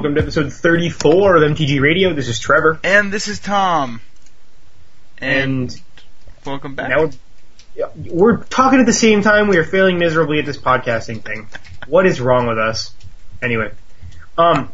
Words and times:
welcome 0.00 0.14
to 0.14 0.22
episode 0.22 0.50
34 0.50 1.36
of 1.36 1.42
MTG 1.42 1.78
Radio. 1.78 2.14
This 2.14 2.28
is 2.28 2.38
Trevor. 2.40 2.80
And 2.82 3.12
this 3.12 3.28
is 3.28 3.38
Tom. 3.38 4.00
And, 5.18 5.68
And 5.70 5.82
welcome 6.46 6.74
back. 6.74 6.88
now 6.88 7.10
we're, 7.76 7.90
we're 8.10 8.36
talking 8.44 8.80
at 8.80 8.86
the 8.86 8.94
same 8.94 9.20
time. 9.20 9.46
We 9.48 9.58
are 9.58 9.62
failing 9.62 9.98
miserably 9.98 10.38
at 10.38 10.46
this 10.46 10.56
podcasting 10.56 11.22
thing. 11.22 11.48
What 11.86 12.06
is 12.06 12.18
wrong 12.18 12.46
with 12.46 12.56
us? 12.56 12.94
Anyway, 13.42 13.72
um, 14.38 14.70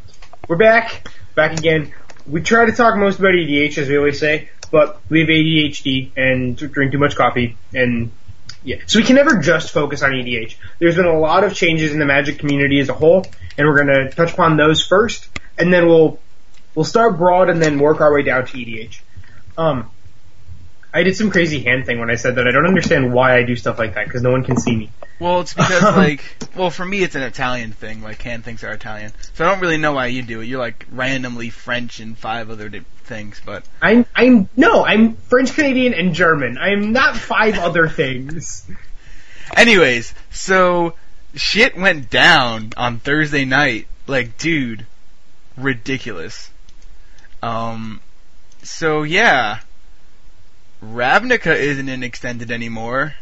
we're 0.46 0.59
back, 0.59 1.09
back 1.34 1.58
again. 1.58 1.93
We 2.29 2.40
try 2.43 2.66
to 2.66 2.72
talk 2.72 2.96
most 2.96 3.18
about 3.18 3.32
EDH, 3.32 3.79
as 3.79 3.88
we 3.88 3.98
always 3.98 4.20
say, 4.20 4.48
but 4.70 5.00
we 5.08 5.18
have 5.18 5.29
ADHD 5.29 6.12
and 6.16 6.56
drink 6.56 6.93
too 6.93 6.98
much 6.98 7.16
coffee, 7.16 7.56
and 7.74 8.12
yeah, 8.66 8.79
so 8.87 8.98
we 8.98 9.05
can 9.05 9.15
never 9.15 9.38
just 9.38 9.70
focus 9.70 10.02
on 10.02 10.11
EDH. 10.11 10.56
There's 10.80 10.97
been 10.97 11.06
a 11.06 11.16
lot 11.16 11.45
of 11.45 11.55
changes 11.55 11.93
in 11.93 12.01
the 12.01 12.05
Magic 12.05 12.41
community 12.41 12.80
as 12.80 12.89
a 12.89 12.95
whole, 12.95 13.25
and 13.56 13.69
we're 13.69 13.84
going 13.84 14.09
to 14.09 14.11
touch 14.11 14.33
upon 14.33 14.56
those 14.56 14.84
first, 14.84 15.29
and 15.56 15.73
then 15.73 15.87
we'll 15.87 16.19
we'll 16.75 16.84
start 16.84 17.16
broad 17.16 17.48
and 17.48 17.62
then 17.62 17.79
work 17.79 18.01
our 18.01 18.12
way 18.12 18.23
down 18.23 18.45
to 18.45 18.52
EDH. 18.59 18.98
Um, 19.56 19.89
I 20.96 21.02
did 21.02 21.14
some 21.14 21.30
crazy 21.30 21.62
hand 21.62 21.84
thing 21.84 22.00
when 22.00 22.09
I 22.09 22.14
said 22.14 22.36
that. 22.36 22.48
I 22.48 22.52
don't 22.52 22.64
understand 22.64 23.12
why 23.12 23.36
I 23.36 23.42
do 23.42 23.55
stuff 23.55 23.78
like 23.78 23.96
that 23.96 24.06
because 24.06 24.23
no 24.23 24.30
one 24.30 24.45
can 24.45 24.56
see 24.56 24.74
me. 24.74 24.91
Well, 25.20 25.42
it's 25.42 25.52
because 25.52 25.82
like, 25.82 26.24
well, 26.56 26.70
for 26.70 26.86
me 26.86 27.02
it's 27.02 27.14
an 27.14 27.20
Italian 27.20 27.72
thing. 27.72 28.00
Like, 28.00 28.22
hand 28.22 28.45
things 28.45 28.64
are 28.64 28.72
Italian, 28.72 29.12
so 29.34 29.45
I 29.45 29.50
don't 29.50 29.60
really 29.60 29.77
know 29.77 29.92
why 29.92 30.06
you 30.06 30.22
do 30.22 30.41
it. 30.41 30.46
You're 30.46 30.59
like 30.59 30.86
randomly 30.91 31.50
French 31.50 32.00
and 32.00 32.16
five 32.16 32.48
other 32.48 32.70
di- 32.70 32.80
things, 33.05 33.42
but 33.45 33.62
I'm 33.82 34.06
I'm 34.14 34.48
no, 34.56 34.86
I'm 34.86 35.16
French 35.16 35.52
Canadian 35.52 35.92
and 35.92 36.14
German. 36.14 36.56
I 36.56 36.70
am 36.70 36.92
not 36.92 37.14
five 37.14 37.58
other 37.58 37.88
things. 37.88 38.66
anyways, 39.55 40.14
so 40.30 40.94
shit 41.34 41.77
went 41.77 42.08
down 42.08 42.72
on 42.74 43.00
Thursday 43.00 43.44
night. 43.44 43.86
Like, 44.06 44.39
dude, 44.39 44.86
ridiculous. 45.58 46.50
Um, 47.42 48.00
so 48.62 49.02
yeah, 49.02 49.58
Ravnica 50.82 51.55
isn't 51.55 51.88
in 51.88 52.02
extended 52.02 52.50
anymore 52.50 53.14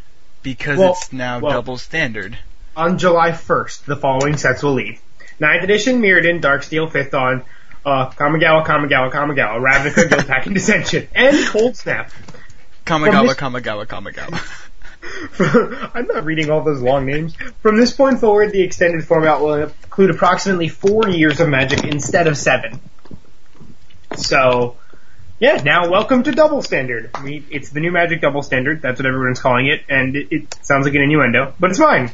because 0.42 0.78
Well- 0.78 0.92
it's 0.92 1.12
now 1.12 1.38
well- 1.38 1.52
double 1.52 1.78
standard. 1.78 2.38
On 2.77 2.98
July 2.98 3.30
1st, 3.30 3.84
the 3.86 3.94
following 3.96 4.36
sets 4.36 4.62
will 4.62 4.74
leave: 4.74 4.98
Ninth 5.38 5.62
Edition, 5.62 6.00
Mirrodin, 6.02 6.41
Darksteel, 6.41 6.91
Fifth 6.91 7.12
Dawn, 7.12 7.42
uh, 7.86 8.11
Kamigawa, 8.11 8.66
Kamigawa, 8.66 9.12
Kamigawa, 9.12 9.61
Ravnica, 9.62 10.08
Guildpact, 10.08 10.46
and 10.46 10.55
Dissension, 10.56 11.06
and 11.14 11.46
Cold 11.46 11.77
Snap. 11.77 12.11
Kamigawa, 12.84 13.28
this- 13.28 13.36
Kamigawa, 13.36 13.86
Kamigawa. 13.86 14.61
I'm 15.94 16.06
not 16.06 16.24
reading 16.24 16.50
all 16.50 16.62
those 16.64 16.80
long 16.80 17.06
names. 17.06 17.34
From 17.62 17.77
this 17.77 17.92
point 17.92 18.20
forward, 18.20 18.52
the 18.52 18.62
extended 18.62 19.05
format 19.05 19.41
will 19.41 19.55
include 19.55 20.11
approximately 20.11 20.68
four 20.68 21.08
years 21.08 21.41
of 21.41 21.48
Magic 21.48 21.84
instead 21.84 22.27
of 22.27 22.36
seven. 22.39 22.80
So, 24.16 24.77
yeah, 25.38 25.60
now 25.64 25.90
welcome 25.90 26.22
to 26.22 26.32
Double 26.32 26.62
Standard. 26.62 27.10
We, 27.22 27.44
it's 27.50 27.70
the 27.70 27.80
new 27.80 27.90
Magic 27.90 28.20
Double 28.20 28.42
Standard. 28.42 28.80
That's 28.80 29.00
what 29.00 29.06
everyone's 29.06 29.40
calling 29.40 29.66
it, 29.66 29.82
and 29.88 30.14
it, 30.14 30.28
it 30.30 30.54
sounds 30.62 30.86
like 30.86 30.94
an 30.94 31.02
innuendo, 31.02 31.54
but 31.58 31.70
it's 31.70 31.78
fine. 31.78 32.12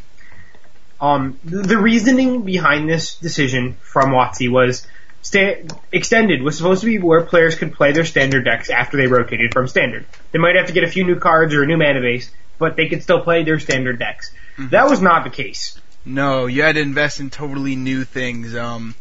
Um, 1.01 1.39
the, 1.45 1.63
the 1.63 1.79
reasoning 1.79 2.43
behind 2.43 2.89
this 2.89 3.17
decision 3.17 3.75
from 3.75 4.11
WotC 4.11 4.51
was 4.51 4.87
sta- 5.23 5.65
extended 5.93 6.43
was 6.43 6.57
supposed 6.57 6.81
to 6.81 6.87
be 6.87 6.99
where 6.99 7.23
players 7.23 7.57
could 7.57 7.75
play 7.75 7.93
their 7.93 8.05
standard 8.05 8.45
decks 8.45 8.71
after 8.71 8.97
they 8.97 9.07
rotated 9.07 9.53
from 9.53 9.69
standard. 9.69 10.07
They 10.33 10.39
might 10.39 10.57
have 10.57 10.67
to 10.67 10.73
get 10.73 10.85
a 10.85 10.89
few 10.89 11.05
new 11.05 11.17
cards 11.17 11.55
or 11.55 11.63
a 11.63 11.67
new 11.67 11.77
mana 11.77 12.01
base, 12.01 12.31
but 12.59 12.77
they 12.77 12.89
could 12.89 13.03
still 13.03 13.21
play 13.21 13.45
their 13.45 13.59
standard 13.59 13.99
decks. 13.99 14.33
That 14.59 14.89
was 14.89 15.01
not 15.01 15.25
the 15.25 15.31
case. 15.31 15.79
No, 16.05 16.47
you 16.47 16.63
had 16.63 16.77
to 16.77 16.81
invest 16.81 17.21
in 17.21 17.31
totally 17.31 17.77
new 17.77 18.05
things. 18.05 18.55
Um, 18.55 18.95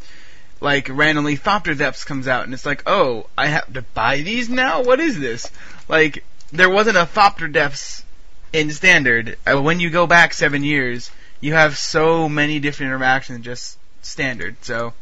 like 0.61 0.89
randomly 0.89 1.37
Thopter 1.37 1.77
Depths 1.77 2.03
comes 2.03 2.27
out 2.27 2.43
and 2.45 2.53
it's 2.53 2.65
like, 2.65 2.83
oh, 2.85 3.27
I 3.37 3.47
have 3.47 3.71
to 3.73 3.81
buy 3.81 4.21
these 4.21 4.49
now? 4.49 4.83
What 4.83 4.99
is 4.99 5.19
this? 5.19 5.49
Like, 5.87 6.23
there 6.51 6.69
wasn't 6.69 6.97
a 6.97 7.05
Thopter 7.05 7.51
Depths 7.51 8.03
in 8.51 8.71
standard. 8.71 9.37
Uh, 9.45 9.61
when 9.61 9.79
you 9.79 9.89
go 9.89 10.07
back 10.07 10.33
seven 10.33 10.63
years, 10.63 11.11
you 11.41 11.53
have 11.53 11.77
so 11.77 12.27
many 12.27 12.59
different 12.59 12.89
interactions 12.91 13.45
just 13.45 13.77
standard. 14.01 14.55
So, 14.61 14.93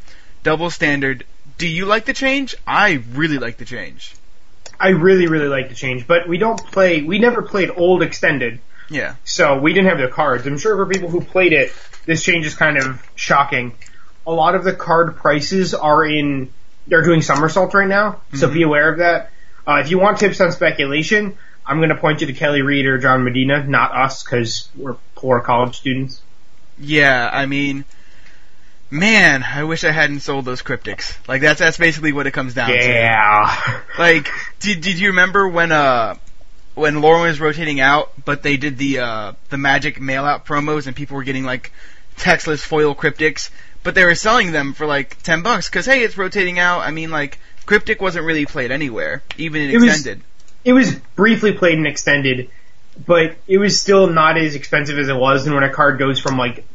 double 0.43 0.69
standard. 0.69 1.25
Do 1.57 1.67
you 1.67 1.85
like 1.85 2.05
the 2.05 2.13
change? 2.13 2.55
I 2.67 3.03
really 3.13 3.37
like 3.39 3.57
the 3.57 3.65
change. 3.65 4.13
I 4.79 4.89
really, 4.89 5.25
really 5.27 5.47
like 5.47 5.69
the 5.69 5.75
change, 5.75 6.05
but 6.05 6.27
we 6.27 6.37
don't 6.37 6.63
play, 6.71 7.01
we 7.01 7.17
never 7.17 7.41
played 7.41 7.71
old 7.75 8.03
extended, 8.03 8.59
Yeah. 8.89 9.15
so 9.23 9.57
we 9.57 9.73
didn't 9.73 9.89
have 9.89 9.97
the 9.97 10.07
cards. 10.07 10.45
I'm 10.45 10.59
sure 10.59 10.75
for 10.75 10.85
people 10.85 11.09
who 11.09 11.21
played 11.21 11.51
it, 11.51 11.71
this 12.05 12.21
change 12.23 12.45
is 12.45 12.53
kind 12.53 12.77
of 12.77 13.01
shocking. 13.15 13.73
A 14.27 14.31
lot 14.31 14.53
of 14.53 14.63
the 14.63 14.73
card 14.73 15.15
prices 15.15 15.73
are 15.73 16.05
in, 16.05 16.49
they're 16.85 17.03
doing 17.03 17.21
somersaults 17.21 17.73
right 17.73 17.87
now, 17.87 18.21
so 18.35 18.49
be 18.49 18.61
aware 18.61 18.91
of 18.91 18.99
that. 18.99 19.31
Uh, 19.65 19.79
if 19.83 19.89
you 19.89 19.97
want 19.97 20.19
tips 20.19 20.39
on 20.41 20.51
speculation, 20.51 21.37
I'm 21.65 21.77
going 21.77 21.89
to 21.89 21.95
point 21.95 22.21
you 22.21 22.27
to 22.27 22.33
Kelly 22.33 22.61
Reed 22.61 22.85
or 22.85 22.97
John 22.97 23.23
Medina, 23.23 23.65
not 23.65 23.93
us, 23.93 24.23
because 24.23 24.69
we're 24.75 24.95
poor 25.15 25.41
college 25.41 25.77
students. 25.77 26.21
Yeah, 26.79 27.29
I 27.31 27.45
mean, 27.45 27.83
man, 28.89 29.43
I 29.43 29.63
wish 29.63 29.83
I 29.83 29.91
hadn't 29.91 30.21
sold 30.21 30.45
those 30.45 30.61
cryptics. 30.61 31.17
Like 31.27 31.41
that's 31.41 31.59
that's 31.59 31.77
basically 31.77 32.13
what 32.13 32.27
it 32.27 32.31
comes 32.31 32.53
down 32.53 32.69
to. 32.69 32.75
Yeah. 32.75 33.81
Like, 33.97 34.29
did 34.59 34.81
did 34.81 34.99
you 34.99 35.09
remember 35.09 35.47
when 35.47 35.71
uh 35.71 36.15
when 36.75 36.95
Lorwyn 36.95 37.27
was 37.27 37.39
rotating 37.39 37.79
out, 37.79 38.11
but 38.23 38.43
they 38.43 38.57
did 38.57 38.77
the 38.77 38.99
uh 38.99 39.33
the 39.49 39.57
magic 39.57 39.99
mail 39.99 40.23
out 40.23 40.45
promos 40.45 40.87
and 40.87 40.95
people 40.95 41.17
were 41.17 41.23
getting 41.23 41.43
like 41.43 41.71
textless 42.17 42.59
foil 42.59 42.95
cryptics, 42.95 43.49
but 43.83 43.95
they 43.95 44.03
were 44.05 44.15
selling 44.15 44.51
them 44.51 44.73
for 44.73 44.85
like 44.85 45.21
ten 45.23 45.41
bucks 45.43 45.69
because 45.69 45.85
hey, 45.85 46.03
it's 46.03 46.17
rotating 46.17 46.59
out. 46.59 46.81
I 46.81 46.91
mean, 46.91 47.09
like 47.11 47.39
cryptic 47.65 48.01
wasn't 48.01 48.25
really 48.25 48.45
played 48.45 48.71
anywhere, 48.71 49.21
even 49.37 49.61
in 49.61 49.71
It 49.71 49.77
was- 49.79 49.95
extended. 49.95 50.23
it 50.65 50.73
was 50.73 50.93
briefly 51.15 51.53
played 51.53 51.77
in 51.77 51.85
extended, 51.85 52.49
but 53.05 53.35
it 53.47 53.57
was 53.57 53.79
still 53.79 54.07
not 54.07 54.37
as 54.37 54.55
expensive 54.55 54.97
as 54.99 55.07
it 55.09 55.15
was. 55.15 55.45
And 55.45 55.55
when 55.55 55.63
a 55.63 55.69
card 55.73 55.99
goes 55.99 56.19
from 56.19 56.37
like 56.37 56.65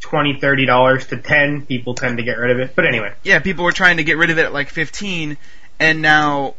twenty, 0.00 0.38
thirty 0.40 0.66
dollars 0.66 1.06
to 1.08 1.16
ten, 1.16 1.66
people 1.66 1.94
tend 1.94 2.18
to 2.18 2.22
get 2.22 2.38
rid 2.38 2.50
of 2.50 2.58
it. 2.60 2.74
But 2.74 2.86
anyway, 2.86 3.12
yeah, 3.22 3.38
people 3.40 3.64
were 3.64 3.72
trying 3.72 3.98
to 3.98 4.04
get 4.04 4.16
rid 4.16 4.30
of 4.30 4.38
it 4.38 4.46
at 4.46 4.52
like 4.52 4.68
fifteen, 4.70 5.36
and 5.78 6.02
now 6.02 6.54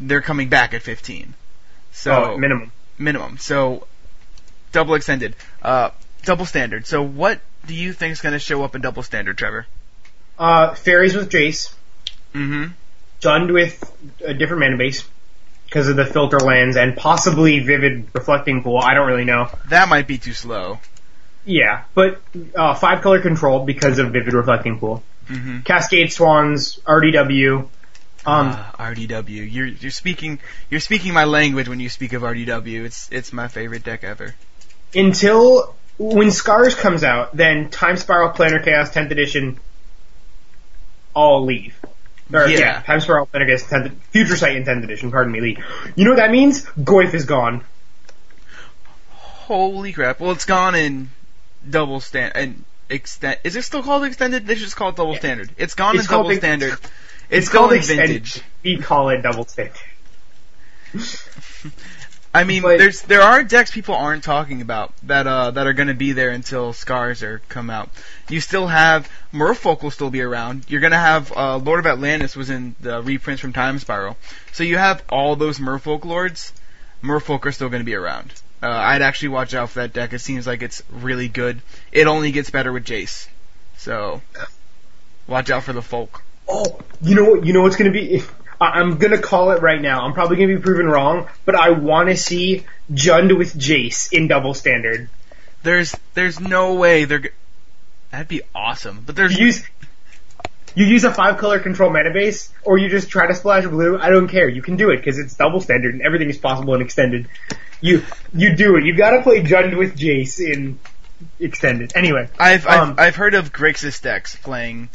they're 0.00 0.22
coming 0.22 0.48
back 0.48 0.74
at 0.74 0.82
fifteen. 0.82 1.34
So 1.92 2.32
oh, 2.34 2.38
minimum. 2.38 2.70
minimum. 2.98 3.38
So 3.38 3.86
double 4.70 4.94
extended, 4.94 5.34
uh, 5.62 5.90
double 6.24 6.44
standard. 6.46 6.86
So 6.86 7.02
what 7.02 7.40
do 7.68 7.74
you 7.74 7.92
think 7.92 8.12
is 8.12 8.20
going 8.20 8.32
to 8.32 8.38
show 8.40 8.64
up 8.64 8.74
in 8.74 8.80
double 8.82 9.04
standard, 9.04 9.38
Trevor? 9.38 9.66
Uh, 10.38 10.74
fairies 10.74 11.14
with 11.14 11.30
Jace, 11.30 11.72
Mm-hmm. 12.34 12.72
Jund 13.20 13.52
with 13.52 13.92
a 14.24 14.34
different 14.34 14.60
mana 14.60 14.76
base 14.76 15.02
because 15.64 15.88
of 15.88 15.96
the 15.96 16.04
filter 16.04 16.38
lands 16.38 16.76
and 16.76 16.96
possibly 16.96 17.58
vivid 17.60 18.06
reflecting 18.14 18.62
pool. 18.62 18.78
I 18.78 18.94
don't 18.94 19.06
really 19.08 19.24
know. 19.24 19.48
That 19.68 19.88
might 19.88 20.06
be 20.06 20.18
too 20.18 20.34
slow. 20.34 20.78
Yeah, 21.44 21.84
but 21.94 22.20
uh, 22.54 22.74
five 22.74 23.00
color 23.02 23.20
control 23.20 23.64
because 23.64 23.98
of 23.98 24.12
vivid 24.12 24.34
reflecting 24.34 24.78
pool. 24.78 25.02
Mm-hmm. 25.28 25.60
Cascade 25.60 26.12
Swans, 26.12 26.76
RDW. 26.86 27.68
Um, 28.26 28.48
uh, 28.48 28.72
RDW. 28.78 29.50
You're 29.50 29.66
you're 29.66 29.90
speaking 29.90 30.38
you're 30.70 30.80
speaking 30.80 31.14
my 31.14 31.24
language 31.24 31.68
when 31.68 31.80
you 31.80 31.88
speak 31.88 32.12
of 32.12 32.22
RDW. 32.22 32.84
It's 32.84 33.08
it's 33.10 33.32
my 33.32 33.48
favorite 33.48 33.82
deck 33.84 34.04
ever. 34.04 34.34
until 34.94 35.74
when 35.98 36.30
Scars 36.30 36.74
comes 36.74 37.02
out, 37.04 37.36
then 37.36 37.68
Time 37.70 37.96
Spiral, 37.96 38.30
Planar 38.30 38.62
Chaos, 38.64 38.90
10th 38.90 39.10
edition, 39.10 39.58
all 41.14 41.44
leave. 41.44 41.74
Or, 42.32 42.46
Yeah. 42.46 42.58
yeah. 42.58 42.80
Time 42.82 43.00
Spiral, 43.00 43.26
Planar 43.26 43.46
Chaos, 43.46 43.64
10th, 43.64 43.92
Future 44.12 44.36
Sight 44.36 44.56
in 44.56 44.64
10th 44.64 44.84
edition, 44.84 45.10
pardon 45.10 45.32
me, 45.32 45.40
leave. 45.40 45.58
You 45.96 46.04
know 46.04 46.12
what 46.12 46.18
that 46.18 46.30
means? 46.30 46.64
Goyf 46.78 47.14
is 47.14 47.24
gone. 47.24 47.64
Holy 49.10 49.92
crap! 49.92 50.20
Well, 50.20 50.32
it's 50.32 50.44
gone 50.44 50.74
in 50.74 51.08
double 51.68 52.00
stand 52.00 52.32
and 52.36 52.64
extend. 52.90 53.38
Is 53.44 53.56
it 53.56 53.62
still 53.64 53.82
called 53.82 54.04
extended? 54.04 54.46
They 54.46 54.54
should 54.56 54.64
just 54.64 54.76
call 54.76 54.90
it 54.90 54.96
double 54.96 55.14
Yeah. 55.14 55.18
standard. 55.20 55.50
It's 55.56 55.74
gone 55.74 55.94
It's 55.96 56.04
in 56.04 56.08
called 56.08 56.24
double 56.24 56.30
ex- 56.32 56.40
standard. 56.40 56.72
It's, 56.72 56.90
It's, 57.30 57.48
called 57.48 57.70
vintage. 57.82 58.42
We 58.62 58.76
call 58.76 59.08
it 59.08 59.22
double 59.22 59.46
standard. 59.46 59.74
I 62.38 62.44
mean, 62.44 62.62
But- 62.62 62.78
there's 62.78 63.02
there 63.02 63.22
are 63.22 63.42
decks 63.42 63.72
people 63.72 63.96
aren't 63.96 64.22
talking 64.22 64.62
about 64.62 64.92
that 65.02 65.26
uh 65.26 65.50
that 65.50 65.66
are 65.66 65.72
going 65.72 65.88
to 65.88 65.94
be 65.94 66.12
there 66.12 66.30
until 66.30 66.72
Scars 66.72 67.24
are 67.24 67.40
come 67.48 67.68
out. 67.68 67.90
You 68.28 68.40
still 68.40 68.68
have 68.68 69.10
Merfolk 69.32 69.82
will 69.82 69.90
still 69.90 70.10
be 70.10 70.22
around. 70.22 70.64
You're 70.68 70.80
going 70.80 70.92
to 70.92 70.98
have 70.98 71.32
uh, 71.36 71.56
Lord 71.56 71.80
of 71.80 71.86
Atlantis 71.86 72.36
was 72.36 72.48
in 72.48 72.76
the 72.80 73.02
reprints 73.02 73.40
from 73.40 73.52
Time 73.52 73.80
Spiral, 73.80 74.16
so 74.52 74.62
you 74.62 74.78
have 74.78 75.02
all 75.08 75.34
those 75.34 75.58
Merfolk 75.58 76.04
lords. 76.04 76.52
Merfolk 77.02 77.44
are 77.44 77.52
still 77.52 77.68
going 77.68 77.80
to 77.80 77.84
be 77.84 77.96
around. 77.96 78.32
Uh, 78.62 78.68
I'd 78.68 79.02
actually 79.02 79.30
watch 79.30 79.52
out 79.54 79.70
for 79.70 79.80
that 79.80 79.92
deck. 79.92 80.12
It 80.12 80.20
seems 80.20 80.46
like 80.46 80.62
it's 80.62 80.82
really 80.90 81.28
good. 81.28 81.60
It 81.90 82.06
only 82.06 82.30
gets 82.30 82.50
better 82.50 82.72
with 82.72 82.84
Jace, 82.84 83.26
so 83.78 84.22
watch 85.26 85.50
out 85.50 85.64
for 85.64 85.72
the 85.72 85.82
folk. 85.82 86.22
Oh, 86.48 86.78
you 87.02 87.14
know 87.16 87.24
what? 87.24 87.44
You 87.44 87.52
know 87.52 87.62
what's 87.62 87.76
going 87.76 87.92
to 87.92 87.98
be? 87.98 88.22
I- 88.60 88.80
I'm 88.80 88.98
going 88.98 89.12
to 89.12 89.18
call 89.22 89.50
it 89.52 89.62
right 89.62 89.80
now. 89.80 90.02
I'm 90.04 90.12
probably 90.12 90.36
going 90.36 90.48
to 90.50 90.56
be 90.56 90.62
proven 90.62 90.86
wrong, 90.86 91.28
but 91.44 91.54
I 91.54 91.70
want 91.70 92.08
to 92.08 92.16
see 92.16 92.64
Jund 92.92 93.36
with 93.36 93.54
Jace 93.54 94.12
in 94.12 94.28
double 94.28 94.54
standard. 94.54 95.08
There's 95.62 95.94
there's 96.14 96.38
no 96.40 96.74
way 96.74 97.04
they're. 97.04 97.18
G- 97.20 97.28
That'd 98.10 98.28
be 98.28 98.42
awesome, 98.54 99.02
but 99.04 99.16
there's 99.16 99.36
Use 99.38 99.64
you 100.74 100.84
use 100.86 101.04
a 101.04 101.12
five 101.12 101.38
color 101.38 101.58
control 101.58 101.90
mana 101.90 102.12
base, 102.12 102.52
or 102.62 102.78
you 102.78 102.88
just 102.88 103.10
try 103.10 103.26
to 103.26 103.34
splash 103.34 103.66
blue. 103.66 103.98
I 103.98 104.10
don't 104.10 104.28
care. 104.28 104.48
You 104.48 104.62
can 104.62 104.76
do 104.76 104.90
it 104.90 104.98
because 104.98 105.18
it's 105.18 105.34
double 105.34 105.60
standard 105.60 105.94
and 105.94 106.02
everything 106.02 106.30
is 106.30 106.38
possible 106.38 106.74
in 106.74 106.80
extended. 106.80 107.28
You 107.80 108.04
you 108.32 108.54
do 108.56 108.76
it. 108.76 108.84
You 108.84 108.94
gotta 108.96 109.22
play 109.22 109.42
Jund 109.42 109.76
with 109.76 109.96
Jace 109.96 110.38
in 110.40 110.78
extended. 111.40 111.92
Anyway, 111.96 112.28
I've 112.38 112.66
I've, 112.66 112.80
Um, 112.80 112.94
I've 112.98 113.16
heard 113.16 113.34
of 113.34 113.52
Grixis 113.52 114.00
decks 114.00 114.36
playing 114.36 114.88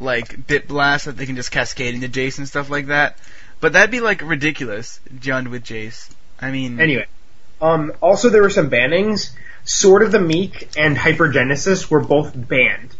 like 0.00 0.46
Bit 0.46 0.68
Blast 0.68 1.06
that 1.06 1.16
they 1.16 1.26
can 1.26 1.36
just 1.36 1.50
cascade 1.50 1.94
into 1.94 2.08
Jace 2.08 2.38
and 2.38 2.48
stuff 2.48 2.70
like 2.70 2.86
that. 2.86 3.18
But 3.60 3.72
that'd 3.72 3.90
be 3.90 4.00
like 4.00 4.22
ridiculous, 4.22 5.00
Jund 5.14 5.48
with 5.48 5.64
Jace. 5.64 6.10
I 6.40 6.50
mean, 6.50 6.80
Anyway, 6.80 7.06
um, 7.60 7.92
also 8.00 8.28
there 8.28 8.42
were 8.42 8.50
some 8.50 8.70
bannings. 8.70 9.30
Sword 9.64 10.02
of 10.02 10.12
the 10.12 10.20
Meek 10.20 10.70
and 10.76 10.96
Hypergenesis 10.96 11.90
were 11.90 12.00
both 12.00 12.32
banned. 12.34 12.94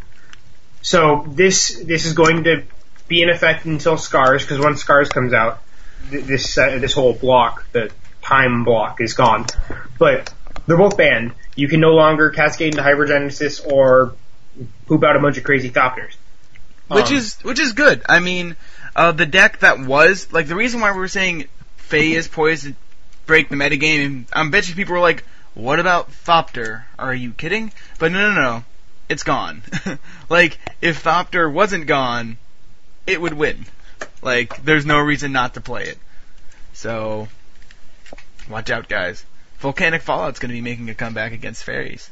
So 0.82 1.24
this 1.28 1.74
this 1.84 2.06
is 2.06 2.12
going 2.12 2.44
to 2.44 2.64
be 3.06 3.22
in 3.22 3.30
effect 3.30 3.64
until 3.64 3.96
Scars, 3.96 4.42
because 4.42 4.58
once 4.58 4.80
Scars 4.80 5.08
comes 5.08 5.32
out, 5.32 5.62
th- 6.10 6.24
this 6.24 6.58
uh, 6.58 6.78
this 6.78 6.92
whole 6.92 7.14
block, 7.14 7.66
the 7.72 7.90
time 8.22 8.64
block, 8.64 9.00
is 9.00 9.14
gone. 9.14 9.46
But 9.98 10.32
they're 10.66 10.76
both 10.76 10.96
banned. 10.96 11.32
You 11.54 11.68
can 11.68 11.80
no 11.80 11.92
longer 11.94 12.30
cascade 12.30 12.74
into 12.74 12.82
Hypergenesis 12.82 13.66
or 13.66 14.14
poop 14.86 15.04
out 15.04 15.16
a 15.16 15.20
bunch 15.20 15.38
of 15.38 15.44
crazy 15.44 15.70
Thopters. 15.70 16.14
Which 16.88 17.06
Um, 17.10 17.14
is 17.16 17.34
which 17.42 17.58
is 17.58 17.72
good. 17.72 18.02
I 18.08 18.20
mean, 18.20 18.56
uh, 18.96 19.12
the 19.12 19.26
deck 19.26 19.60
that 19.60 19.78
was 19.80 20.32
like 20.32 20.48
the 20.48 20.56
reason 20.56 20.80
why 20.80 20.90
we 20.92 20.98
were 20.98 21.08
saying 21.08 21.46
Faye 21.76 22.12
is 22.12 22.28
poised 22.28 22.64
to 22.64 22.74
break 23.26 23.48
the 23.48 23.56
metagame. 23.56 24.04
And 24.06 24.26
I'm 24.32 24.50
you 24.50 24.74
people 24.74 24.94
were 24.94 25.00
like, 25.00 25.24
"What 25.54 25.80
about 25.80 26.10
Thopter? 26.24 26.82
Are 26.98 27.14
you 27.14 27.32
kidding?" 27.32 27.72
But 27.98 28.12
no, 28.12 28.30
no, 28.30 28.40
no, 28.40 28.64
it's 29.08 29.22
gone. 29.22 29.62
like 30.28 30.58
if 30.80 31.02
Thopter 31.02 31.50
wasn't 31.52 31.86
gone, 31.86 32.38
it 33.06 33.20
would 33.20 33.34
win. 33.34 33.66
Like 34.22 34.64
there's 34.64 34.86
no 34.86 34.98
reason 34.98 35.32
not 35.32 35.54
to 35.54 35.60
play 35.60 35.84
it. 35.84 35.98
So 36.72 37.28
watch 38.48 38.70
out, 38.70 38.88
guys. 38.88 39.24
Volcanic 39.58 40.02
Fallout's 40.02 40.38
going 40.38 40.50
to 40.50 40.54
be 40.54 40.60
making 40.60 40.88
a 40.88 40.94
comeback 40.94 41.32
against 41.32 41.64
fairies. 41.64 42.08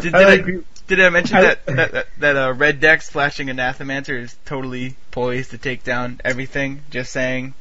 Did, 0.00 0.14
I 0.14 0.18
did, 0.18 0.28
I, 0.28 0.42
like- 0.54 0.64
did 0.86 1.00
I 1.00 1.08
mention 1.10 1.36
I- 1.36 1.42
that 1.42 1.66
that 1.66 1.92
that, 1.92 2.06
that 2.18 2.36
uh, 2.36 2.52
red 2.54 2.80
deck 2.80 3.02
splashing 3.02 3.48
Anathemancer 3.48 4.18
is 4.20 4.36
totally 4.44 4.96
poised 5.10 5.50
to 5.50 5.58
take 5.58 5.84
down 5.84 6.20
everything? 6.24 6.82
Just 6.90 7.12
saying. 7.12 7.54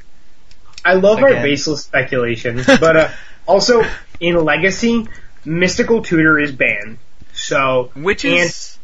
I 0.84 0.94
love 0.94 1.18
our 1.24 1.30
baseless 1.34 1.84
speculations, 1.84 2.68
but 2.68 2.96
uh, 2.96 3.10
also 3.48 3.84
in 4.20 4.36
Legacy, 4.44 5.08
Mystical 5.44 6.04
Tutor 6.04 6.40
is 6.40 6.52
banned. 6.52 7.00
So 7.34 7.92
Which 7.96 8.24
is 8.24 8.78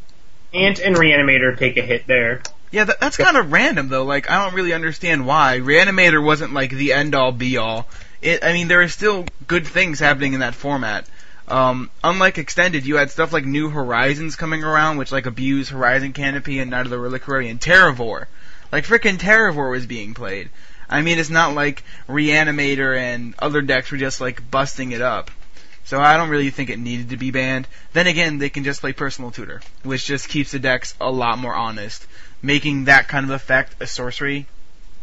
Ant 0.53 0.79
and 0.79 0.95
Reanimator 0.95 1.55
take 1.57 1.77
a 1.77 1.81
hit 1.81 2.07
there. 2.07 2.41
yeah, 2.71 2.85
that, 2.85 2.99
that's 2.99 3.17
kind 3.17 3.37
of 3.37 3.51
random 3.51 3.89
though. 3.89 4.03
Like 4.03 4.29
I 4.31 4.43
don't 4.43 4.55
really 4.55 4.73
understand 4.73 5.27
why 5.27 5.59
Reanimator 5.61 6.23
wasn't 6.23 6.53
like 6.53 6.71
the 6.71 6.93
end 6.93 7.13
all 7.13 7.31
be 7.31 7.57
all. 7.57 7.87
It, 8.21 8.43
I 8.43 8.53
mean, 8.53 8.67
there 8.67 8.81
are 8.81 8.87
still 8.87 9.25
good 9.47 9.65
things 9.67 9.99
happening 9.99 10.33
in 10.33 10.39
that 10.41 10.55
format. 10.55 11.05
Um, 11.51 11.89
unlike 12.01 12.37
extended, 12.37 12.85
you 12.85 12.95
had 12.95 13.11
stuff 13.11 13.33
like 13.33 13.45
New 13.45 13.69
Horizons 13.69 14.37
coming 14.37 14.63
around, 14.63 14.97
which 14.97 15.11
like 15.11 15.25
abuse 15.25 15.67
Horizon 15.69 16.13
Canopy 16.13 16.59
and 16.59 16.71
Knight 16.71 16.85
of 16.85 16.89
the 16.89 16.97
Reliquary 16.97 17.49
and 17.49 17.59
Terravore. 17.59 18.27
Like 18.71 18.85
frickin' 18.85 19.17
Terravore 19.17 19.69
was 19.71 19.85
being 19.85 20.13
played. 20.13 20.49
I 20.89 21.01
mean, 21.01 21.19
it's 21.19 21.29
not 21.29 21.53
like 21.53 21.83
Reanimator 22.07 22.97
and 22.97 23.35
other 23.39 23.61
decks 23.61 23.91
were 23.91 23.97
just 23.97 24.21
like 24.21 24.49
busting 24.49 24.93
it 24.93 25.01
up. 25.01 25.29
So 25.83 25.99
I 25.99 26.15
don't 26.15 26.29
really 26.29 26.51
think 26.51 26.69
it 26.69 26.79
needed 26.79 27.09
to 27.09 27.17
be 27.17 27.31
banned. 27.31 27.67
Then 27.91 28.07
again, 28.07 28.37
they 28.37 28.49
can 28.49 28.63
just 28.63 28.79
play 28.79 28.93
Personal 28.93 29.31
Tutor, 29.31 29.61
which 29.83 30.05
just 30.05 30.29
keeps 30.29 30.51
the 30.51 30.59
decks 30.59 30.95
a 31.01 31.11
lot 31.11 31.37
more 31.37 31.53
honest. 31.53 32.05
Making 32.41 32.85
that 32.85 33.09
kind 33.09 33.25
of 33.25 33.31
effect 33.31 33.75
a 33.81 33.87
sorcery 33.87 34.45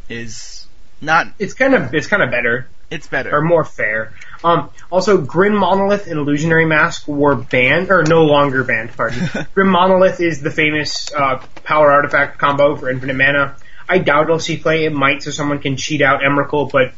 is 0.09 0.67
not. 1.03 1.29
It's 1.39 1.53
kind 1.53 1.75
of 1.75 1.93
it's 1.95 2.07
kind 2.07 2.23
of 2.23 2.31
better 2.31 2.69
It's 2.91 3.07
better. 3.07 3.35
or 3.37 3.43
more 3.43 3.65
fair. 3.65 4.13
Um, 4.45 4.71
also, 4.91 5.19
Grim 5.19 5.55
Monolith 5.55 6.07
and 6.07 6.19
Illusionary 6.19 6.65
Mask 6.65 7.07
were 7.09 7.35
banned 7.35 7.91
or 7.91 8.05
no 8.05 8.25
longer 8.25 8.65
banned. 8.65 8.91
Pardon. 8.97 9.47
Grim 9.55 9.69
Monolith 9.69 10.21
is 10.21 10.41
the 10.41 10.51
famous 10.51 11.13
uh, 11.13 11.45
power 11.65 11.91
artifact 11.91 12.39
combo 12.39 12.77
for 12.77 12.89
infinite 12.89 13.17
mana. 13.17 13.57
I 13.89 13.99
doubt 13.99 14.25
it'll 14.25 14.39
see 14.39 14.57
play. 14.57 14.85
It 14.85 14.93
might, 14.93 15.23
so 15.23 15.31
someone 15.31 15.59
can 15.59 15.77
cheat 15.77 16.03
out 16.03 16.21
Emrakul, 16.21 16.71
but 16.71 16.93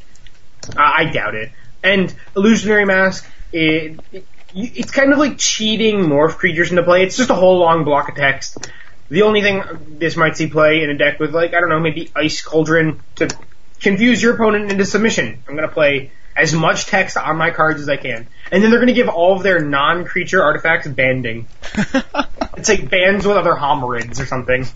I 0.77 1.05
I 1.05 1.05
doubt 1.11 1.35
it. 1.35 1.53
And 1.83 2.15
Illusionary 2.37 2.85
Mask, 2.85 3.27
it, 3.53 3.99
it, 4.13 4.27
it's 4.55 4.91
kind 4.91 5.13
of 5.13 5.19
like 5.19 5.39
cheating 5.39 6.01
morph 6.01 6.37
creatures 6.37 6.71
into 6.71 6.83
play. 6.83 7.05
It's 7.05 7.17
just 7.17 7.31
a 7.31 7.35
whole 7.35 7.59
long 7.59 7.85
block 7.85 8.09
of 8.11 8.17
text. 8.17 8.69
The 9.09 9.23
only 9.23 9.41
thing 9.43 9.63
this 9.99 10.17
might 10.17 10.37
see 10.37 10.49
play 10.49 10.83
in 10.83 10.91
a 10.91 10.97
deck 10.97 11.19
with, 11.19 11.35
like, 11.35 11.55
I 11.55 11.61
don't 11.61 11.69
know, 11.69 11.81
maybe 11.81 12.11
Ice 12.15 12.43
Cauldron 12.43 13.01
to 13.17 13.29
confuse 13.81 14.23
your 14.23 14.35
opponent 14.35 14.71
into 14.71 14.85
submission. 14.85 15.43
I'm 15.49 15.55
gonna 15.57 15.69
play 15.69 16.13
as 16.41 16.53
much 16.55 16.87
text 16.87 17.17
on 17.17 17.37
my 17.37 17.51
cards 17.51 17.81
as 17.81 17.89
I 17.89 17.97
can. 17.97 18.27
And 18.51 18.63
then 18.63 18.71
they're 18.71 18.81
gonna 18.81 18.93
give 18.93 19.09
all 19.09 19.37
of 19.37 19.43
their 19.43 19.61
non-creature 19.61 20.43
artifacts 20.43 20.89
banding. 20.89 21.47
It's 22.57 22.69
like 22.69 22.91
bands 22.91 23.27
with 23.27 23.39
other 23.39 23.55
homarids 23.55 24.21
or 24.21 24.27
something. 24.27 24.67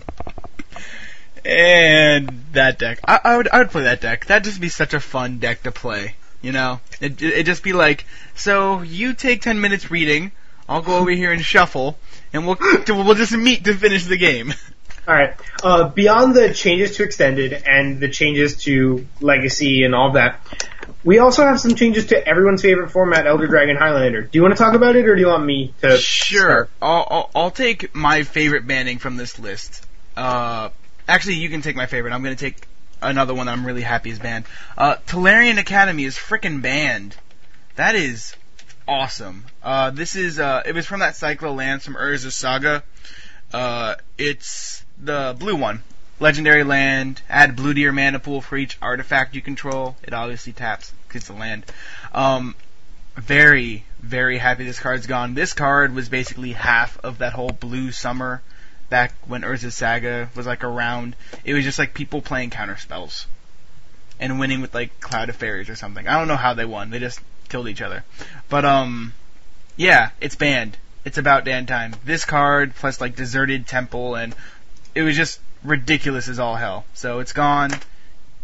and 1.45 2.45
that 2.53 2.79
deck, 2.79 2.99
I, 3.07 3.19
I 3.23 3.37
would 3.37 3.47
I 3.49 3.59
would 3.59 3.69
play 3.69 3.83
that 3.83 4.01
deck. 4.01 4.25
That'd 4.25 4.43
just 4.43 4.59
be 4.59 4.69
such 4.69 4.93
a 4.95 4.99
fun 4.99 5.37
deck 5.37 5.63
to 5.63 5.71
play. 5.71 6.15
You 6.41 6.51
know, 6.51 6.79
it 6.99 7.21
it 7.21 7.45
just 7.45 7.63
be 7.63 7.73
like, 7.73 8.05
so 8.33 8.81
you 8.81 9.13
take 9.13 9.41
ten 9.41 9.61
minutes 9.61 9.91
reading, 9.91 10.31
I'll 10.67 10.81
go 10.81 10.97
over 10.97 11.11
here 11.11 11.31
and 11.31 11.43
shuffle, 11.43 11.97
and 12.33 12.47
we'll 12.47 12.57
we'll 12.87 13.13
just 13.13 13.33
meet 13.33 13.65
to 13.65 13.75
finish 13.75 14.05
the 14.05 14.17
game. 14.17 14.53
Alright, 15.07 15.35
uh, 15.63 15.89
beyond 15.89 16.33
the 16.33 16.51
changes 16.51 16.97
to 16.97 17.03
Extended 17.03 17.53
and 17.53 17.99
the 17.99 18.09
changes 18.09 18.57
to 18.63 19.05
Legacy 19.21 19.83
and 19.83 19.93
all 19.93 20.13
that, 20.13 20.39
we 21.03 21.19
also 21.19 21.43
have 21.43 21.59
some 21.59 21.75
changes 21.75 22.07
to 22.07 22.27
everyone's 22.27 22.61
favorite 22.61 22.91
format, 22.91 23.27
Elder 23.27 23.47
Dragon 23.47 23.75
Highlander. 23.75 24.21
Do 24.23 24.37
you 24.37 24.41
want 24.41 24.55
to 24.55 24.63
talk 24.63 24.73
about 24.73 24.95
it, 24.95 25.05
or 25.05 25.15
do 25.15 25.21
you 25.21 25.27
want 25.27 25.45
me 25.45 25.73
to? 25.81 25.97
Sure. 25.97 26.67
I'll, 26.81 27.07
I'll, 27.09 27.31
I'll 27.35 27.51
take 27.51 27.93
my 27.93 28.23
favorite 28.23 28.67
banning 28.67 28.97
from 28.97 29.17
this 29.17 29.37
list. 29.39 29.85
Uh, 30.15 30.69
actually, 31.07 31.35
you 31.35 31.49
can 31.49 31.61
take 31.61 31.75
my 31.75 31.85
favorite. 31.85 32.13
I'm 32.13 32.23
going 32.23 32.35
to 32.35 32.39
take 32.39 32.67
another 33.01 33.33
one 33.33 33.45
that 33.45 33.53
I'm 33.53 33.65
really 33.65 33.81
happy 33.81 34.09
is 34.09 34.19
banned. 34.19 34.45
Uh, 34.77 34.95
Tolarian 35.07 35.59
Academy 35.59 36.05
is 36.05 36.15
frickin' 36.15 36.61
banned. 36.61 37.15
That 37.75 37.95
is 37.95 38.35
awesome. 38.87 39.45
Uh, 39.61 39.91
this 39.91 40.15
is, 40.15 40.39
uh, 40.39 40.63
it 40.65 40.73
was 40.73 40.85
from 40.85 41.01
that 41.01 41.13
Cyclo 41.13 41.55
Lands 41.55 41.85
from 41.85 41.95
Urza's 41.95 42.35
Saga. 42.35 42.83
Uh, 43.53 43.95
it's 44.17 44.83
the 44.97 45.35
blue 45.37 45.55
one. 45.55 45.83
Legendary 46.19 46.63
land, 46.63 47.21
add 47.29 47.55
blue 47.55 47.73
to 47.73 47.79
your 47.79 47.91
mana 47.91 48.19
pool 48.19 48.41
for 48.41 48.57
each 48.57 48.77
artifact 48.81 49.35
you 49.35 49.41
control. 49.41 49.97
It 50.03 50.13
obviously 50.13 50.53
taps, 50.53 50.93
'cause 51.09 51.21
it's 51.21 51.29
a 51.29 51.33
land. 51.33 51.65
Um, 52.13 52.55
very, 53.17 53.83
very 54.01 54.37
happy 54.37 54.65
this 54.65 54.79
card's 54.79 55.07
gone. 55.07 55.33
This 55.33 55.53
card 55.53 55.93
was 55.93 56.09
basically 56.09 56.53
half 56.53 56.97
of 56.99 57.17
that 57.19 57.33
whole 57.33 57.49
blue 57.49 57.91
summer 57.91 58.41
back 58.89 59.13
when 59.25 59.41
Urza's 59.41 59.75
Saga 59.75 60.29
was 60.35 60.45
like 60.45 60.63
around. 60.63 61.15
It 61.43 61.53
was 61.53 61.63
just 61.63 61.79
like 61.79 61.93
people 61.93 62.21
playing 62.21 62.49
counter 62.51 62.77
spells 62.77 63.25
and 64.19 64.39
winning 64.39 64.61
with 64.61 64.73
like 64.73 64.99
Cloud 64.99 65.29
of 65.29 65.35
Faeries 65.35 65.69
or 65.69 65.75
something. 65.75 66.07
I 66.07 66.17
don't 66.17 66.27
know 66.27 66.37
how 66.37 66.53
they 66.53 66.65
won. 66.65 66.89
They 66.89 66.99
just 66.99 67.19
killed 67.49 67.67
each 67.67 67.81
other. 67.81 68.03
But 68.49 68.65
um 68.65 69.13
yeah, 69.75 70.11
it's 70.21 70.35
banned. 70.35 70.77
It's 71.03 71.17
about 71.17 71.45
damn 71.45 71.65
time. 71.65 71.93
This 72.05 72.25
card 72.25 72.75
plus 72.75 73.01
like 73.01 73.15
Deserted 73.15 73.67
Temple 73.67 74.15
and 74.15 74.35
it 74.93 75.01
was 75.01 75.15
just 75.15 75.39
ridiculous 75.65 76.27
as 76.27 76.39
all 76.39 76.55
hell. 76.55 76.85
So 76.93 77.19
it's 77.19 77.33
gone 77.33 77.71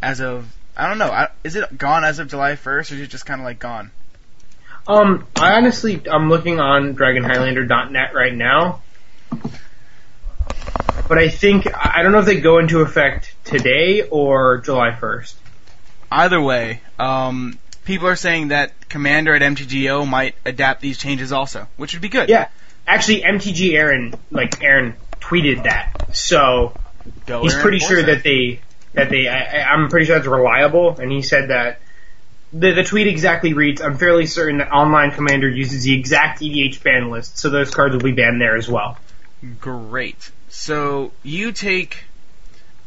as 0.01 0.21
of 0.21 0.51
I 0.75 0.87
don't 0.87 0.97
know. 0.97 1.11
I, 1.11 1.27
is 1.43 1.55
it 1.55 1.77
gone 1.77 2.03
as 2.03 2.19
of 2.19 2.29
July 2.29 2.53
1st 2.53 2.65
or 2.65 2.79
is 2.79 2.91
it 2.91 3.07
just 3.07 3.25
kind 3.25 3.41
of 3.41 3.45
like 3.45 3.59
gone? 3.59 3.91
Um, 4.87 5.27
I 5.35 5.53
honestly, 5.53 6.01
I'm 6.09 6.29
looking 6.29 6.59
on 6.59 6.95
DragonHighlander.net 6.95 8.15
right 8.15 8.33
now, 8.33 8.81
but 11.07 11.19
I 11.19 11.29
think 11.29 11.67
I 11.73 12.01
don't 12.01 12.11
know 12.11 12.19
if 12.19 12.25
they 12.25 12.41
go 12.41 12.57
into 12.57 12.81
effect 12.81 13.35
today 13.43 14.01
or 14.01 14.57
July 14.57 14.91
1st. 14.91 15.35
Either 16.11 16.41
way, 16.41 16.81
um, 16.97 17.59
people 17.85 18.07
are 18.07 18.15
saying 18.15 18.47
that 18.47 18.89
Commander 18.89 19.35
at 19.35 19.43
MTGO 19.43 20.07
might 20.07 20.35
adapt 20.45 20.81
these 20.81 20.97
changes 20.97 21.31
also, 21.31 21.67
which 21.77 21.93
would 21.93 22.01
be 22.01 22.09
good. 22.09 22.27
Yeah, 22.27 22.47
actually, 22.87 23.21
MTG 23.21 23.73
Aaron, 23.75 24.15
like 24.31 24.63
Aaron, 24.63 24.95
tweeted 25.19 25.63
that, 25.63 26.15
so 26.15 26.73
Go 27.25 27.41
he's 27.41 27.55
pretty 27.55 27.79
sure 27.79 28.01
that 28.01 28.23
they 28.23 28.61
that 28.93 29.09
they. 29.09 29.27
I, 29.27 29.63
I'm 29.73 29.89
pretty 29.89 30.05
sure 30.05 30.15
that's 30.17 30.27
reliable, 30.27 30.99
and 30.99 31.11
he 31.11 31.21
said 31.21 31.49
that. 31.49 31.79
The, 32.53 32.73
the 32.73 32.83
tweet 32.83 33.07
exactly 33.07 33.53
reads, 33.53 33.81
I'm 33.81 33.97
fairly 33.97 34.25
certain 34.25 34.57
that 34.57 34.73
Online 34.73 35.11
Commander 35.11 35.47
uses 35.47 35.83
the 35.83 35.97
exact 35.97 36.41
EDH 36.41 36.83
ban 36.83 37.09
list, 37.09 37.37
so 37.37 37.49
those 37.49 37.73
cards 37.73 37.93
will 37.93 38.01
be 38.01 38.11
banned 38.11 38.41
there 38.41 38.57
as 38.57 38.67
well. 38.67 38.97
Great. 39.61 40.31
So 40.49 41.13
you 41.23 41.53
take 41.53 42.03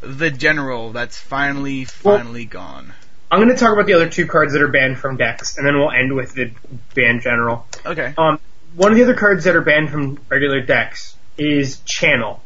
the 0.02 0.30
general 0.30 0.92
that's 0.92 1.16
finally, 1.16 1.87
Well- 2.02 2.18
finally 2.18 2.44
gone. 2.44 2.92
I'm 3.30 3.40
going 3.40 3.49
to 3.49 3.56
talk 3.56 3.73
about 3.73 3.87
the 3.87 3.94
other 3.94 4.09
two 4.09 4.26
cards 4.26 4.52
that 4.52 4.62
are 4.62 4.68
banned 4.68 4.99
from 4.99 5.16
decks, 5.16 5.56
and 5.59 5.66
then 5.66 5.76
we'll 5.76 5.90
end 5.90 6.14
with 6.14 6.35
the 6.35 6.52
ban 6.94 7.21
general. 7.21 7.66
Okay. 7.85 8.14
Um, 8.16 8.38
one 8.76 8.92
of 8.92 8.97
the 8.99 9.02
other 9.02 9.14
cards 9.14 9.42
that 9.44 9.56
are 9.56 9.61
banned 9.61 9.90
from 9.90 10.21
regular 10.28 10.61
decks 10.61 11.16
is 11.37 11.80
Channel. 11.80 12.43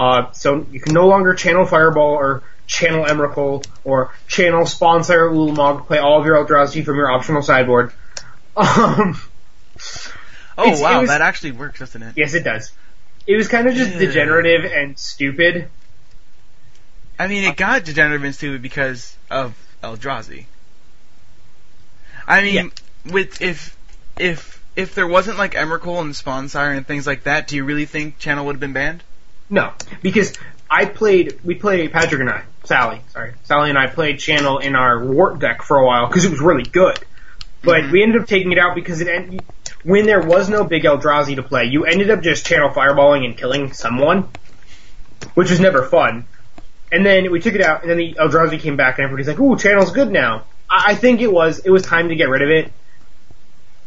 Uh, 0.00 0.32
so 0.32 0.66
you 0.70 0.80
can 0.80 0.94
no 0.94 1.06
longer 1.08 1.34
channel 1.34 1.66
Fireball 1.66 2.14
or 2.14 2.42
channel 2.66 3.04
Emrakul 3.04 3.66
or 3.84 4.14
channel 4.28 4.62
Spawnsire 4.64 5.30
Ulamog, 5.30 5.86
play 5.86 5.98
all 5.98 6.18
of 6.18 6.24
your 6.24 6.42
Eldrazi 6.42 6.82
from 6.82 6.96
your 6.96 7.10
optional 7.10 7.42
sideboard. 7.42 7.92
Um, 8.56 9.20
Oh 10.58 10.80
wow, 10.82 11.00
was- 11.00 11.08
that 11.08 11.20
actually 11.20 11.52
works, 11.52 11.78
doesn't 11.78 12.02
it? 12.02 12.14
yes, 12.16 12.34
it 12.34 12.44
does. 12.44 12.72
It 13.26 13.36
was 13.36 13.46
kind 13.48 13.68
of 13.68 13.74
just 13.74 13.98
degenerative 13.98 14.64
and 14.70 14.98
stupid. 14.98 15.68
I 17.18 17.28
mean, 17.28 17.44
it 17.44 17.56
got 17.56 17.84
degenerative 17.84 18.24
and 18.24 18.34
stupid 18.34 18.60
because 18.62 19.16
of 19.30 19.54
Eldrazi. 19.82 20.46
I 22.26 22.42
mean, 22.42 22.72
with 23.06 23.40
if 23.40 23.76
if 24.18 24.62
if 24.76 24.94
there 24.94 25.06
wasn't 25.06 25.38
like 25.38 25.52
Emrakul 25.52 26.00
and 26.00 26.12
Spawnsire 26.12 26.76
and 26.76 26.86
things 26.86 27.06
like 27.06 27.24
that, 27.24 27.46
do 27.48 27.56
you 27.56 27.64
really 27.64 27.86
think 27.86 28.18
Channel 28.18 28.46
would 28.46 28.56
have 28.56 28.60
been 28.60 28.72
banned? 28.72 29.02
No, 29.50 29.72
because 30.02 30.32
I 30.70 30.84
played, 30.86 31.40
we 31.44 31.56
played, 31.56 31.92
Patrick 31.92 32.20
and 32.20 32.30
I, 32.30 32.42
Sally, 32.64 33.00
sorry, 33.08 33.32
Sally 33.44 33.70
and 33.70 33.78
I 33.78 33.88
played 33.88 34.18
Channel 34.20 34.58
in 34.58 34.76
our 34.76 35.04
Wart 35.04 35.40
deck 35.40 35.62
for 35.62 35.76
a 35.78 35.84
while 35.84 36.06
because 36.06 36.24
it 36.24 36.30
was 36.30 36.40
really 36.40 36.62
good. 36.62 36.98
But 37.62 37.82
Mhm. 37.84 37.90
we 37.90 38.02
ended 38.02 38.22
up 38.22 38.28
taking 38.28 38.52
it 38.52 38.58
out 38.58 38.74
because 38.74 39.00
it 39.00 39.08
en- 39.08 39.40
when 39.82 40.06
there 40.06 40.20
was 40.20 40.48
no 40.48 40.64
big 40.64 40.84
Eldrazi 40.84 41.36
to 41.36 41.42
play, 41.42 41.64
you 41.64 41.84
ended 41.84 42.10
up 42.10 42.22
just 42.22 42.46
channel 42.46 42.70
fireballing 42.70 43.24
and 43.24 43.36
killing 43.36 43.72
someone, 43.72 44.28
which 45.34 45.50
was 45.50 45.60
never 45.60 45.82
fun. 45.84 46.24
And 46.92 47.04
then 47.04 47.30
we 47.30 47.40
took 47.40 47.54
it 47.54 47.60
out, 47.62 47.82
and 47.82 47.90
then 47.90 47.98
the 47.98 48.14
Eldrazi 48.18 48.58
came 48.60 48.76
back, 48.76 48.98
and 48.98 49.04
everybody's 49.04 49.28
like, 49.28 49.38
"Ooh, 49.40 49.56
channel's 49.56 49.90
good 49.92 50.10
now." 50.10 50.44
I, 50.68 50.84
I 50.88 50.94
think 50.94 51.20
it 51.20 51.32
was 51.32 51.58
it 51.60 51.70
was 51.70 51.82
time 51.82 52.08
to 52.08 52.14
get 52.16 52.28
rid 52.28 52.42
of 52.42 52.50
it, 52.50 52.72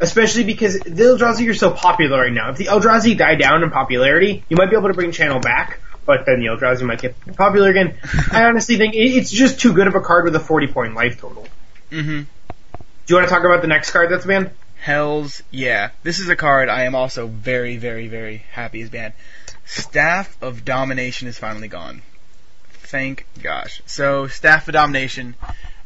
especially 0.04 0.44
because 0.44 0.80
the 0.80 1.04
Eldrazi 1.04 1.50
are 1.50 1.54
so 1.54 1.72
popular 1.72 2.20
right 2.20 2.34
now. 2.34 2.52
If 2.52 2.58
the 2.58 2.66
Eldrazi 2.66 3.18
die 3.18 3.36
down 3.36 3.64
in 3.64 3.72
popularity, 3.72 4.44
you 4.50 4.58
might 4.58 4.70
be 4.70 4.76
able 4.76 4.90
to 4.90 4.94
bring 4.94 5.14
channel 5.14 5.40
back, 5.40 5.80
but 6.06 6.26
then 6.26 6.42
the 6.42 6.48
Eldrazi 6.48 6.84
might 6.84 7.02
get 7.02 7.16
popular 7.38 7.70
again. 7.70 7.98
I 8.32 8.44
honestly 8.48 8.76
think 8.76 8.96
it's 8.96 9.32
just 9.32 9.62
too 9.62 9.74
good 9.74 9.88
of 9.88 9.96
a 9.96 10.02
card 10.02 10.26
with 10.26 10.36
a 10.36 10.42
forty 10.42 10.68
point 10.68 10.94
life 10.94 11.20
total. 11.22 11.48
Mm-hmm. 11.90 12.22
Do 12.22 12.28
you 13.08 13.16
want 13.16 13.28
to 13.28 13.34
talk 13.34 13.46
about 13.46 13.62
the 13.62 13.68
next 13.68 13.92
card 13.92 14.12
that's 14.12 14.26
banned? 14.26 14.52
Hells 14.78 15.42
yeah. 15.52 15.92
This 16.04 16.20
is 16.20 16.28
a 16.28 16.36
card 16.36 16.68
I 16.68 16.84
am 16.84 16.96
also 16.96 17.28
very, 17.28 17.78
very, 17.78 18.10
very 18.10 18.44
happy 18.52 18.82
is 18.82 18.90
banned. 18.90 19.14
Staff 19.66 20.36
of 20.44 20.66
Domination 20.66 21.30
is 21.30 21.38
finally 21.38 21.70
gone. 21.70 22.02
Thank 22.74 23.26
gosh. 23.42 23.82
So, 23.86 24.28
Staff 24.28 24.68
of 24.68 24.74
Domination, 24.74 25.36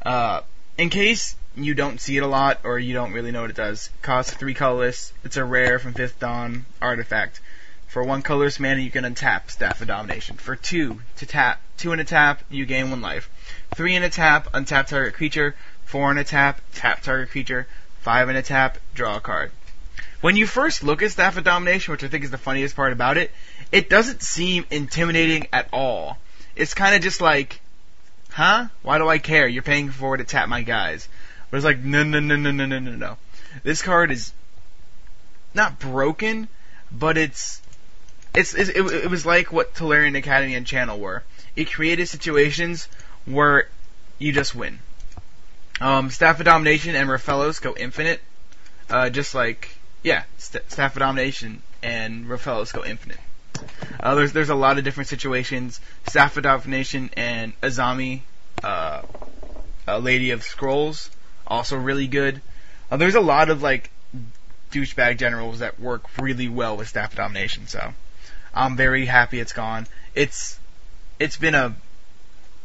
uh, 0.03 0.41
in 0.77 0.89
case 0.89 1.35
you 1.57 1.73
don't 1.73 1.99
see 1.99 2.17
it 2.17 2.23
a 2.23 2.27
lot 2.27 2.59
or 2.63 2.77
you 2.77 2.93
don't 2.93 3.13
really 3.13 3.31
know 3.31 3.41
what 3.41 3.49
it 3.49 3.55
does, 3.55 3.89
costs 4.01 4.33
three 4.33 4.53
colorless. 4.53 5.11
It's 5.23 5.37
a 5.37 5.43
rare 5.43 5.79
from 5.79 5.93
Fifth 5.93 6.19
Dawn 6.19 6.65
artifact. 6.81 7.41
For 7.87 8.03
one 8.03 8.21
colorless 8.21 8.59
mana, 8.59 8.81
you 8.81 8.91
can 8.91 9.05
untap 9.05 9.49
Staff 9.49 9.81
of 9.81 9.87
Domination. 9.87 10.37
For 10.37 10.55
two, 10.55 11.01
to 11.17 11.25
tap, 11.25 11.61
two 11.77 11.93
in 11.93 11.99
a 11.99 12.03
tap, 12.03 12.43
you 12.49 12.65
gain 12.65 12.91
one 12.91 13.01
life. 13.01 13.29
Three 13.75 13.95
in 13.95 14.03
a 14.03 14.09
tap, 14.09 14.51
untap 14.51 14.87
target 14.87 15.13
creature. 15.13 15.55
Four 15.85 16.11
in 16.11 16.17
a 16.17 16.23
tap, 16.23 16.61
tap 16.75 17.01
target 17.01 17.31
creature. 17.31 17.65
Five 18.01 18.29
in 18.29 18.35
a 18.35 18.41
tap, 18.41 18.77
draw 18.93 19.17
a 19.17 19.21
card. 19.21 19.51
When 20.21 20.35
you 20.35 20.45
first 20.45 20.83
look 20.83 21.01
at 21.01 21.11
Staff 21.11 21.37
of 21.37 21.43
Domination, 21.43 21.91
which 21.91 22.03
I 22.03 22.07
think 22.07 22.23
is 22.23 22.31
the 22.31 22.37
funniest 22.37 22.75
part 22.75 22.91
about 22.91 23.17
it, 23.17 23.31
it 23.71 23.89
doesn't 23.89 24.21
seem 24.21 24.65
intimidating 24.69 25.47
at 25.53 25.69
all. 25.71 26.17
It's 26.55 26.73
kind 26.73 26.95
of 26.95 27.01
just 27.01 27.21
like, 27.21 27.61
huh? 28.31 28.67
Why 28.81 28.97
do 28.97 29.07
I 29.07 29.17
care? 29.17 29.47
You're 29.47 29.63
paying 29.63 29.89
for 29.89 30.15
it 30.15 30.17
to 30.19 30.23
tap 30.23 30.49
my 30.49 30.61
guys. 30.61 31.07
But 31.49 31.57
it's 31.57 31.65
like, 31.65 31.79
no, 31.79 32.03
no, 32.03 32.19
no, 32.19 32.35
no, 32.35 32.51
no, 32.51 32.65
no, 32.65 32.79
no, 32.79 32.91
no. 32.91 33.17
This 33.63 33.81
card 33.81 34.11
is 34.11 34.33
not 35.53 35.79
broken, 35.79 36.47
but 36.91 37.17
it's 37.17 37.61
it's, 38.33 38.53
it's 38.53 38.69
it, 38.69 38.81
it 38.81 39.09
was 39.09 39.25
like 39.25 39.51
what 39.51 39.73
Tolarian 39.73 40.17
Academy 40.17 40.55
and 40.55 40.65
Channel 40.65 40.99
were. 40.99 41.23
It 41.55 41.71
created 41.71 42.07
situations 42.07 42.87
where 43.25 43.67
you 44.19 44.31
just 44.31 44.53
win. 44.53 44.79
Um, 45.81 46.09
Staff 46.09 46.39
of 46.39 46.45
Domination 46.45 46.95
and 46.95 47.09
Rofellos 47.09 47.61
go 47.61 47.75
infinite, 47.75 48.21
uh, 48.89 49.09
just 49.09 49.33
like 49.33 49.75
yeah, 50.03 50.23
St- 50.37 50.69
Staff 50.71 50.95
of 50.95 50.99
Domination 50.99 51.61
and 51.81 52.25
Rofellos 52.25 52.73
go 52.73 52.83
infinite. 52.83 53.19
Uh, 53.99 54.15
there's 54.15 54.33
there's 54.33 54.49
a 54.49 54.55
lot 54.55 54.77
of 54.77 54.83
different 54.83 55.09
situations. 55.09 55.79
Staff 56.07 56.37
of 56.37 56.43
Domination 56.43 57.09
and 57.17 57.59
Azami, 57.61 58.21
uh, 58.63 59.01
Lady 59.99 60.31
of 60.31 60.43
Scrolls, 60.43 61.09
also 61.47 61.77
really 61.77 62.07
good. 62.07 62.41
Uh, 62.91 62.97
there's 62.97 63.15
a 63.15 63.21
lot 63.21 63.49
of 63.49 63.61
like 63.61 63.89
douchebag 64.71 65.17
generals 65.17 65.59
that 65.59 65.79
work 65.79 66.03
really 66.19 66.49
well 66.49 66.77
with 66.77 66.87
Staff 66.87 67.11
of 67.11 67.17
Domination. 67.17 67.67
So 67.67 67.93
I'm 68.53 68.75
very 68.75 69.05
happy 69.05 69.39
it's 69.39 69.53
gone. 69.53 69.87
It's 70.15 70.59
it's 71.19 71.37
been 71.37 71.55
a 71.55 71.75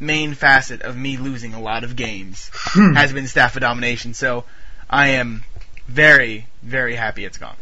main 0.00 0.34
facet 0.34 0.82
of 0.82 0.96
me 0.96 1.16
losing 1.16 1.54
a 1.54 1.60
lot 1.60 1.84
of 1.84 1.94
games 1.94 2.50
has 2.74 3.12
been 3.12 3.26
Staff 3.26 3.56
of 3.56 3.62
Domination. 3.62 4.14
So 4.14 4.44
I 4.90 5.08
am 5.08 5.44
very 5.86 6.46
very 6.62 6.94
happy 6.94 7.24
it's 7.24 7.38
gone. 7.38 7.56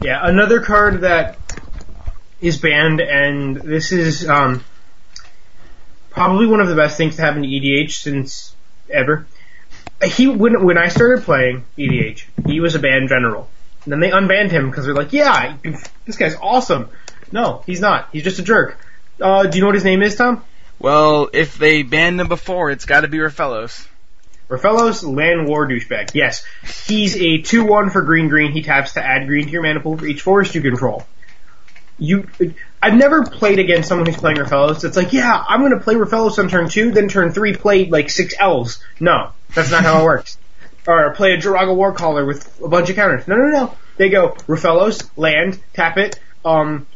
Yeah, 0.00 0.20
another 0.22 0.60
card 0.60 1.00
that 1.00 1.36
is 2.40 2.58
banned, 2.58 3.00
and 3.00 3.56
this 3.56 3.90
is 3.90 4.28
um, 4.28 4.64
probably 6.10 6.46
one 6.46 6.60
of 6.60 6.68
the 6.68 6.76
best 6.76 6.96
things 6.96 7.16
to 7.16 7.22
happen 7.22 7.42
to 7.42 7.48
EDH 7.48 7.90
since 7.90 8.54
ever. 8.88 9.26
He 10.04 10.28
when 10.28 10.64
when 10.64 10.78
I 10.78 10.88
started 10.88 11.24
playing 11.24 11.64
EDH, 11.76 12.24
he 12.46 12.60
was 12.60 12.74
a 12.74 12.78
banned 12.78 13.08
general. 13.08 13.48
And 13.84 13.92
then 13.92 14.00
they 14.00 14.10
unbanned 14.10 14.50
him 14.50 14.70
because 14.70 14.84
they're 14.84 14.94
like, 14.94 15.12
yeah, 15.12 15.56
this 16.04 16.16
guy's 16.16 16.36
awesome. 16.36 16.88
No, 17.32 17.62
he's 17.66 17.80
not. 17.80 18.08
He's 18.12 18.22
just 18.22 18.38
a 18.38 18.42
jerk. 18.42 18.78
Uh, 19.20 19.44
do 19.46 19.56
you 19.56 19.62
know 19.62 19.68
what 19.68 19.74
his 19.74 19.84
name 19.84 20.02
is, 20.02 20.14
Tom? 20.14 20.44
Well, 20.78 21.30
if 21.32 21.58
they 21.58 21.82
banned 21.82 22.20
him 22.20 22.28
before, 22.28 22.70
it's 22.70 22.84
got 22.84 23.00
to 23.00 23.08
be 23.08 23.18
Rofellos. 23.18 23.86
Rofellos 24.48 25.02
Land 25.04 25.46
War 25.46 25.66
Douchebag. 25.66 26.12
Yes. 26.14 26.44
He's 26.86 27.16
a 27.16 27.38
2-1 27.38 27.92
for 27.92 28.02
green 28.02 28.28
green. 28.28 28.52
He 28.52 28.62
taps 28.62 28.94
to 28.94 29.04
add 29.04 29.26
green 29.26 29.46
to 29.46 29.50
your 29.50 29.62
mana 29.62 29.80
pool 29.80 29.98
for 29.98 30.06
each 30.06 30.22
forest 30.22 30.54
you 30.54 30.62
control. 30.62 31.04
You, 31.98 32.28
I've 32.80 32.94
never 32.94 33.24
played 33.24 33.58
against 33.58 33.88
someone 33.88 34.06
who's 34.06 34.16
playing 34.16 34.36
Rofellos 34.36 34.84
It's 34.84 34.96
like, 34.96 35.12
yeah, 35.12 35.44
I'm 35.48 35.62
gonna 35.62 35.80
play 35.80 35.94
Rofellos 35.94 36.38
on 36.38 36.48
turn 36.48 36.68
2, 36.68 36.92
then 36.92 37.08
turn 37.08 37.32
3 37.32 37.56
play 37.56 37.86
like 37.86 38.08
6 38.08 38.34
elves. 38.38 38.82
No. 39.00 39.32
That's 39.54 39.70
not 39.70 39.82
how 39.82 40.00
it 40.00 40.04
works. 40.04 40.38
Or 40.86 41.12
play 41.14 41.32
a 41.32 41.38
Joraga 41.38 41.74
Warcaller 41.76 42.26
with 42.26 42.60
a 42.62 42.68
bunch 42.68 42.88
of 42.90 42.96
counters. 42.96 43.28
No, 43.28 43.36
no, 43.36 43.48
no. 43.48 43.76
They 43.96 44.08
go, 44.08 44.30
Rofellos, 44.46 45.10
land, 45.16 45.60
tap 45.74 45.98
it, 45.98 46.18
um, 46.44 46.86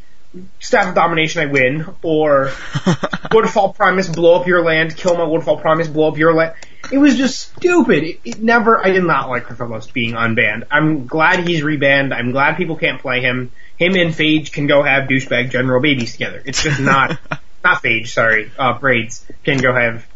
Staff 0.60 0.88
of 0.88 0.94
Domination, 0.94 1.42
I 1.42 1.46
win, 1.46 1.86
or 2.02 2.52
Woodfall 3.32 3.74
Primus, 3.74 4.08
blow 4.08 4.40
up 4.40 4.46
your 4.46 4.64
land, 4.64 4.96
kill 4.96 5.16
my 5.16 5.24
Woodfall 5.24 5.60
Primus, 5.60 5.88
blow 5.88 6.08
up 6.08 6.16
your 6.16 6.32
land. 6.32 6.54
It 6.90 6.98
was 6.98 7.16
just 7.16 7.52
stupid. 7.56 8.02
It, 8.02 8.20
it 8.24 8.42
never, 8.42 8.82
I 8.82 8.92
did 8.92 9.04
not 9.04 9.28
like 9.28 9.46
Rofellos 9.46 9.92
being 9.92 10.14
unbanned. 10.14 10.66
I'm 10.70 11.06
glad 11.06 11.46
he's 11.46 11.62
rebanned. 11.62 12.14
I'm 12.14 12.32
glad 12.32 12.56
people 12.56 12.76
can't 12.76 13.00
play 13.00 13.20
him. 13.20 13.52
Him 13.76 13.94
and 13.94 14.14
Phage 14.14 14.52
can 14.52 14.66
go 14.66 14.82
have 14.82 15.08
douchebag 15.08 15.50
general 15.50 15.82
babies 15.82 16.12
together. 16.12 16.42
It's 16.44 16.62
just 16.62 16.80
not, 16.80 17.18
not 17.64 17.82
Phage, 17.82 18.08
sorry, 18.08 18.50
uh, 18.58 18.78
Braids 18.78 19.26
can 19.44 19.58
go 19.58 19.74
have 19.74 20.06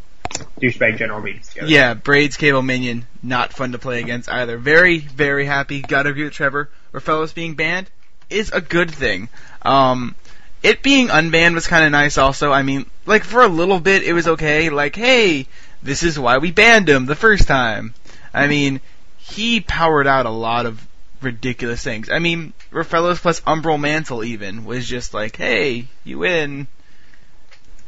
douchebag 0.60 0.98
general 0.98 1.20
babies 1.20 1.48
together. 1.48 1.68
Yeah, 1.68 1.94
Braids 1.94 2.36
Cabal 2.36 2.62
Minion, 2.62 3.06
not 3.22 3.52
fun 3.52 3.72
to 3.72 3.78
play 3.78 4.00
against 4.00 4.28
either. 4.28 4.58
Very, 4.58 4.98
very 4.98 5.46
happy. 5.46 5.82
Gotta 5.82 6.10
agree 6.10 6.24
with 6.24 6.32
Trevor. 6.32 6.70
Rofellos 6.92 7.34
being 7.34 7.54
banned 7.54 7.90
is 8.30 8.50
a 8.50 8.60
good 8.60 8.90
thing. 8.90 9.28
Um, 9.62 10.14
it 10.62 10.82
being 10.82 11.08
unbanned 11.08 11.54
was 11.54 11.66
kind 11.66 11.84
of 11.84 11.92
nice 11.92 12.18
also. 12.18 12.52
I 12.52 12.62
mean, 12.62 12.86
like 13.04 13.24
for 13.24 13.42
a 13.42 13.48
little 13.48 13.80
bit 13.80 14.02
it 14.02 14.12
was 14.12 14.28
okay. 14.28 14.70
Like, 14.70 14.96
hey, 14.96 15.46
this 15.82 16.02
is 16.02 16.18
why 16.18 16.38
we 16.38 16.50
banned 16.50 16.88
him 16.88 17.06
the 17.06 17.14
first 17.14 17.46
time. 17.46 17.94
I 18.32 18.46
mean, 18.48 18.80
he 19.18 19.60
powered 19.60 20.06
out 20.06 20.26
a 20.26 20.30
lot 20.30 20.66
of 20.66 20.86
ridiculous 21.20 21.82
things. 21.82 22.10
I 22.10 22.18
mean, 22.18 22.52
Rofellos 22.70 23.20
plus 23.20 23.40
Umbral 23.42 23.80
Mantle 23.80 24.24
even 24.24 24.64
was 24.64 24.86
just 24.86 25.14
like, 25.14 25.36
hey, 25.36 25.86
you 26.04 26.18
win. 26.18 26.66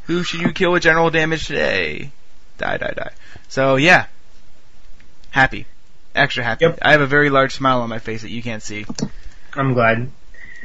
Who 0.05 0.23
should 0.23 0.40
you 0.40 0.52
kill 0.52 0.73
with 0.73 0.83
general 0.83 1.11
damage 1.11 1.47
today? 1.47 2.12
Die, 2.59 2.77
die, 2.77 2.93
die. 2.95 3.12
So 3.49 3.77
yeah, 3.77 4.07
happy, 5.31 5.67
extra 6.15 6.45
happy. 6.45 6.67
Yep. 6.67 6.79
I 6.83 6.93
have 6.93 7.00
a 7.00 7.07
very 7.07 7.31
large 7.31 7.55
smile 7.55 7.81
on 7.81 7.88
my 7.88 7.99
face 7.99 8.23
that 8.23 8.31
you 8.31 8.43
can't 8.43 8.62
see. 8.62 8.85
I'm 9.55 9.75
glad. 9.75 10.11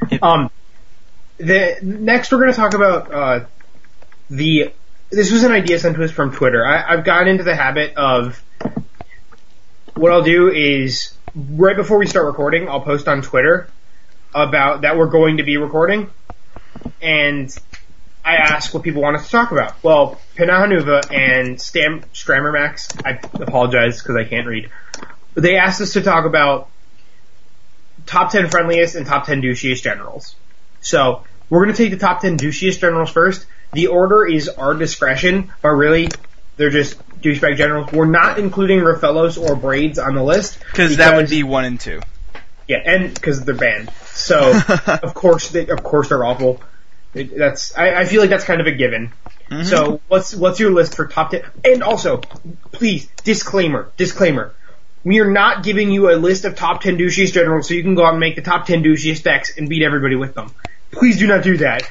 Yep. 0.09 0.23
Um, 0.23 0.49
the 1.37 1.77
next 1.81 2.31
we're 2.31 2.39
going 2.39 2.51
to 2.51 2.57
talk 2.57 2.73
about 2.73 3.13
uh, 3.13 3.45
the. 4.29 4.73
This 5.11 5.31
was 5.31 5.43
an 5.43 5.51
idea 5.51 5.77
sent 5.77 5.95
to 5.95 6.03
us 6.03 6.11
from 6.11 6.33
Twitter. 6.33 6.65
I, 6.65 6.93
I've 6.93 7.03
gotten 7.03 7.27
into 7.27 7.43
the 7.43 7.55
habit 7.55 7.95
of 7.95 8.43
what 9.95 10.11
I'll 10.11 10.23
do 10.23 10.49
is 10.49 11.13
right 11.35 11.75
before 11.75 11.97
we 11.97 12.07
start 12.07 12.25
recording, 12.25 12.67
I'll 12.67 12.81
post 12.81 13.07
on 13.07 13.21
Twitter 13.21 13.67
about 14.33 14.81
that 14.81 14.97
we're 14.97 15.07
going 15.07 15.37
to 15.37 15.43
be 15.43 15.57
recording, 15.57 16.09
and 17.01 17.55
I 18.25 18.35
ask 18.35 18.73
what 18.73 18.83
people 18.83 19.01
want 19.01 19.17
us 19.17 19.25
to 19.25 19.31
talk 19.31 19.51
about. 19.51 19.81
Well, 19.83 20.19
Pinahanuva 20.35 21.11
and 21.13 21.59
Stam 21.59 22.01
Strammermax, 22.13 23.05
I 23.05 23.19
apologize 23.41 24.01
because 24.01 24.15
I 24.15 24.23
can't 24.23 24.47
read. 24.47 24.69
They 25.35 25.57
asked 25.57 25.81
us 25.81 25.93
to 25.93 26.01
talk 26.01 26.25
about 26.25 26.69
top 28.05 28.31
10 28.31 28.49
friendliest 28.49 28.95
and 28.95 29.05
top 29.05 29.25
10 29.25 29.41
douchiest 29.41 29.81
generals. 29.81 30.35
So, 30.81 31.23
we're 31.49 31.65
going 31.65 31.75
to 31.75 31.83
take 31.83 31.91
the 31.91 31.97
top 31.97 32.21
10 32.21 32.37
douchiest 32.37 32.79
generals 32.79 33.09
first. 33.09 33.45
The 33.73 33.87
order 33.87 34.25
is 34.25 34.47
our 34.49 34.73
discretion, 34.73 35.51
but 35.61 35.69
really, 35.69 36.09
they're 36.57 36.69
just 36.69 36.97
douchebag 37.21 37.57
generals. 37.57 37.91
We're 37.91 38.05
not 38.05 38.39
including 38.39 38.79
Rofellos 38.79 39.41
or 39.41 39.55
Braids 39.55 39.97
on 39.97 40.15
the 40.15 40.23
list. 40.23 40.59
Cause 40.73 40.97
that 40.97 41.15
would 41.15 41.29
be 41.29 41.43
one 41.43 41.65
and 41.65 41.79
two. 41.79 42.01
Yeah, 42.67 42.77
and 42.85 43.13
because 43.13 43.43
they're 43.43 43.55
banned. 43.55 43.91
So, 44.05 44.53
of 44.87 45.13
course, 45.13 45.49
they, 45.49 45.67
of 45.67 45.83
course 45.83 46.09
they're 46.09 46.23
awful. 46.23 46.61
It, 47.13 47.37
that's, 47.37 47.75
I, 47.77 48.01
I 48.01 48.05
feel 48.05 48.21
like 48.21 48.29
that's 48.29 48.43
kind 48.43 48.61
of 48.61 48.67
a 48.67 48.71
given. 48.71 49.11
Mhm. 49.49 49.65
So, 49.65 50.01
what's, 50.07 50.33
what's 50.33 50.59
your 50.59 50.71
list 50.71 50.95
for 50.95 51.07
top 51.07 51.31
10? 51.31 51.43
And 51.63 51.83
also, 51.83 52.17
please, 52.71 53.07
disclaimer, 53.23 53.91
disclaimer. 53.97 54.53
We 55.03 55.19
are 55.19 55.29
not 55.29 55.63
giving 55.63 55.91
you 55.91 56.09
a 56.09 56.15
list 56.15 56.45
of 56.45 56.55
top 56.55 56.81
10 56.81 56.97
douchiest 56.97 57.33
generals 57.33 57.67
so 57.67 57.73
you 57.73 57.83
can 57.83 57.95
go 57.95 58.05
out 58.05 58.11
and 58.11 58.19
make 58.19 58.35
the 58.35 58.41
top 58.41 58.65
10 58.65 58.83
douchiest 58.83 59.23
decks 59.23 59.57
and 59.57 59.67
beat 59.67 59.83
everybody 59.83 60.15
with 60.15 60.33
them. 60.33 60.51
Please 60.91 61.19
do 61.19 61.27
not 61.27 61.43
do 61.43 61.57
that. 61.57 61.89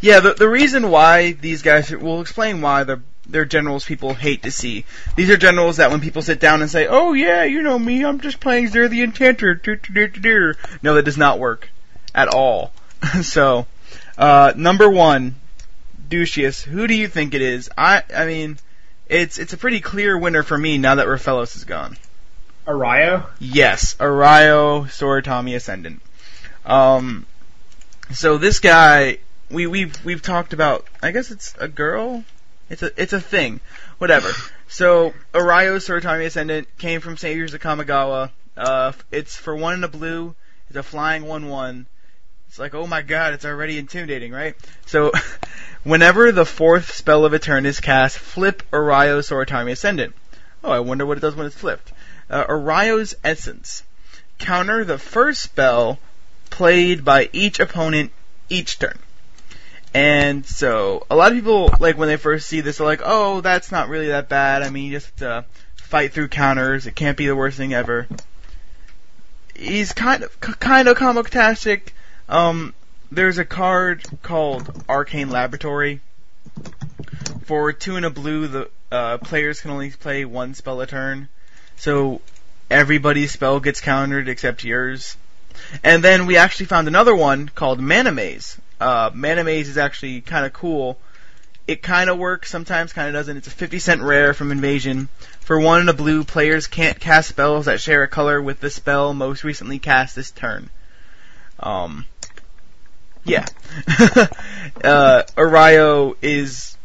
Yeah, 0.00 0.20
the 0.20 0.32
the 0.32 0.48
reason 0.48 0.90
why 0.90 1.32
these 1.32 1.60
guys 1.62 1.90
we'll 1.90 2.22
explain 2.22 2.62
why 2.62 2.84
they're 2.84 3.02
they're 3.28 3.44
generals 3.44 3.84
people 3.84 4.14
hate 4.14 4.42
to 4.42 4.50
see. 4.50 4.84
These 5.14 5.30
are 5.30 5.36
generals 5.36 5.76
that 5.76 5.90
when 5.90 6.00
people 6.00 6.22
sit 6.22 6.40
down 6.40 6.62
and 6.62 6.70
say, 6.70 6.86
"Oh 6.86 7.12
yeah, 7.12 7.44
you 7.44 7.62
know 7.62 7.78
me, 7.78 8.04
I'm 8.04 8.20
just 8.20 8.40
playing 8.40 8.68
Zur 8.68 8.88
the 8.88 9.02
Enchanter," 9.02 9.54
do, 9.54 9.76
do, 9.76 9.92
do, 9.92 10.08
do, 10.08 10.20
do. 10.20 10.54
no, 10.82 10.94
that 10.94 11.04
does 11.04 11.18
not 11.18 11.38
work 11.38 11.68
at 12.14 12.28
all. 12.28 12.72
so, 13.22 13.66
uh, 14.20 14.52
number 14.54 14.88
one, 14.88 15.34
Ducius. 16.08 16.62
Who 16.62 16.86
do 16.86 16.94
you 16.94 17.08
think 17.08 17.32
it 17.32 17.40
is? 17.40 17.70
I 17.76 18.02
I 18.14 18.26
mean, 18.26 18.58
it's 19.08 19.38
it's 19.38 19.54
a 19.54 19.56
pretty 19.56 19.80
clear 19.80 20.16
winner 20.16 20.42
for 20.42 20.58
me 20.58 20.76
now 20.76 20.96
that 20.96 21.06
Rofellos 21.06 21.56
is 21.56 21.64
gone. 21.64 21.96
Araya? 22.66 23.26
Yes, 23.38 23.94
Erayo 23.94 24.84
Soratami 24.84 25.56
Ascendant. 25.56 26.02
Um, 26.66 27.24
so 28.12 28.36
this 28.36 28.60
guy, 28.60 29.18
we 29.50 29.66
we've 29.66 30.04
we've 30.04 30.22
talked 30.22 30.52
about. 30.52 30.86
I 31.02 31.12
guess 31.12 31.30
it's 31.30 31.54
a 31.58 31.66
girl. 31.66 32.22
It's 32.68 32.82
a 32.82 32.92
it's 33.00 33.14
a 33.14 33.20
thing. 33.20 33.60
Whatever. 33.98 34.30
So 34.68 35.14
Erayo 35.32 35.76
Soratami 35.76 36.26
Ascendant 36.26 36.68
came 36.76 37.00
from 37.00 37.16
Saviors 37.16 37.54
of 37.54 37.62
Kamigawa. 37.62 38.30
Uh, 38.56 38.92
it's 39.10 39.34
for 39.34 39.56
one 39.56 39.74
in 39.74 39.84
a 39.84 39.88
blue. 39.88 40.34
It's 40.68 40.76
a 40.76 40.82
flying 40.82 41.24
one 41.24 41.48
one. 41.48 41.86
It's 42.50 42.58
like, 42.58 42.74
oh 42.74 42.88
my 42.88 43.02
god, 43.02 43.32
it's 43.32 43.44
already 43.44 43.78
intimidating, 43.78 44.32
right? 44.32 44.56
So, 44.84 45.12
whenever 45.84 46.32
the 46.32 46.44
fourth 46.44 46.92
spell 46.92 47.24
of 47.24 47.32
a 47.32 47.38
turn 47.38 47.64
is 47.64 47.78
cast, 47.78 48.18
flip 48.18 48.64
Erayo 48.72 49.20
Soratami 49.20 49.70
Ascendant. 49.70 50.16
Oh, 50.64 50.72
I 50.72 50.80
wonder 50.80 51.06
what 51.06 51.16
it 51.16 51.20
does 51.20 51.36
when 51.36 51.46
it's 51.46 51.54
flipped. 51.54 51.92
Uh, 52.28 52.44
Erayo's 52.46 53.14
Essence. 53.22 53.84
Counter 54.38 54.84
the 54.84 54.98
first 54.98 55.42
spell 55.42 56.00
played 56.50 57.04
by 57.04 57.30
each 57.32 57.60
opponent 57.60 58.10
each 58.48 58.80
turn. 58.80 58.98
And 59.94 60.44
so, 60.44 61.06
a 61.08 61.14
lot 61.14 61.30
of 61.30 61.38
people, 61.38 61.72
like, 61.78 61.96
when 61.96 62.08
they 62.08 62.16
first 62.16 62.48
see 62.48 62.62
this, 62.62 62.80
are 62.80 62.84
like, 62.84 63.02
oh, 63.04 63.42
that's 63.42 63.70
not 63.70 63.88
really 63.88 64.08
that 64.08 64.28
bad. 64.28 64.62
I 64.62 64.70
mean, 64.70 64.86
you 64.86 64.98
just 64.98 65.16
to 65.18 65.44
fight 65.76 66.12
through 66.12 66.26
counters. 66.26 66.88
It 66.88 66.96
can't 66.96 67.16
be 67.16 67.28
the 67.28 67.36
worst 67.36 67.58
thing 67.58 67.74
ever. 67.74 68.08
He's 69.54 69.92
kind 69.92 70.24
of, 70.24 70.40
kind 70.40 70.88
of 70.88 70.96
comic-tastic. 70.96 71.94
Um, 72.30 72.74
there's 73.10 73.38
a 73.38 73.44
card 73.44 74.04
called 74.22 74.84
Arcane 74.88 75.30
Laboratory. 75.30 76.00
For 77.42 77.72
two 77.72 77.96
and 77.96 78.06
a 78.06 78.10
blue, 78.10 78.46
the 78.46 78.70
uh, 78.92 79.18
players 79.18 79.60
can 79.60 79.72
only 79.72 79.90
play 79.90 80.24
one 80.24 80.54
spell 80.54 80.80
a 80.80 80.86
turn. 80.86 81.28
So 81.74 82.20
everybody's 82.70 83.32
spell 83.32 83.58
gets 83.58 83.80
countered 83.80 84.28
except 84.28 84.62
yours. 84.62 85.16
And 85.82 86.04
then 86.04 86.26
we 86.26 86.36
actually 86.36 86.66
found 86.66 86.86
another 86.86 87.16
one 87.16 87.48
called 87.48 87.80
Mana 87.80 88.12
Maze. 88.12 88.56
Uh, 88.80 89.10
Mana 89.12 89.42
Maze 89.42 89.68
is 89.68 89.76
actually 89.76 90.20
kind 90.20 90.46
of 90.46 90.52
cool. 90.52 90.98
It 91.66 91.82
kind 91.82 92.08
of 92.08 92.16
works, 92.16 92.48
sometimes 92.48 92.92
kind 92.92 93.08
of 93.08 93.14
doesn't. 93.14 93.38
It's 93.38 93.48
a 93.48 93.50
50 93.50 93.80
cent 93.80 94.02
rare 94.02 94.34
from 94.34 94.52
Invasion. 94.52 95.08
For 95.40 95.58
one 95.58 95.80
and 95.80 95.90
a 95.90 95.94
blue, 95.94 96.22
players 96.22 96.68
can't 96.68 97.00
cast 97.00 97.28
spells 97.28 97.64
that 97.64 97.80
share 97.80 98.04
a 98.04 98.08
color 98.08 98.40
with 98.40 98.60
the 98.60 98.70
spell 98.70 99.14
most 99.14 99.42
recently 99.42 99.80
cast 99.80 100.14
this 100.14 100.30
turn. 100.30 100.70
Um, 101.58 102.06
yeah. 103.30 103.46
uh, 104.84 105.22
Erayo 105.36 106.16
is 106.20 106.76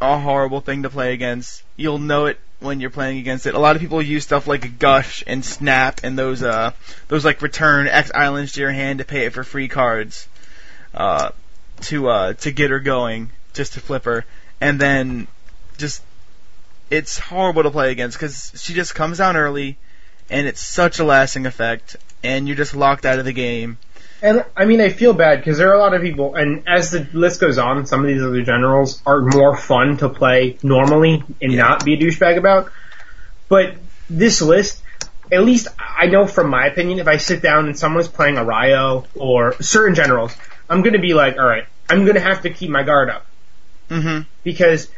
a 0.00 0.18
horrible 0.18 0.60
thing 0.60 0.82
to 0.82 0.90
play 0.90 1.12
against. 1.14 1.62
You'll 1.76 1.98
know 1.98 2.26
it 2.26 2.38
when 2.60 2.80
you're 2.80 2.90
playing 2.90 3.18
against 3.18 3.46
it. 3.46 3.54
A 3.54 3.58
lot 3.58 3.76
of 3.76 3.82
people 3.82 4.00
use 4.02 4.24
stuff 4.24 4.46
like 4.46 4.78
Gush 4.78 5.24
and 5.26 5.44
Snap 5.44 6.00
and 6.02 6.18
those 6.18 6.42
uh 6.42 6.72
those 7.08 7.24
like 7.24 7.42
return 7.42 7.86
X 7.86 8.10
islands 8.14 8.52
to 8.52 8.60
your 8.60 8.70
hand 8.70 8.98
to 8.98 9.04
pay 9.04 9.26
it 9.26 9.32
for 9.32 9.44
free 9.44 9.68
cards. 9.68 10.28
Uh 10.94 11.30
to 11.82 12.08
uh 12.08 12.32
to 12.34 12.50
get 12.50 12.70
her 12.70 12.80
going, 12.80 13.30
just 13.52 13.74
to 13.74 13.80
flip 13.80 14.04
her. 14.04 14.24
And 14.60 14.80
then 14.80 15.26
just 15.78 16.02
it's 16.90 17.18
horrible 17.18 17.62
to 17.64 17.70
play 17.70 17.90
against 17.90 18.18
because 18.18 18.52
she 18.56 18.74
just 18.74 18.94
comes 18.94 19.18
down 19.18 19.36
early 19.36 19.76
and 20.30 20.46
it's 20.46 20.60
such 20.60 20.98
a 20.98 21.04
lasting 21.04 21.46
effect 21.46 21.96
and 22.22 22.46
you're 22.46 22.56
just 22.56 22.74
locked 22.74 23.04
out 23.04 23.18
of 23.18 23.24
the 23.24 23.32
game. 23.32 23.78
And 24.24 24.42
I 24.56 24.64
mean, 24.64 24.80
I 24.80 24.88
feel 24.88 25.12
bad 25.12 25.38
because 25.38 25.58
there 25.58 25.68
are 25.70 25.74
a 25.74 25.78
lot 25.78 25.92
of 25.92 26.00
people, 26.00 26.34
and 26.34 26.66
as 26.66 26.90
the 26.92 27.06
list 27.12 27.42
goes 27.42 27.58
on, 27.58 27.84
some 27.84 28.00
of 28.00 28.06
these 28.06 28.22
other 28.22 28.42
generals 28.42 29.02
are 29.04 29.20
more 29.20 29.54
fun 29.54 29.98
to 29.98 30.08
play 30.08 30.56
normally 30.62 31.22
and 31.42 31.52
Yeah. 31.52 31.58
not 31.58 31.84
be 31.84 31.92
a 31.92 31.98
douchebag 31.98 32.38
about. 32.38 32.72
But 33.50 33.76
this 34.08 34.40
list, 34.40 34.82
at 35.30 35.44
least 35.44 35.68
I 35.78 36.06
know 36.06 36.26
from 36.26 36.48
my 36.48 36.66
opinion, 36.66 37.00
if 37.00 37.06
I 37.06 37.18
sit 37.18 37.42
down 37.42 37.66
and 37.66 37.78
someone's 37.78 38.08
playing 38.08 38.38
a 38.38 38.44
Ryo 38.44 39.04
or 39.14 39.60
certain 39.60 39.94
generals, 39.94 40.34
I'm 40.70 40.80
going 40.80 40.94
to 40.94 41.00
be 41.00 41.12
like, 41.12 41.36
all 41.36 41.44
right, 41.44 41.66
I'm 41.90 42.04
going 42.04 42.14
to 42.14 42.20
have 42.20 42.42
to 42.42 42.50
keep 42.50 42.70
my 42.70 42.82
guard 42.82 43.10
up 43.10 43.26
hmm 43.90 44.20
because 44.42 44.88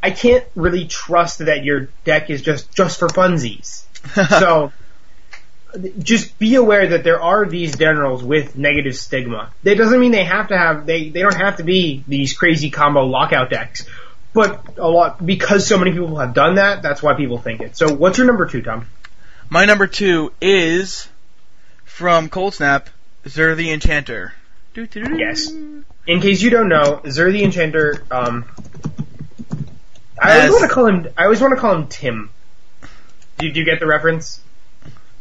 I 0.00 0.12
can't 0.12 0.44
really 0.54 0.86
trust 0.86 1.38
that 1.40 1.64
your 1.64 1.88
deck 2.04 2.30
is 2.30 2.40
just 2.42 2.72
just 2.72 3.00
for 3.00 3.08
funsies. 3.08 3.82
so 4.28 4.72
just 5.98 6.38
be 6.38 6.54
aware 6.54 6.88
that 6.88 7.04
there 7.04 7.20
are 7.20 7.46
these 7.46 7.76
generals 7.76 8.22
with 8.22 8.56
negative 8.56 8.96
stigma. 8.96 9.50
That 9.64 9.76
doesn't 9.76 9.98
mean 9.98 10.12
they 10.12 10.24
have 10.24 10.48
to 10.48 10.58
have 10.58 10.86
they 10.86 11.08
they 11.08 11.20
don't 11.20 11.34
have 11.34 11.56
to 11.56 11.64
be 11.64 12.04
these 12.06 12.34
crazy 12.34 12.70
combo 12.70 13.04
lockout 13.04 13.50
decks. 13.50 13.86
But 14.32 14.78
a 14.78 14.88
lot 14.88 15.24
because 15.24 15.66
so 15.66 15.78
many 15.78 15.92
people 15.92 16.18
have 16.18 16.34
done 16.34 16.56
that, 16.56 16.82
that's 16.82 17.02
why 17.02 17.14
people 17.14 17.38
think 17.38 17.60
it. 17.60 17.76
So 17.76 17.94
what's 17.94 18.18
your 18.18 18.26
number 18.26 18.46
two, 18.46 18.62
Tom? 18.62 18.86
My 19.48 19.64
number 19.64 19.86
two 19.86 20.32
is 20.40 21.08
from 21.84 22.28
Cold 22.28 22.54
Snap, 22.54 22.88
Zur 23.28 23.54
the 23.54 23.70
Enchanter. 23.72 24.32
Yes. 25.18 25.50
In 25.50 26.20
case 26.20 26.42
you 26.42 26.50
don't 26.50 26.68
know, 26.68 27.00
Zur 27.08 27.30
the 27.30 27.42
Enchanter, 27.44 28.02
um 28.10 28.44
I 30.20 30.46
always 30.46 30.52
want 30.52 30.68
to 30.68 30.74
call 30.74 30.86
him 30.86 31.08
I 31.16 31.24
always 31.24 31.40
want 31.40 31.54
to 31.54 31.60
call 31.60 31.74
him 31.74 31.88
Tim. 31.88 32.30
Do, 33.38 33.50
do 33.50 33.58
you 33.58 33.64
get 33.64 33.80
the 33.80 33.86
reference? 33.86 34.40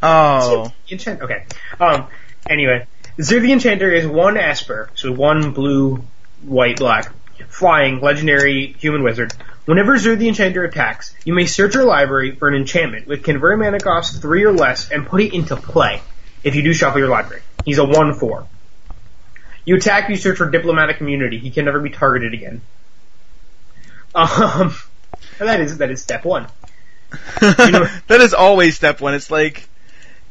Oh. 0.04 0.72
Enchant. 0.92 1.22
Okay. 1.22 1.46
Um. 1.80 2.08
Anyway, 2.48 2.86
Zur 3.22 3.40
the 3.40 3.54
Enchanter 3.54 3.92
is 3.92 4.06
one 4.06 4.38
Esper, 4.38 4.90
so 4.96 5.12
one 5.14 5.54
blue, 5.54 6.04
white, 6.42 6.78
black, 6.78 7.12
flying 7.48 8.02
legendary 8.02 8.76
human 8.80 9.02
wizard. 9.02 9.34
Whenever 9.66 9.98
Zur 9.98 10.18
the 10.18 10.28
Enchanter 10.28 10.66
attacks, 10.66 11.16
you 11.24 11.34
may 11.34 11.46
search 11.46 11.76
your 11.76 11.86
library 11.86 12.36
for 12.36 12.50
an 12.50 12.56
enchantment 12.56 13.08
with 13.08 13.24
convert 13.24 13.58
mana 13.58 13.80
cost 13.80 14.22
three 14.22 14.44
or 14.44 14.52
less 14.52 14.92
and 14.92 15.08
put 15.08 15.22
it 15.22 15.34
into 15.34 15.56
play. 15.56 16.02
If 16.44 16.56
you 16.56 16.64
do 16.64 16.74
shuffle 16.74 17.00
your 17.00 17.10
library, 17.10 17.42
he's 17.64 17.78
a 17.78 17.86
one 17.86 18.14
four. 18.14 18.46
You 19.64 19.78
attack, 19.78 20.10
you 20.10 20.18
search 20.18 20.38
for 20.38 20.50
diplomatic 20.50 21.00
immunity. 21.00 21.38
He 21.38 21.50
can 21.50 21.64
never 21.64 21.80
be 21.80 21.90
targeted 21.90 22.34
again. 22.34 22.62
Um. 24.14 24.76
that 25.40 25.62
is 25.62 25.78
that 25.78 25.90
is 25.92 26.02
step 26.02 26.26
one. 26.26 26.48
know- 27.42 27.88
that 28.08 28.20
is 28.20 28.34
always 28.34 28.76
step 28.76 29.00
one. 29.00 29.14
It's 29.14 29.32
like 29.32 29.70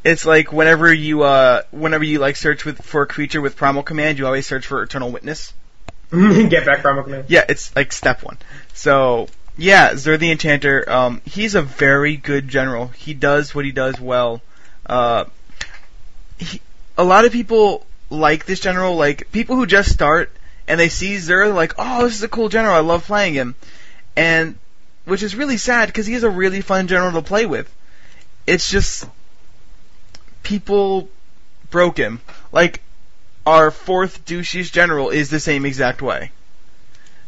it's 0.03 0.25
like 0.25 0.51
whenever 0.51 0.93
you 0.93 1.23
uh 1.23 1.61
whenever 1.71 2.03
you 2.03 2.19
like 2.19 2.35
search 2.35 2.65
with 2.65 2.81
for 2.81 3.03
a 3.03 3.07
creature 3.07 3.41
with 3.41 3.55
primal 3.55 3.83
command, 3.83 4.19
you 4.19 4.25
always 4.25 4.45
search 4.45 4.67
for 4.67 4.83
eternal 4.83 5.11
witness. 5.11 5.53
Get 6.11 6.65
back 6.65 6.81
from 6.81 7.03
command. 7.03 7.25
Yeah, 7.27 7.45
it's 7.47 7.75
like 7.75 7.91
step 7.91 8.23
one. 8.23 8.37
So 8.73 9.27
yeah, 9.57 9.95
Zur 9.95 10.17
the 10.17 10.31
Enchanter, 10.31 10.89
um, 10.89 11.21
he's 11.25 11.55
a 11.55 11.61
very 11.61 12.17
good 12.17 12.47
general. 12.47 12.87
He 12.87 13.13
does 13.13 13.53
what 13.53 13.65
he 13.65 13.71
does 13.71 13.99
well. 13.99 14.41
Uh, 14.85 15.25
he, 16.37 16.59
a 16.97 17.03
lot 17.03 17.25
of 17.25 17.31
people 17.31 17.85
like 18.09 18.45
this 18.45 18.59
general, 18.59 18.95
like 18.95 19.31
people 19.31 19.55
who 19.55 19.65
just 19.65 19.91
start 19.91 20.31
and 20.67 20.79
they 20.79 20.89
see 20.89 21.17
Zur, 21.17 21.45
they're 21.45 21.53
like, 21.53 21.73
oh, 21.77 22.03
this 22.03 22.15
is 22.15 22.23
a 22.23 22.27
cool 22.27 22.49
general. 22.49 22.75
I 22.75 22.79
love 22.79 23.05
playing 23.05 23.33
him, 23.33 23.55
and 24.15 24.55
which 25.05 25.23
is 25.23 25.35
really 25.35 25.57
sad 25.57 25.87
because 25.87 26.05
he 26.05 26.13
he's 26.13 26.23
a 26.23 26.29
really 26.29 26.61
fun 26.61 26.87
general 26.87 27.11
to 27.13 27.21
play 27.21 27.45
with. 27.45 27.73
It's 28.45 28.69
just 28.69 29.05
people 30.43 31.09
broke 31.71 31.97
him. 31.97 32.21
Like 32.51 32.81
our 33.45 33.71
fourth 33.71 34.25
douchiest 34.25 34.71
general 34.71 35.09
is 35.09 35.29
the 35.29 35.39
same 35.39 35.65
exact 35.65 36.01
way. 36.01 36.31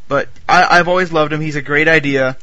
But 0.08 0.30
I, 0.48 0.80
I've 0.80 0.88
always 0.88 1.12
loved 1.12 1.34
him. 1.34 1.42
He's 1.42 1.56
a 1.56 1.62
great 1.62 1.88
idea. 1.88 2.38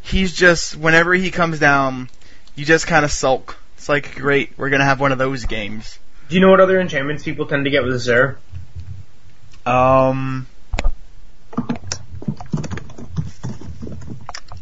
He's 0.00 0.32
just 0.34 0.76
whenever 0.76 1.12
he 1.14 1.30
comes 1.30 1.58
down, 1.58 2.08
you 2.56 2.64
just 2.64 2.86
kind 2.86 3.04
of 3.04 3.10
sulk. 3.10 3.56
It's 3.76 3.88
like 3.88 4.14
great, 4.14 4.52
we're 4.56 4.70
gonna 4.70 4.84
have 4.84 5.00
one 5.00 5.12
of 5.12 5.18
those 5.18 5.44
games. 5.44 5.98
Do 6.28 6.36
you 6.36 6.40
know 6.40 6.50
what 6.50 6.60
other 6.60 6.80
enchantments 6.80 7.24
people 7.24 7.46
tend 7.46 7.64
to 7.66 7.70
get 7.70 7.84
with 7.84 8.00
Zur? 8.00 8.38
Um. 9.66 10.46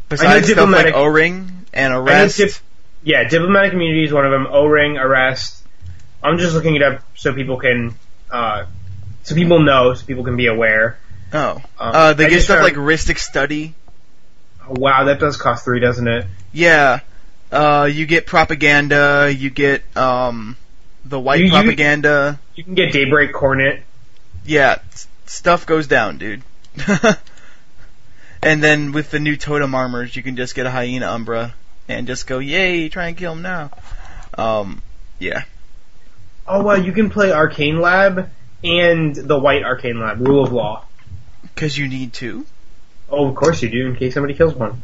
Besides 0.09 0.51
stuff 0.51 0.69
like 0.69 0.93
O-ring 0.93 1.65
and 1.73 1.93
I 1.93 1.95
know 1.95 2.03
arrest. 2.03 2.37
dip- 2.37 2.51
yeah, 3.03 3.27
diplomatic 3.27 3.73
immunity 3.73 4.03
is 4.05 4.13
one 4.13 4.25
of 4.25 4.31
them. 4.31 4.47
O-ring, 4.49 4.97
arrest. 4.97 5.63
I'm 6.23 6.37
just 6.37 6.53
looking 6.53 6.75
it 6.75 6.83
up 6.83 7.01
so 7.15 7.33
people 7.33 7.57
can, 7.57 7.95
uh, 8.29 8.65
so 9.23 9.35
people 9.35 9.59
know, 9.59 9.93
so 9.93 10.05
people 10.05 10.23
can 10.23 10.35
be 10.37 10.47
aware. 10.47 10.97
oh, 11.33 11.55
Um, 11.55 11.61
uh, 11.79 12.13
they 12.13 12.25
I 12.25 12.29
get 12.29 12.41
stuff 12.43 12.61
like 12.61 12.75
Rhystic 12.75 13.17
Study. 13.17 13.73
Oh, 14.67 14.73
wow, 14.77 15.05
that 15.05 15.19
does 15.19 15.37
cost 15.37 15.65
three, 15.65 15.79
doesn't 15.79 16.07
it? 16.07 16.25
Yeah. 16.53 16.99
Uh, 17.51 17.89
you 17.91 18.05
get 18.05 18.27
propaganda. 18.27 19.33
You 19.35 19.49
get 19.49 19.83
um, 19.97 20.55
the 21.03 21.19
white 21.19 21.39
You- 21.39 21.45
you- 21.47 21.51
propaganda. 21.51 22.39
You 22.55 22.63
can 22.63 22.75
get 22.75 22.91
Daybreak 22.93 23.33
Coronet. 23.33 23.81
Yeah, 24.45 24.79
stuff 25.25 25.65
goes 25.65 25.87
down, 25.87 26.17
dude. 26.17 26.41
and 28.43 28.63
then 28.63 28.91
with 28.91 29.11
the 29.11 29.19
new 29.19 29.35
totem 29.37 29.75
armors, 29.75 30.15
you 30.15 30.23
can 30.23 30.35
just 30.35 30.55
get 30.55 30.65
a 30.65 30.69
hyena 30.71 31.11
umbra 31.11 31.53
and 31.87 32.07
just 32.07 32.27
go, 32.27 32.39
yay, 32.39 32.89
try 32.89 33.07
and 33.07 33.17
kill 33.17 33.33
him 33.33 33.41
now. 33.41 33.71
Um, 34.37 34.81
yeah. 35.19 35.43
Oh, 36.47 36.63
well, 36.63 36.81
you 36.81 36.91
can 36.91 37.09
play 37.09 37.31
Arcane 37.31 37.79
Lab 37.79 38.29
and 38.63 39.15
the 39.15 39.39
White 39.39 39.63
Arcane 39.63 39.99
Lab, 39.99 40.25
Rule 40.25 40.43
of 40.43 40.51
Law. 40.51 40.85
Because 41.43 41.77
you 41.77 41.87
need 41.87 42.13
to. 42.13 42.45
Oh, 43.09 43.27
of 43.27 43.35
course 43.35 43.61
you 43.61 43.69
do, 43.69 43.87
in 43.87 43.95
case 43.95 44.13
somebody 44.13 44.33
kills 44.33 44.53
one. 44.53 44.83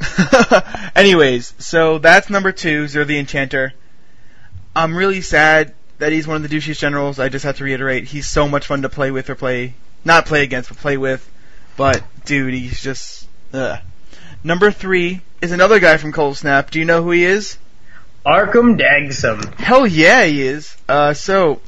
Anyways, 0.96 1.54
so 1.58 1.98
that's 1.98 2.30
number 2.30 2.52
two, 2.52 2.88
Zur 2.88 3.04
the 3.04 3.18
Enchanter. 3.18 3.72
I'm 4.74 4.96
really 4.96 5.20
sad 5.20 5.74
that 5.98 6.12
he's 6.12 6.26
one 6.26 6.36
of 6.42 6.48
the 6.48 6.54
douchiest 6.54 6.78
generals. 6.78 7.18
I 7.18 7.28
just 7.28 7.44
have 7.44 7.56
to 7.58 7.64
reiterate, 7.64 8.04
he's 8.04 8.26
so 8.26 8.48
much 8.48 8.66
fun 8.66 8.82
to 8.82 8.88
play 8.88 9.10
with 9.10 9.30
or 9.30 9.34
play, 9.34 9.74
not 10.04 10.26
play 10.26 10.42
against, 10.42 10.68
but 10.68 10.78
play 10.78 10.96
with. 10.96 11.28
But, 11.76 12.02
dude, 12.24 12.54
he's 12.54 12.80
just, 12.80 13.26
ugh. 13.52 13.78
Number 14.44 14.70
three 14.70 15.20
is 15.40 15.52
another 15.52 15.80
guy 15.80 15.96
from 15.96 16.12
Cold 16.12 16.36
Snap. 16.36 16.70
Do 16.70 16.78
you 16.78 16.84
know 16.84 17.02
who 17.02 17.10
he 17.10 17.24
is? 17.24 17.58
Arcum 18.24 18.78
Dagsson. 18.78 19.54
Hell 19.54 19.86
yeah, 19.86 20.24
he 20.24 20.42
is. 20.42 20.76
Uh, 20.88 21.14
so 21.14 21.60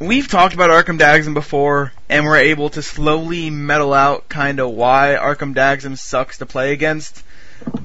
we've 0.00 0.28
talked 0.28 0.54
about 0.54 0.70
Arcum 0.70 0.98
Dagsson 0.98 1.34
before, 1.34 1.92
and 2.08 2.24
we're 2.24 2.36
able 2.36 2.70
to 2.70 2.82
slowly 2.82 3.50
metal 3.50 3.94
out 3.94 4.28
kind 4.28 4.60
of 4.60 4.70
why 4.70 5.16
Arcum 5.20 5.54
Dagsson 5.54 5.96
sucks 5.96 6.38
to 6.38 6.46
play 6.46 6.72
against. 6.72 7.22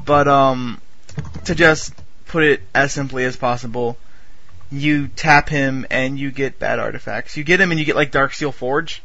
But 0.05 0.27
um, 0.27 0.81
to 1.45 1.55
just 1.55 1.93
put 2.25 2.43
it 2.43 2.61
as 2.73 2.91
simply 2.91 3.25
as 3.25 3.37
possible, 3.37 3.97
you 4.71 5.07
tap 5.07 5.49
him 5.49 5.85
and 5.89 6.17
you 6.19 6.31
get 6.31 6.59
bad 6.59 6.79
artifacts. 6.79 7.37
You 7.37 7.43
get 7.43 7.61
him 7.61 7.71
and 7.71 7.79
you 7.79 7.85
get 7.85 7.95
like 7.95 8.11
Darksteel 8.11 8.53
Forge. 8.53 9.01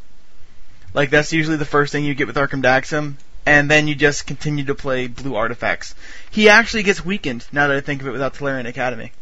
Like 0.94 1.10
that's 1.10 1.32
usually 1.32 1.56
the 1.56 1.64
first 1.64 1.92
thing 1.92 2.04
you 2.04 2.14
get 2.14 2.26
with 2.26 2.36
Arcum 2.36 2.62
Dagsson. 2.62 3.16
And 3.44 3.70
then 3.70 3.88
you 3.88 3.94
just 3.94 4.26
continue 4.26 4.64
to 4.66 4.74
play 4.74 5.09
blue 5.09 5.35
artifacts. 5.35 5.94
He 6.31 6.48
actually 6.48 6.85
gets 6.85 7.05
weakened 7.05 7.46
now 7.52 7.68
that 7.68 7.76
I 7.76 7.81
think 7.81 8.00
of 8.00 8.07
it 8.07 8.12
without 8.12 8.35
Tolarian 8.35 8.66
Academy. 8.66 9.12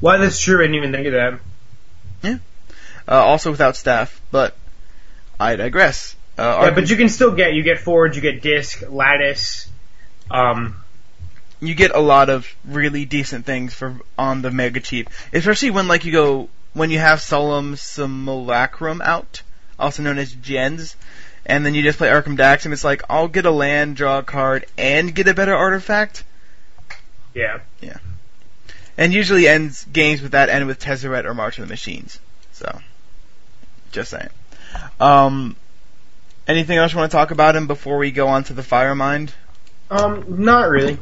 Why, 0.00 0.16
that's 0.16 0.40
true, 0.40 0.58
I 0.58 0.62
didn't 0.62 0.76
even 0.76 0.92
think 0.92 1.06
of 1.06 1.12
that. 1.12 1.40
Yeah. 2.22 2.38
Uh, 3.06 3.24
also 3.24 3.50
without 3.50 3.76
staff, 3.76 4.20
but 4.30 4.56
I 5.38 5.56
digress. 5.56 6.16
Uh, 6.38 6.60
Yeah, 6.62 6.70
but 6.70 6.88
you 6.88 6.96
can 6.96 7.08
still 7.08 7.32
get, 7.32 7.54
you 7.54 7.62
get 7.62 7.80
Forge, 7.80 8.16
you 8.16 8.22
get 8.22 8.40
Disc, 8.42 8.82
Lattice, 8.88 9.68
um, 10.30 10.76
you 11.60 11.74
get 11.74 11.94
a 11.94 12.00
lot 12.00 12.30
of 12.30 12.46
really 12.64 13.04
decent 13.04 13.44
things 13.44 13.74
for 13.74 13.96
on 14.16 14.42
the 14.42 14.50
mega 14.50 14.80
cheap, 14.80 15.10
especially 15.32 15.70
when 15.70 15.88
like 15.88 16.04
you 16.04 16.12
go 16.12 16.48
when 16.72 16.90
you 16.90 16.98
have 16.98 17.20
Solemn 17.20 17.76
Simulacrum 17.76 19.00
out, 19.02 19.42
also 19.78 20.02
known 20.02 20.18
as 20.18 20.32
Jens, 20.32 20.96
and 21.48 21.64
then 21.64 21.74
you 21.74 21.82
just 21.82 21.98
play 21.98 22.08
Arcum 22.08 22.36
Dax, 22.36 22.64
and 22.64 22.72
It's 22.72 22.84
like 22.84 23.02
I'll 23.08 23.28
get 23.28 23.46
a 23.46 23.50
land, 23.50 23.96
draw 23.96 24.18
a 24.18 24.22
card, 24.22 24.66
and 24.76 25.14
get 25.14 25.26
a 25.26 25.34
better 25.34 25.54
artifact, 25.54 26.24
yeah. 27.34 27.60
Yeah. 27.80 27.98
And 28.96 29.12
usually 29.12 29.46
ends 29.46 29.84
games 29.84 30.20
with 30.20 30.32
that 30.32 30.48
end 30.48 30.66
with 30.66 30.80
Tezzeret 30.80 31.24
or 31.24 31.34
March 31.34 31.58
of 31.58 31.66
the 31.66 31.70
Machines. 31.70 32.18
So, 32.52 32.80
just 33.92 34.10
saying. 34.10 34.28
Um, 34.98 35.54
anything 36.48 36.78
else 36.78 36.92
you 36.92 36.98
want 36.98 37.12
to 37.12 37.16
talk 37.16 37.30
about 37.30 37.54
him 37.54 37.68
before 37.68 37.98
we 37.98 38.10
go 38.10 38.26
on 38.28 38.44
to 38.44 38.54
the 38.54 38.62
Fire 38.62 38.96
Mind? 38.96 39.32
Um, 39.90 40.42
not 40.42 40.68
really. 40.68 40.98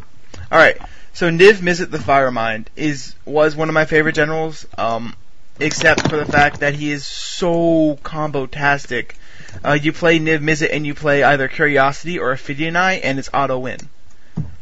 All 0.53 0.59
right. 0.59 0.77
So 1.15 1.31
Niv 1.31 1.55
Mizzet 1.55 1.91
the 1.91 1.97
Firemind 1.97 2.67
is 2.77 3.15
was 3.25 3.57
one 3.57 3.71
of 3.71 3.75
my 3.75 3.87
favorite 3.87 4.15
generals, 4.15 4.67
um, 4.77 5.17
except 5.59 6.11
for 6.11 6.19
the 6.19 6.27
fact 6.27 6.61
that 6.61 6.75
he 6.75 6.91
is 6.91 7.07
so 7.07 7.99
combo 8.03 8.45
tastic. 8.45 9.17
Uh, 9.65 9.73
you 9.73 9.93
play 9.93 10.19
Niv 10.19 10.41
Mizzet 10.41 10.71
and 10.73 10.87
you 10.87 10.95
play 10.95 11.23
either 11.23 11.49
Curiosity 11.49 12.19
or 12.19 12.33
Ophidian 12.33 12.77
Eye, 12.77 12.95
and 12.95 13.19
it's 13.19 13.31
auto 13.33 13.59
win. 13.59 13.79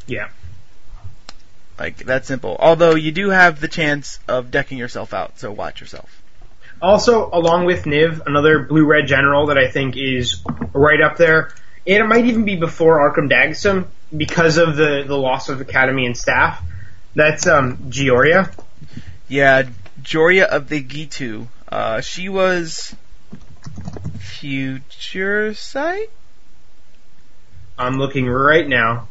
Yeah. 0.07 0.28
Like 1.78 1.98
that 2.04 2.26
simple. 2.26 2.57
Although 2.59 2.94
you 2.94 3.12
do 3.12 3.30
have 3.30 3.61
the 3.61 3.68
chance 3.68 4.18
of 4.28 4.50
decking 4.50 4.78
yourself 4.78 5.12
out, 5.12 5.38
so 5.38 5.50
watch 5.50 5.80
yourself. 5.80 6.22
Also, 6.80 7.30
along 7.33 7.64
with 7.64 7.85
Niv, 7.85 8.26
another 8.26 8.61
blue-red 8.61 9.07
general 9.07 9.46
that 9.46 9.59
I 9.59 9.68
think 9.70 9.96
is 9.96 10.42
right 10.72 11.00
up 11.00 11.16
there, 11.16 11.52
and 11.87 12.02
it 12.02 12.07
might 12.07 12.26
even 12.26 12.44
be 12.44 12.57
before 12.57 12.98
Arcum 12.98 13.30
Dagsson 13.30 13.87
because 14.14 14.57
of 14.57 14.76
the, 14.76 15.04
the 15.07 15.16
loss 15.16 15.48
of 15.48 15.61
Academy 15.61 16.07
and 16.07 16.16
staff. 16.16 16.62
That's 17.14 17.46
um, 17.46 17.76
Jhoira. 17.90 18.52
Yeah, 19.28 19.64
Jhoira 20.02 20.44
of 20.44 20.68
the 20.68 20.83
Ghitu. 20.83 21.46
Uh, 21.68 22.00
she 22.00 22.28
was 22.28 22.94
Future 24.18 25.55
Sight. 25.55 26.11
I'm 27.79 27.98
looking 27.98 28.27
right 28.29 28.66
now, 28.68 29.09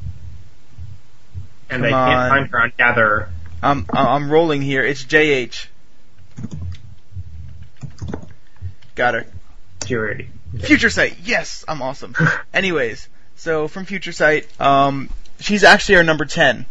and 1.69 1.85
I 1.85 1.89
Come 1.89 2.09
can't 2.09 2.19
on. 2.21 2.29
find 2.29 2.49
her 2.51 2.61
on 2.61 2.73
Gatherer. 2.77 3.29
I'm 3.61 3.85
I'm 3.91 4.29
rolling 4.31 4.61
here. 4.61 4.83
It's 4.83 5.03
JH. 5.03 5.67
Got 8.95 9.13
her. 9.15 9.25
Jhoira. 9.81 10.27
Future 10.59 10.89
Sight. 10.89 11.17
Yes, 11.23 11.65
I'm 11.67 11.81
awesome. 11.81 12.15
Anyways, 12.53 13.09
so 13.35 13.67
from 13.67 13.85
Future 13.85 14.11
Sight, 14.11 14.47
um, 14.61 15.09
she's 15.39 15.63
actually 15.63 15.95
our 15.95 16.03
number 16.03 16.25
ten, 16.25 16.65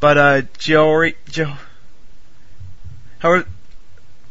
but 0.00 0.18
uh, 0.18 0.42
Jory, 0.58 1.16
Jo, 1.30 1.54
how 3.18 3.42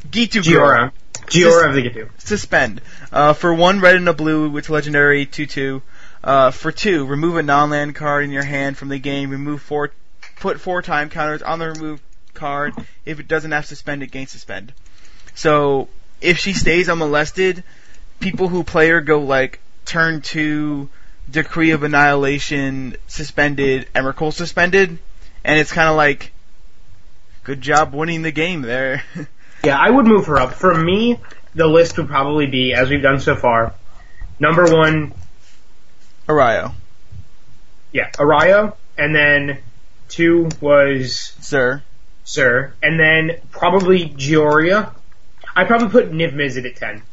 Ghitu 0.07 0.47
girl, 0.49 0.91
Jhoira 1.27 1.69
of 1.69 1.75
the 1.75 1.83
Ghitu. 1.89 2.09
suspend. 2.17 2.81
Uh, 3.11 3.33
for 3.33 3.53
one 3.53 3.79
red 3.79 3.95
and 3.95 4.07
a 4.09 4.13
blue 4.13 4.49
with 4.49 4.69
legendary 4.69 5.25
two 5.25 5.45
two. 5.45 5.81
Uh, 6.23 6.51
for 6.51 6.71
two, 6.71 7.05
remove 7.05 7.37
a 7.37 7.43
non-land 7.43 7.93
card 7.95 8.23
in 8.23 8.31
your 8.31 8.43
hand 8.43 8.77
from 8.77 8.89
the 8.89 8.97
game. 8.97 9.29
Remove 9.29 9.61
four, 9.61 9.91
put 10.39 10.59
four 10.59 10.81
time 10.81 11.09
counters 11.09 11.41
on 11.41 11.59
the 11.59 11.67
removed 11.67 12.01
card. 12.33 12.73
If 13.05 13.19
it 13.19 13.27
doesn't 13.27 13.51
have 13.51 13.65
suspend, 13.65 14.03
it 14.03 14.11
gains 14.11 14.31
suspend. 14.31 14.73
So 15.35 15.87
if 16.21 16.39
she 16.39 16.53
stays 16.53 16.89
unmolested, 16.89 17.63
people 18.19 18.47
who 18.47 18.63
play 18.63 18.89
her 18.89 19.01
go 19.01 19.19
like 19.19 19.59
turn 19.85 20.21
two, 20.21 20.89
decree 21.29 21.71
of 21.71 21.83
annihilation 21.83 22.97
suspended, 23.07 23.87
Emrakul 23.93 24.33
suspended, 24.33 24.97
and 25.43 25.59
it's 25.59 25.71
kind 25.71 25.89
of 25.89 25.95
like, 25.95 26.31
good 27.43 27.61
job 27.61 27.93
winning 27.93 28.21
the 28.21 28.31
game 28.31 28.61
there. 28.61 29.03
Yeah, 29.65 29.79
I 29.79 29.89
would 29.89 30.05
move 30.05 30.27
her 30.27 30.39
up. 30.39 30.53
For 30.53 30.73
me, 30.73 31.19
the 31.53 31.67
list 31.67 31.97
would 31.97 32.07
probably 32.07 32.47
be, 32.47 32.73
as 32.73 32.89
we've 32.89 33.01
done 33.01 33.19
so 33.19 33.35
far, 33.35 33.73
number 34.39 34.65
one, 34.65 35.13
Erayo, 36.27 36.73
yeah, 37.91 38.11
Erayo, 38.11 38.75
and 38.97 39.15
then 39.15 39.59
two 40.09 40.49
was 40.61 41.33
sir. 41.39 41.83
Sir, 42.23 42.73
and 42.81 42.99
then 42.99 43.39
probably 43.51 44.09
Jhoira. 44.09 44.93
I'd 45.55 45.67
probably 45.67 45.89
put 45.89 46.11
Niv 46.11 46.33
Mizzet 46.33 46.65
at 46.65 46.75
10. 46.75 47.03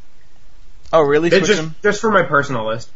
Oh, 0.92 1.02
really? 1.02 1.30
Switch 1.30 1.44
just, 1.44 1.60
them? 1.60 1.74
just 1.82 2.00
for 2.00 2.10
my 2.10 2.22
personal 2.22 2.66
list. 2.66 2.90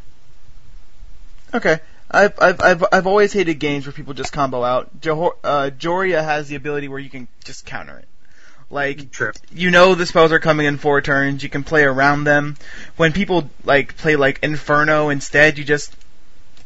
Okay. 1.54 1.78
I've, 2.10 2.32
I've, 2.40 2.60
I've, 2.60 2.84
I've 2.90 3.06
always 3.06 3.32
hated 3.32 3.54
games 3.54 3.86
where 3.86 3.92
people 3.92 4.14
just 4.14 4.32
combo 4.32 4.64
out. 4.64 5.00
Johor, 5.00 5.32
uh, 5.44 5.70
Jhoira 5.76 6.24
has 6.24 6.48
the 6.48 6.56
ability 6.56 6.88
where 6.88 6.98
you 6.98 7.10
can 7.10 7.28
just 7.44 7.66
counter 7.66 7.98
it. 7.98 8.08
Like, 8.68 9.12
True. 9.12 9.32
you 9.52 9.70
know 9.70 9.94
the 9.94 10.06
spells 10.06 10.32
are 10.32 10.40
coming 10.40 10.66
in 10.66 10.78
four 10.78 11.00
turns, 11.00 11.42
you 11.42 11.48
can 11.48 11.62
play 11.62 11.84
around 11.84 12.24
them. 12.24 12.56
When 12.96 13.12
people, 13.12 13.48
like, 13.64 13.96
play, 13.96 14.16
like, 14.16 14.40
Inferno 14.42 15.08
instead, 15.08 15.56
you 15.56 15.64
just 15.64 15.94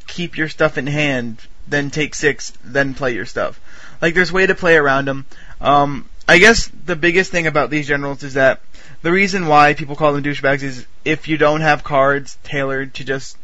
keep 0.07 0.39
your 0.39 0.49
stuff 0.49 0.79
in 0.79 0.87
hand, 0.87 1.39
then 1.69 1.91
take 1.91 2.15
six, 2.15 2.55
then 2.65 2.95
play 2.95 3.15
your 3.15 3.27
stuff. 3.27 3.61
Like, 4.01 4.15
there's 4.15 4.33
way 4.33 4.47
to 4.47 4.55
play 4.55 4.77
around 4.77 5.09
them. 5.09 5.27
Um, 5.61 6.09
I 6.27 6.39
guess 6.39 6.69
the 6.87 6.97
biggest 6.97 7.31
thing 7.31 7.47
about 7.47 7.69
these 7.69 7.87
generals 7.87 8.23
is 8.23 8.35
that 8.35 8.61
the 9.03 9.13
reason 9.13 9.47
why 9.47 9.75
people 9.75 9.97
call 9.97 10.15
them 10.15 10.23
douchebags 10.23 10.63
is 10.63 10.87
if 11.05 11.29
you 11.29 11.37
don't 11.37 11.61
have 11.61 11.85
cards 11.85 12.39
tailored 12.45 12.95
to 12.95 13.05
just 13.05 13.37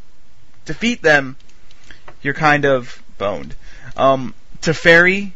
defeat 0.65 1.03
them, 1.03 1.37
you're 2.23 2.35
kind 2.35 2.65
of 2.65 3.03
boned. 3.19 3.55
Um, 3.99 4.33
Teferi 4.63 5.33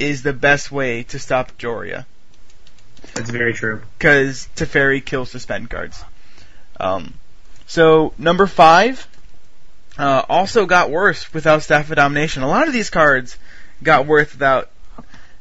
is 0.00 0.24
the 0.24 0.32
best 0.32 0.72
way 0.72 1.04
to 1.04 1.18
stop 1.18 1.56
Jhoira 1.58 2.06
That's 3.16 3.30
very 3.30 3.54
true. 3.54 3.82
because 3.98 4.48
Teferi 4.56 5.04
kills 5.04 5.30
suspend 5.30 5.70
cards. 5.70 6.04
Um, 6.78 7.14
so 7.66 8.12
number 8.18 8.46
five 8.46 9.08
uh, 9.98 10.22
also 10.28 10.66
got 10.66 10.90
worse 10.90 11.32
without 11.32 11.62
Staff 11.62 11.90
of 11.90 11.96
Domination. 11.96 12.42
A 12.42 12.48
lot 12.48 12.66
of 12.66 12.72
these 12.72 12.90
cards 12.90 13.38
got 13.82 14.06
worse 14.06 14.32
without 14.32 14.70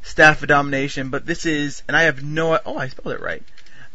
Staff 0.04 0.42
of 0.42 0.48
Domination, 0.48 1.10
but 1.10 1.26
this 1.26 1.46
is, 1.46 1.84
and 1.88 1.98
I 1.98 2.04
have 2.04 2.24
no, 2.24 2.58
oh, 2.66 2.78
I 2.78 2.88
spelled 2.88 3.16
it 3.16 3.22
right. 3.22 3.44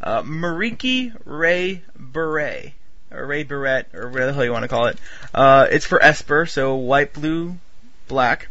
Uh, 0.01 0.21
Merieke 0.21 1.15
Ray 1.25 1.83
Beret, 1.97 2.73
or 3.11 3.25
Ray 3.25 3.43
Barrett, 3.43 3.87
or 3.93 4.09
whatever 4.09 4.27
the 4.27 4.33
hell 4.33 4.45
you 4.45 4.51
want 4.51 4.63
to 4.63 4.67
call 4.67 4.87
it. 4.87 4.97
Uh, 5.33 5.67
it's 5.71 5.85
for 5.85 6.01
Esper, 6.01 6.45
so 6.45 6.75
white, 6.75 7.13
blue, 7.13 7.57
black. 8.07 8.47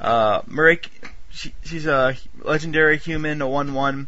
Uh, 0.00 0.40
Merieke, 0.42 0.88
she, 1.30 1.54
she's 1.64 1.86
a 1.86 2.16
legendary 2.42 2.98
human, 2.98 3.42
a 3.42 3.46
1-1. 3.46 4.06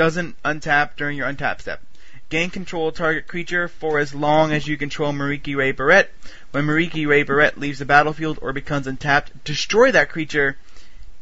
Doesn't 0.00 0.42
untap 0.42 0.96
during 0.96 1.18
your 1.18 1.30
untap 1.30 1.60
step. 1.60 1.82
Gain 2.30 2.48
control 2.48 2.90
target 2.90 3.26
creature 3.26 3.68
for 3.68 3.98
as 3.98 4.14
long 4.14 4.50
as 4.50 4.66
you 4.66 4.78
control 4.78 5.12
Merieke 5.12 5.54
Ray 5.54 5.72
Barrett. 5.72 6.10
When 6.52 6.64
Merieke 6.64 7.06
Ray 7.06 7.22
Barrett 7.22 7.60
leaves 7.60 7.80
the 7.80 7.84
battlefield 7.84 8.38
or 8.40 8.54
becomes 8.54 8.86
untapped, 8.86 9.44
destroy 9.44 9.92
that 9.92 10.08
creature. 10.08 10.56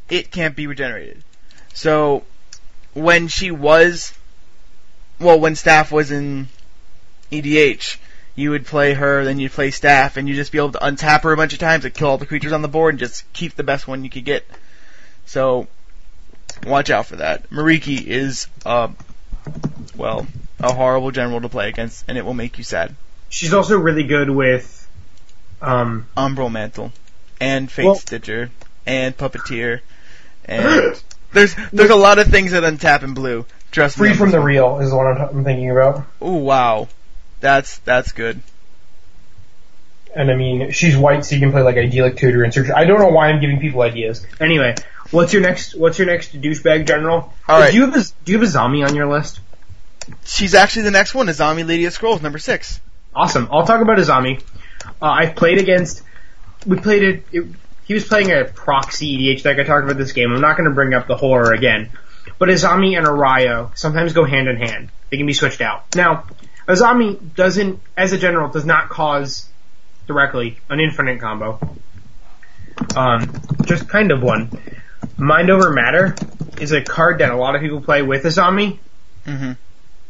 It 0.08 0.30
can't 0.30 0.54
be 0.54 0.68
regenerated. 0.68 1.24
So, 1.74 2.22
when 2.94 3.26
she 3.26 3.50
was, 3.50 4.16
well, 5.18 5.40
when 5.40 5.56
Staff 5.56 5.90
was 5.90 6.12
in 6.12 6.46
EDH, 7.32 7.96
you 8.36 8.50
would 8.50 8.64
play 8.64 8.94
her, 8.94 9.24
then 9.24 9.40
you'd 9.40 9.50
play 9.50 9.72
Staff, 9.72 10.16
and 10.16 10.28
you'd 10.28 10.36
just 10.36 10.52
be 10.52 10.58
able 10.58 10.70
to 10.70 10.78
untap 10.78 11.22
her 11.22 11.32
a 11.32 11.36
bunch 11.36 11.52
of 11.52 11.58
times 11.58 11.84
and 11.84 11.92
kill 11.92 12.10
all 12.10 12.18
the 12.18 12.26
creatures 12.26 12.52
on 12.52 12.62
the 12.62 12.68
board 12.68 12.94
and 12.94 13.00
just 13.00 13.24
keep 13.32 13.56
the 13.56 13.64
best 13.64 13.88
one 13.88 14.04
you 14.04 14.10
could 14.10 14.24
get. 14.24 14.46
So, 15.26 15.66
watch 16.68 16.90
out 16.90 17.06
for 17.06 17.16
that. 17.16 17.50
Merieke 17.50 18.04
is, 18.06 18.46
uh, 18.64 18.88
well, 19.96 20.26
a 20.60 20.72
horrible 20.72 21.10
general 21.10 21.40
to 21.40 21.48
play 21.48 21.68
against, 21.68 22.04
and 22.08 22.18
it 22.18 22.24
will 22.24 22.34
make 22.34 22.58
you 22.58 22.64
sad. 22.64 22.94
She's 23.28 23.52
also 23.52 23.78
really 23.78 24.04
good 24.04 24.30
with, 24.30 24.88
um, 25.60 26.06
Umbral 26.16 26.50
Mantle, 26.50 26.92
and 27.40 27.70
Fate 27.70 27.86
Well- 27.86 27.94
Stitcher, 27.96 28.50
and 28.86 29.16
Puppeteer, 29.16 29.80
and 30.44 31.00
there's 31.32 31.54
there's 31.72 31.90
a 31.90 31.96
lot 31.96 32.18
of 32.18 32.28
things 32.28 32.52
that 32.52 32.62
untap 32.62 33.02
in 33.02 33.12
blue. 33.14 33.44
Trust 33.70 33.98
me. 34.00 34.08
Free 34.08 34.16
from 34.16 34.30
the. 34.30 34.40
Real 34.40 34.78
is 34.80 34.90
the 34.90 34.96
one 34.96 35.06
I'm, 35.06 35.18
I'm 35.20 35.44
thinking 35.44 35.70
about. 35.70 36.06
Ooh, 36.22 36.32
wow, 36.38 36.88
that's 37.40 37.78
that's 37.80 38.12
good. 38.12 38.40
And 40.16 40.30
I 40.30 40.34
mean, 40.36 40.70
she's 40.72 40.96
white, 40.96 41.24
so 41.26 41.34
you 41.34 41.40
can 41.40 41.52
play 41.52 41.60
like 41.60 41.76
Idyllic 41.76 42.16
Tutor 42.16 42.42
and 42.42 42.52
Search. 42.52 42.70
I 42.74 42.84
don't 42.86 42.98
know 42.98 43.08
why 43.08 43.28
I'm 43.28 43.40
giving 43.40 43.60
people 43.60 43.82
ideas. 43.82 44.26
Anyway, 44.40 44.74
what's 45.10 45.32
your 45.32 45.42
next? 45.42 45.76
What's 45.76 45.98
your 45.98 46.06
next 46.06 46.38
douchebag 46.40 46.86
general? 46.86 47.32
All 47.48 47.60
right. 47.60 47.70
Do 47.70 47.76
you 47.76 47.86
have 47.86 47.96
a 47.96 48.04
Do 48.24 48.32
you 48.32 48.38
have 48.38 48.48
Azami 48.48 48.86
on 48.86 48.94
your 48.94 49.06
list? 49.06 49.40
She's 50.24 50.54
actually 50.54 50.82
the 50.82 50.90
next 50.90 51.14
one, 51.14 51.26
Azami 51.26 51.66
Lady 51.66 51.84
of 51.84 51.92
Scrolls, 51.92 52.22
number 52.22 52.38
six. 52.38 52.80
Awesome. 53.14 53.48
I'll 53.50 53.66
talk 53.66 53.80
about 53.80 53.98
Azami. 53.98 54.42
Uh, 55.02 55.06
I've 55.06 55.36
played 55.36 55.58
against. 55.58 56.02
We 56.66 56.78
played 56.78 57.02
it, 57.02 57.24
it. 57.32 57.46
He 57.84 57.94
was 57.94 58.04
playing 58.04 58.30
a 58.30 58.44
proxy 58.44 59.18
EDH 59.18 59.42
deck. 59.42 59.58
I 59.58 59.64
talked 59.64 59.84
about 59.84 59.96
this 59.96 60.12
game. 60.12 60.32
I'm 60.32 60.40
not 60.40 60.56
going 60.56 60.68
to 60.68 60.74
bring 60.74 60.94
up 60.94 61.06
the 61.06 61.16
horror 61.16 61.52
again. 61.52 61.90
But 62.38 62.50
a 62.50 62.52
Azami 62.52 62.96
and 62.96 63.06
Erayo 63.06 63.76
sometimes 63.76 64.12
go 64.12 64.24
hand 64.24 64.48
in 64.48 64.56
hand. 64.56 64.90
They 65.10 65.16
can 65.16 65.26
be 65.26 65.32
switched 65.32 65.60
out. 65.60 65.94
Now, 65.96 66.24
Azami 66.66 67.34
doesn't, 67.34 67.80
as 67.96 68.12
a 68.12 68.18
general, 68.18 68.50
does 68.50 68.66
not 68.66 68.90
cause 68.90 69.48
directly 70.06 70.58
an 70.68 70.80
infinite 70.80 71.20
combo. 71.20 71.58
Um, 72.94 73.40
just 73.64 73.88
kind 73.88 74.12
of 74.12 74.22
one. 74.22 74.50
Mind 75.18 75.50
over 75.50 75.72
Matter 75.72 76.14
is 76.60 76.72
a 76.72 76.80
card 76.80 77.18
that 77.18 77.30
a 77.30 77.36
lot 77.36 77.56
of 77.56 77.60
people 77.60 77.80
play 77.80 78.02
with 78.02 78.22
Azami. 78.22 78.78
Mm-hmm. 79.26 79.52
Do 79.52 79.56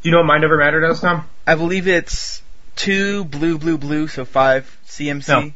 you 0.02 0.10
know 0.10 0.18
what 0.18 0.26
Mind 0.26 0.44
over 0.44 0.58
Matter 0.58 0.80
does, 0.80 1.00
Tom? 1.00 1.26
I 1.46 1.54
believe 1.54 1.88
it's 1.88 2.42
two 2.76 3.24
blue, 3.24 3.58
blue, 3.58 3.78
blue, 3.78 4.06
so 4.08 4.24
five 4.24 4.78
CMC. 4.86 5.28
No. 5.28 5.52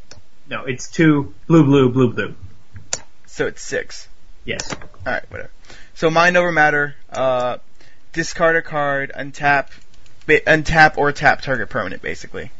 No, 0.48 0.64
it's 0.64 0.90
two 0.90 1.34
blue, 1.46 1.64
blue, 1.64 1.90
blue, 1.90 2.12
blue. 2.12 2.34
So 3.26 3.46
it's 3.46 3.62
six. 3.62 4.08
Yes. 4.44 4.74
All 4.74 5.12
right, 5.12 5.30
whatever. 5.30 5.50
So 5.94 6.10
mind 6.10 6.36
over 6.36 6.50
matter. 6.50 6.96
Uh, 7.10 7.58
discard 8.12 8.56
a 8.56 8.62
card, 8.62 9.12
untap, 9.16 9.68
ba- 10.26 10.40
untap 10.40 10.98
or 10.98 11.12
tap 11.12 11.42
target 11.42 11.68
permanent, 11.70 12.02
basically. 12.02 12.50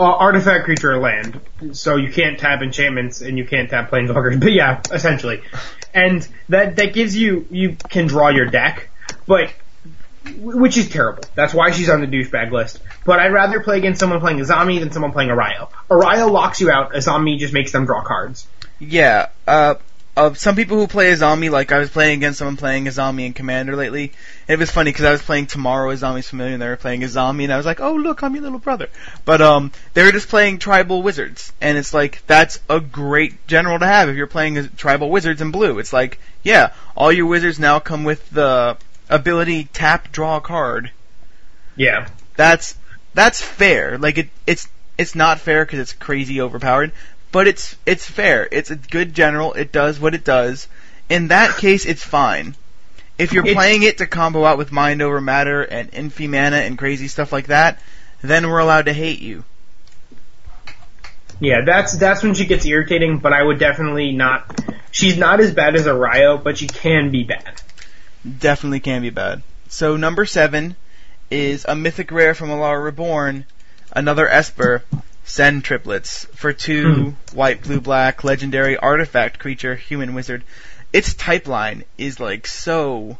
Artifact, 0.00 0.64
creature, 0.64 0.98
land. 0.98 1.40
So 1.72 1.96
you 1.96 2.10
can't 2.10 2.38
tap 2.38 2.62
enchantments 2.62 3.20
and 3.20 3.36
you 3.36 3.44
can't 3.44 3.68
tap 3.68 3.90
planeswalkers. 3.90 4.40
But 4.40 4.52
yeah, 4.52 4.80
essentially. 4.90 5.42
And 5.92 6.26
that 6.48 6.76
that 6.76 6.94
gives 6.94 7.16
you 7.16 7.46
you 7.50 7.76
can 7.88 8.06
draw 8.06 8.28
your 8.28 8.46
deck, 8.46 8.88
but 9.26 9.52
which 10.36 10.76
is 10.76 10.88
terrible. 10.88 11.24
That's 11.34 11.54
why 11.54 11.70
she's 11.70 11.88
on 11.88 12.00
the 12.00 12.06
douchebag 12.06 12.50
list. 12.50 12.80
But 13.04 13.18
I'd 13.18 13.32
rather 13.32 13.60
play 13.60 13.78
against 13.78 14.00
someone 14.00 14.20
playing 14.20 14.38
Azami 14.38 14.80
than 14.80 14.92
someone 14.92 15.12
playing 15.12 15.30
Erayo. 15.30 15.70
Erayo 15.90 16.30
locks 16.30 16.60
you 16.60 16.70
out. 16.70 16.92
Azami 16.92 17.38
just 17.38 17.52
makes 17.52 17.72
them 17.72 17.86
draw 17.86 18.02
cards. 18.02 18.46
Yeah. 18.78 19.28
Uh, 19.46 19.74
uh, 20.20 20.34
some 20.34 20.54
people 20.54 20.76
who 20.76 20.86
play 20.86 21.10
Azami. 21.12 21.50
like 21.50 21.72
I 21.72 21.78
was 21.78 21.88
playing 21.88 22.18
against 22.18 22.38
someone 22.38 22.58
playing 22.58 22.84
Azami 22.84 23.24
and 23.24 23.34
Commander 23.34 23.74
lately. 23.74 24.12
And 24.46 24.54
it 24.54 24.58
was 24.58 24.70
funny 24.70 24.90
because 24.90 25.06
I 25.06 25.12
was 25.12 25.22
playing 25.22 25.46
Tomorrow 25.46 25.94
Azami's 25.94 26.28
Familiar 26.28 26.52
and 26.52 26.62
they 26.62 26.68
were 26.68 26.76
playing 26.76 27.00
Azami, 27.00 27.44
and 27.44 27.52
I 27.52 27.56
was 27.56 27.64
like, 27.64 27.80
oh 27.80 27.94
look, 27.94 28.22
I'm 28.22 28.34
your 28.34 28.44
little 28.44 28.58
brother. 28.58 28.88
But 29.24 29.40
um, 29.40 29.72
they 29.94 30.02
were 30.02 30.12
just 30.12 30.28
playing 30.28 30.58
Tribal 30.58 31.02
Wizards. 31.02 31.52
And 31.60 31.78
it's 31.78 31.94
like, 31.94 32.22
that's 32.26 32.60
a 32.68 32.80
great 32.80 33.46
general 33.46 33.78
to 33.78 33.86
have 33.86 34.10
if 34.10 34.16
you're 34.16 34.26
playing 34.26 34.58
as 34.58 34.68
Tribal 34.76 35.10
Wizards 35.10 35.40
in 35.40 35.52
blue. 35.52 35.78
It's 35.78 35.92
like, 35.92 36.20
yeah, 36.42 36.72
all 36.94 37.10
your 37.10 37.26
wizards 37.26 37.58
now 37.58 37.78
come 37.78 38.04
with 38.04 38.28
the 38.30 38.76
ability 39.08 39.64
tap 39.72 40.12
draw 40.12 40.36
a 40.36 40.40
card. 40.42 40.90
Yeah. 41.76 42.08
That's 42.36 42.76
that's 43.14 43.40
fair. 43.40 43.96
Like 43.96 44.18
it, 44.18 44.28
it's 44.46 44.68
it's 44.98 45.14
not 45.14 45.40
fair 45.40 45.64
because 45.64 45.78
it's 45.78 45.94
crazy 45.94 46.42
overpowered, 46.42 46.92
but 47.32 47.46
it's 47.46 47.76
it's 47.86 48.04
fair. 48.04 48.48
It's 48.50 48.70
a 48.70 48.76
good 48.76 49.14
general. 49.14 49.52
It 49.52 49.72
does 49.72 50.00
what 50.00 50.14
it 50.14 50.24
does. 50.24 50.68
In 51.08 51.28
that 51.28 51.56
case, 51.56 51.86
it's 51.86 52.04
fine. 52.04 52.54
If 53.18 53.32
you're 53.32 53.44
playing 53.44 53.82
it 53.82 53.98
to 53.98 54.06
combo 54.06 54.44
out 54.44 54.56
with 54.56 54.72
mind 54.72 55.02
over 55.02 55.20
matter 55.20 55.62
and 55.62 55.92
infi 55.92 56.28
mana 56.28 56.56
and 56.56 56.78
crazy 56.78 57.06
stuff 57.06 57.32
like 57.32 57.48
that, 57.48 57.78
then 58.22 58.48
we're 58.48 58.60
allowed 58.60 58.86
to 58.86 58.94
hate 58.94 59.20
you. 59.20 59.44
Yeah, 61.38 61.62
that's 61.64 61.96
that's 61.96 62.22
when 62.22 62.34
she 62.34 62.46
gets 62.46 62.64
irritating, 62.64 63.18
but 63.18 63.32
I 63.32 63.42
would 63.42 63.58
definitely 63.58 64.12
not 64.12 64.60
she's 64.90 65.18
not 65.18 65.40
as 65.40 65.52
bad 65.52 65.74
as 65.74 65.86
Erayo, 65.86 66.42
but 66.42 66.58
she 66.58 66.66
can 66.66 67.10
be 67.10 67.24
bad. 67.24 67.60
Definitely 68.38 68.80
can 68.80 69.02
be 69.02 69.10
bad. 69.10 69.42
So 69.68 69.96
number 69.96 70.26
seven 70.26 70.76
is 71.30 71.64
a 71.66 71.76
mythic 71.76 72.10
rare 72.10 72.34
from 72.34 72.48
Alara 72.48 72.82
Reborn, 72.84 73.46
another 73.92 74.28
Esper, 74.28 74.82
Sen 75.30 75.62
triplets 75.62 76.24
for 76.34 76.52
two 76.52 76.92
hmm. 76.92 77.36
white, 77.36 77.62
blue, 77.62 77.80
black, 77.80 78.24
legendary 78.24 78.76
artifact 78.76 79.38
creature, 79.38 79.76
human 79.76 80.12
wizard. 80.12 80.42
Its 80.92 81.14
type 81.14 81.46
line 81.46 81.84
is 81.96 82.18
like 82.18 82.48
so 82.48 83.16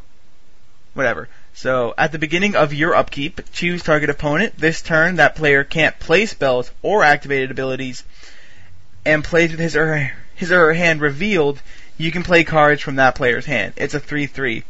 whatever. 0.93 1.29
So 1.55 1.95
at 1.97 2.11
the 2.11 2.19
beginning 2.19 2.57
of 2.57 2.75
your 2.75 2.97
upkeep, 2.97 3.53
choose 3.53 3.85
target 3.85 4.11
opponent. 4.11 4.59
This 4.59 4.83
turn 4.83 5.17
that 5.17 5.37
player 5.37 5.63
can't 5.63 5.97
play 6.01 6.27
spells 6.27 6.73
or 6.83 7.05
activated 7.05 7.53
abilities 7.53 8.03
and 9.07 9.23
plays 9.23 9.53
with 9.53 9.61
his 9.61 9.77
or 9.77 9.87
her, 9.97 10.13
his 10.35 10.51
or 10.51 10.67
her 10.67 10.75
hand 10.75 11.01
revealed, 11.01 11.63
you 11.97 12.11
can 12.11 12.25
play 12.25 12.43
cards 12.43 12.83
from 12.83 12.97
that 12.97 13.15
player's 13.15 13.47
hand. 13.47 13.75
It's 13.77 13.95
a 13.95 14.01
3-3 14.01 14.65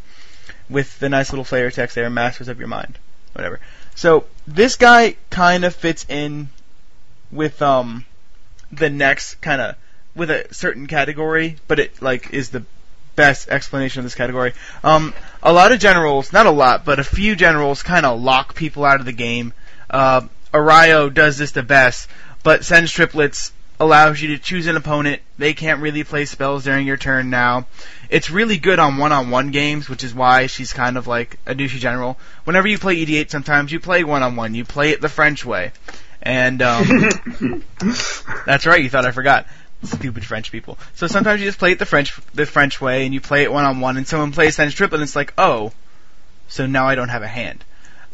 with 0.68 0.98
the 0.98 1.08
nice 1.08 1.30
little 1.30 1.44
flavor 1.46 1.70
text 1.70 1.94
there, 1.94 2.10
Masters 2.10 2.48
of 2.48 2.58
Your 2.58 2.68
Mind. 2.68 2.98
Whatever. 3.32 3.60
So 3.94 4.26
this 4.46 4.76
guy 4.76 5.16
kind 5.30 5.64
of 5.64 5.74
fits 5.74 6.04
in 6.06 6.50
with 7.30 7.60
um 7.62 8.04
the 8.72 8.90
next 8.90 9.36
kind 9.40 9.60
of 9.60 9.76
with 10.14 10.30
a 10.30 10.52
certain 10.52 10.86
category, 10.86 11.56
but 11.68 11.78
it 11.78 12.02
like 12.02 12.32
is 12.32 12.50
the 12.50 12.64
best 13.16 13.48
explanation 13.48 14.00
of 14.00 14.04
this 14.04 14.14
category. 14.14 14.52
Um, 14.82 15.14
a 15.42 15.52
lot 15.52 15.72
of 15.72 15.78
generals, 15.78 16.32
not 16.32 16.46
a 16.46 16.50
lot, 16.50 16.84
but 16.84 16.98
a 16.98 17.04
few 17.04 17.36
generals 17.36 17.82
kind 17.82 18.06
of 18.06 18.20
lock 18.20 18.54
people 18.54 18.84
out 18.84 19.00
of 19.00 19.06
the 19.06 19.12
game. 19.12 19.52
Uh, 19.88 20.22
Erayo 20.52 21.12
does 21.12 21.38
this 21.38 21.52
the 21.52 21.62
best, 21.62 22.08
but 22.42 22.64
sends 22.64 22.90
triplets 22.90 23.52
allows 23.78 24.20
you 24.20 24.28
to 24.28 24.38
choose 24.38 24.66
an 24.66 24.76
opponent. 24.76 25.22
They 25.38 25.54
can't 25.54 25.80
really 25.80 26.04
play 26.04 26.26
spells 26.26 26.64
during 26.64 26.86
your 26.86 26.98
turn 26.98 27.30
now. 27.30 27.66
It's 28.10 28.30
really 28.30 28.58
good 28.58 28.78
on 28.78 28.98
one-on-one 28.98 29.52
games, 29.52 29.88
which 29.88 30.04
is 30.04 30.12
why 30.12 30.46
she's 30.46 30.74
kind 30.74 30.98
of 30.98 31.06
like 31.06 31.38
a 31.46 31.54
douchey 31.54 31.78
general. 31.78 32.18
Whenever 32.44 32.68
you 32.68 32.78
play 32.78 32.96
EDH, 32.96 33.30
sometimes 33.30 33.72
you 33.72 33.80
play 33.80 34.04
one-on-one. 34.04 34.54
You 34.54 34.66
play 34.66 34.90
it 34.90 35.00
the 35.00 35.08
French 35.08 35.46
way, 35.46 35.72
and 36.22 36.60
um, 36.62 36.84
that's 38.46 38.66
right. 38.66 38.82
You 38.82 38.90
thought 38.90 39.06
I 39.06 39.10
forgot. 39.10 39.46
Stupid 39.82 40.24
French 40.24 40.52
people. 40.52 40.78
So 40.94 41.06
sometimes 41.06 41.40
you 41.40 41.48
just 41.48 41.58
play 41.58 41.72
it 41.72 41.78
the 41.78 41.86
French 41.86 42.18
the 42.34 42.44
French 42.44 42.80
way, 42.80 43.04
and 43.04 43.14
you 43.14 43.20
play 43.20 43.44
it 43.44 43.52
one-on-one, 43.52 43.96
and 43.96 44.06
someone 44.06 44.32
plays 44.32 44.54
sends 44.54 44.74
triplet, 44.74 45.00
and 45.00 45.06
it's 45.06 45.16
like, 45.16 45.32
oh, 45.38 45.72
so 46.48 46.66
now 46.66 46.86
I 46.86 46.96
don't 46.96 47.08
have 47.08 47.22
a 47.22 47.28
hand. 47.28 47.64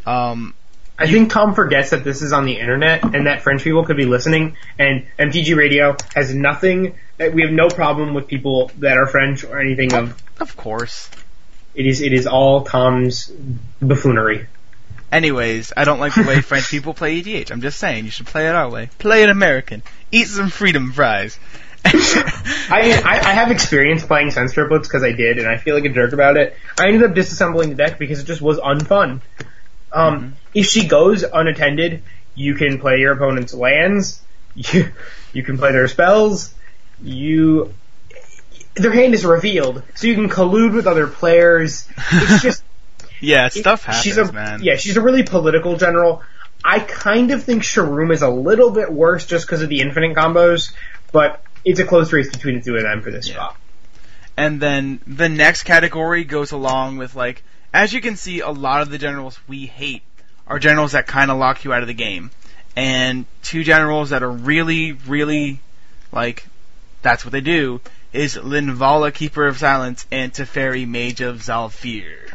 Um, 0.07 0.55
I 0.99 1.07
think 1.07 1.31
Tom 1.31 1.55
forgets 1.55 1.91
that 1.91 2.05
this 2.05 2.23
is 2.23 2.33
on 2.33 2.47
the 2.47 2.59
internet 2.59 3.03
and 3.03 3.27
that 3.27 3.43
French 3.43 3.63
people 3.63 3.85
could 3.85 3.97
be 3.97 4.07
listening. 4.07 4.57
And 4.79 5.07
MTG 5.19 5.55
Radio 5.57 5.97
has 6.15 6.35
nothing. 6.35 6.95
We 7.19 7.43
have 7.43 7.51
no 7.51 7.69
problem 7.69 8.15
with 8.15 8.29
people 8.29 8.71
that 8.79 8.97
are 8.97 9.07
French 9.07 9.45
or 9.45 9.61
anything 9.61 9.93
of. 9.93 10.23
of 10.41 10.57
course. 10.57 11.11
It 11.75 11.87
is. 11.87 12.01
It 12.01 12.15
is 12.15 12.27
all 12.27 12.65
Tom's 12.65 13.31
buffoonery. 13.81 14.47
Anyways, 15.13 15.73
I 15.77 15.85
don't 15.85 16.01
like 16.01 16.15
the 16.15 16.23
way 16.25 16.41
French 16.43 16.69
people 16.69 16.95
play 16.95 17.23
EDH. 17.23 17.51
I'm 17.51 17.61
just 17.61 17.79
saying, 17.79 18.05
you 18.05 18.11
should 18.11 18.27
play 18.27 18.47
it 18.49 18.55
our 18.55 18.69
way. 18.69 18.91
Play 18.99 19.23
it 19.23 19.29
American. 19.31 19.83
Eat 20.13 20.27
some 20.29 20.49
freedom 20.51 20.93
fries. 20.93 21.39
I, 21.89 23.01
I 23.05 23.19
I 23.21 23.33
have 23.33 23.53
experience 23.53 24.05
playing 24.05 24.33
Sense 24.33 24.53
Triplets 24.53 24.89
because 24.89 25.05
I 25.05 25.13
did, 25.13 25.39
and 25.39 25.47
I 25.47 25.57
feel 25.57 25.77
like 25.77 25.85
a 25.85 25.89
jerk 25.89 26.13
about 26.13 26.37
it. 26.37 26.57
I 26.81 26.89
ended 26.89 27.05
up 27.05 27.15
disassembling 27.17 27.69
the 27.69 27.75
deck 27.77 27.99
because 27.99 28.19
it 28.21 28.25
just 28.25 28.43
was 28.43 28.59
unfun. 28.59 29.21
Um, 29.93 30.21
Mhm. 30.21 30.33
If 30.53 30.67
she 30.67 30.89
goes 30.89 31.23
unattended, 31.23 32.03
you 32.35 32.55
can 32.57 32.81
play 32.81 32.99
your 32.99 33.13
opponent's 33.13 33.55
lands. 33.55 34.21
You 34.55 34.91
you 35.33 35.43
can 35.45 35.59
play 35.59 35.71
their 35.73 35.87
spells. 35.87 36.53
You 37.03 37.73
their 38.75 38.91
hand 38.93 39.15
is 39.15 39.25
revealed, 39.25 39.83
so 39.95 40.07
you 40.09 40.15
can 40.15 40.29
collude 40.29 40.75
with 40.75 40.87
other 40.87 41.07
players. 41.07 41.87
It's 42.13 42.43
just 42.43 42.65
yeah, 43.21 43.49
stuff 43.49 43.85
happens, 43.85 44.03
she's 44.05 44.17
a 44.19 44.33
man. 44.33 44.63
yeah, 44.63 44.77
she's 44.77 44.97
a 44.97 45.01
really 45.01 45.23
political 45.23 45.77
general. 45.77 46.23
I 46.65 46.81
kind 46.81 47.31
of 47.31 47.45
think 47.45 47.63
Sharuum 47.63 48.13
is 48.13 48.23
a 48.23 48.29
little 48.31 48.71
bit 48.71 48.93
worse 48.93 49.27
just 49.27 49.47
because 49.47 49.63
of 49.63 49.69
the 49.69 49.81
infinite 49.81 50.17
combos, 50.17 50.73
but 51.13 51.43
it's 51.65 51.79
a 51.81 51.85
close 51.85 52.13
race 52.13 52.31
between 52.31 52.57
the 52.57 52.63
two 52.63 52.77
of 52.77 52.83
them 52.83 53.03
for 53.03 53.11
this 53.11 53.29
Yeah. 53.29 53.35
spot. 53.35 53.57
And 54.37 54.61
then 54.61 55.01
the 55.07 55.29
next 55.29 55.63
category 55.63 56.25
goes 56.25 56.53
along 56.53 56.97
with 56.99 57.15
like, 57.15 57.43
as 57.73 57.93
you 57.93 58.01
can 58.01 58.17
see, 58.17 58.41
a 58.41 58.51
lot 58.51 58.83
of 58.83 58.91
the 58.91 58.99
generals 58.99 59.39
we 59.47 59.67
hate 59.67 60.03
are 60.47 60.59
generals 60.59 60.93
that 60.93 61.07
kind 61.07 61.31
of 61.31 61.39
lock 61.39 61.65
you 61.65 61.73
out 61.73 61.83
of 61.83 61.89
the 61.89 61.95
game, 61.95 62.31
and 62.77 63.27
two 63.43 63.65
generals 63.65 64.11
that 64.11 64.23
are 64.23 64.31
really, 64.31 64.93
really 64.93 65.61
like, 66.13 66.47
that's 67.03 67.25
what 67.25 67.33
they 67.33 67.41
do 67.41 67.81
is 68.13 68.37
Linvala, 68.37 69.13
Keeper 69.13 69.47
of 69.47 69.59
Silence, 69.59 70.07
and 70.11 70.33
Teferi, 70.33 70.87
Mage 70.87 71.21
of 71.21 71.39
Zhalfir. 71.39 72.26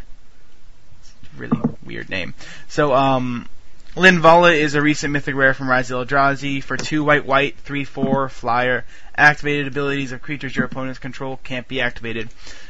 Really 1.37 1.59
weird 1.83 2.09
name. 2.09 2.33
So, 2.67 2.93
um, 2.93 3.47
Linvala 3.95 4.57
is 4.57 4.75
a 4.75 4.81
recent 4.81 5.11
mythic 5.11 5.35
rare 5.35 5.53
from 5.53 5.69
Rise 5.69 5.91
of 5.91 6.07
Eldrazi 6.07 6.63
for 6.63 6.77
two 6.77 7.03
white 7.03 7.25
white, 7.25 7.57
three 7.57 7.83
four 7.83 8.29
flyer. 8.29 8.85
Activated 9.15 9.67
abilities 9.67 10.13
of 10.13 10.21
creatures 10.21 10.55
your 10.55 10.65
opponents 10.65 10.99
control 10.99 11.39
can't 11.43 11.67
be 11.67 11.81
activated. 11.81 12.29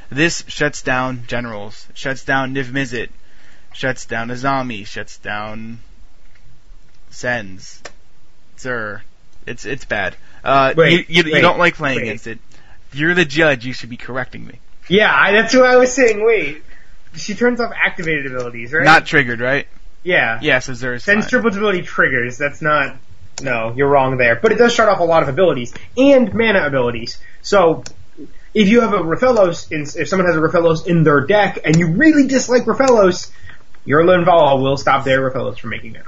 This 0.10 0.44
shuts 0.48 0.82
down 0.82 1.24
generals, 1.28 1.88
shuts 1.94 2.26
down 2.26 2.56
Niv 2.56 2.66
Mizzet, 2.66 3.10
shuts 3.72 4.06
down 4.06 4.30
Azami, 4.30 4.86
shuts 4.86 5.18
down 5.20 5.80
Sens, 7.12 7.82
Zur. 8.60 9.04
It's 9.46 9.66
it's 9.66 9.86
bad. 9.86 10.16
Uh, 10.44 10.74
Wait, 10.76 11.08
you, 11.10 11.24
you, 11.24 11.36
you 11.36 11.42
don't 11.42 11.60
like 11.60 11.76
playing 11.76 11.98
wait. 11.98 12.04
against 12.04 12.28
it. 12.28 12.40
You're 12.94 13.14
the 13.14 13.26
judge. 13.26 13.66
You 13.66 13.74
should 13.74 13.90
be 13.90 13.98
correcting 13.98 14.46
me. 14.46 14.60
Yeah, 14.88 15.14
I, 15.14 15.32
that's 15.34 15.56
what 15.56 15.66
I 15.66 15.78
was 15.78 15.94
saying. 15.94 16.26
Wait, 16.26 16.64
she 17.16 17.36
turns 17.36 17.60
off 17.60 17.72
activated 17.74 18.28
abilities, 18.28 18.74
right? 18.74 18.84
Not 18.84 19.06
triggered, 19.06 19.40
right? 19.40 19.68
yeah. 20.04 20.40
Yeah, 20.42 20.60
so 20.60 20.74
Zur 20.74 20.96
is 20.96 21.04
Sends 21.04 21.26
fine. 21.26 21.30
triplets 21.30 21.58
ability 21.58 21.82
triggers. 21.84 22.38
That's 22.38 22.62
not. 22.62 22.96
No, 23.42 23.74
you're 23.76 23.88
wrong 23.90 24.18
there. 24.18 24.36
But 24.36 24.52
it 24.52 24.56
does 24.56 24.74
shut 24.74 24.88
off 24.88 25.00
a 25.00 25.04
lot 25.04 25.24
of 25.24 25.30
abilities 25.30 25.74
and 25.98 26.34
mana 26.34 26.66
abilities. 26.66 27.18
So 27.42 27.84
if 28.54 28.68
you 28.68 28.82
have 28.82 28.94
a 28.94 29.00
Rofellos, 29.00 29.72
in, 29.72 29.82
if 29.82 30.08
someone 30.08 30.28
has 30.28 30.36
a 30.36 30.40
Rofellos 30.40 30.86
in 30.86 31.04
their 31.04 31.22
deck 31.26 31.60
and 31.64 31.76
you 31.76 31.88
really 31.88 32.28
dislike 32.28 32.64
Rofellos, 32.64 33.32
your 33.86 34.04
Linvala 34.04 34.62
will 34.62 34.78
stop 34.78 35.06
their 35.06 35.28
Rofellos 35.30 35.60
from 35.60 35.72
making 35.72 35.96
it. 35.96 36.04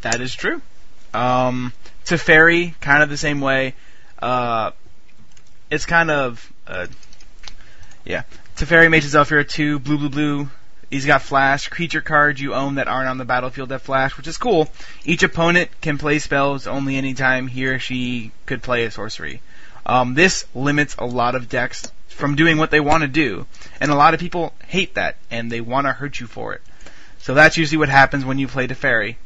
That 0.00 0.20
is 0.20 0.34
true. 0.34 0.62
Um, 1.12 1.72
Teferi, 2.06 2.78
kind 2.80 3.02
of 3.02 3.10
the 3.10 3.16
same 3.16 3.40
way. 3.40 3.74
Uh, 4.20 4.70
it's 5.70 5.84
kind 5.84 6.10
of, 6.10 6.52
uh, 6.66 6.86
yeah. 8.04 8.22
Teferi 8.58 8.90
Mage 8.90 9.04
of 9.04 9.10
Zephyr 9.10 9.44
2, 9.44 9.78
blue, 9.78 9.98
blue, 9.98 10.08
blue. 10.08 10.50
He's 10.90 11.06
got 11.06 11.22
flash. 11.22 11.68
Creature 11.68 12.00
cards 12.00 12.40
you 12.40 12.54
own 12.54 12.76
that 12.76 12.88
aren't 12.88 13.08
on 13.08 13.18
the 13.18 13.24
battlefield 13.24 13.68
that 13.70 13.82
flash, 13.82 14.16
which 14.16 14.26
is 14.26 14.36
cool. 14.36 14.68
Each 15.04 15.22
opponent 15.22 15.70
can 15.80 15.98
play 15.98 16.18
spells 16.18 16.66
only 16.66 16.96
anytime 16.96 17.46
he 17.46 17.66
or 17.66 17.78
she 17.78 18.32
could 18.46 18.62
play 18.62 18.84
a 18.84 18.90
sorcery. 18.90 19.40
Um, 19.86 20.14
this 20.14 20.44
limits 20.54 20.96
a 20.98 21.06
lot 21.06 21.34
of 21.34 21.48
decks 21.48 21.90
from 22.08 22.36
doing 22.36 22.58
what 22.58 22.70
they 22.70 22.80
want 22.80 23.02
to 23.02 23.08
do, 23.08 23.46
and 23.80 23.90
a 23.90 23.94
lot 23.94 24.14
of 24.14 24.20
people 24.20 24.52
hate 24.66 24.94
that, 24.94 25.16
and 25.30 25.50
they 25.50 25.60
want 25.60 25.86
to 25.86 25.92
hurt 25.92 26.20
you 26.20 26.26
for 26.26 26.52
it. 26.54 26.62
So 27.18 27.34
that's 27.34 27.56
usually 27.56 27.78
what 27.78 27.88
happens 27.88 28.24
when 28.24 28.38
you 28.38 28.48
play 28.48 28.66
Teferi 28.66 29.16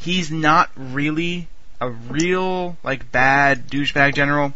he's 0.00 0.30
not 0.30 0.70
really 0.76 1.48
a 1.80 1.90
real 1.90 2.76
like 2.82 3.12
bad 3.12 3.68
douchebag 3.68 4.14
general. 4.14 4.52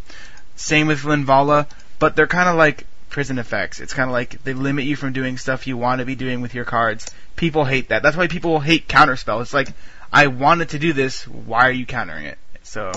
Same 0.57 0.87
with 0.87 1.03
Linvala, 1.03 1.67
but 1.99 2.17
they're 2.17 2.27
kind 2.27 2.49
of 2.49 2.57
like 2.57 2.87
prison 3.15 3.39
effects. 3.39 3.79
It's 3.79 3.95
kind 3.95 4.11
of 4.11 4.13
like 4.13 4.43
they 4.43 4.55
limit 4.55 4.87
you 4.87 4.97
from 4.97 5.13
doing 5.13 5.39
stuff 5.39 5.69
you 5.69 5.77
want 5.77 6.01
to 6.01 6.05
be 6.05 6.17
doing 6.17 6.41
with 6.41 6.53
your 6.53 6.65
cards. 6.65 7.09
People 7.37 7.65
hate 7.65 7.91
that. 7.91 8.03
That's 8.03 8.17
why 8.17 8.27
people 8.27 8.59
hate 8.59 8.89
counterspell. 8.89 9.41
It's 9.41 9.55
like 9.55 9.69
I 10.13 10.27
wanted 10.27 10.71
to 10.71 10.81
do 10.81 10.93
this. 10.93 11.23
Why 11.29 11.69
are 11.69 11.71
you 11.71 11.87
countering 11.87 12.25
it? 12.27 12.39
So 12.65 12.91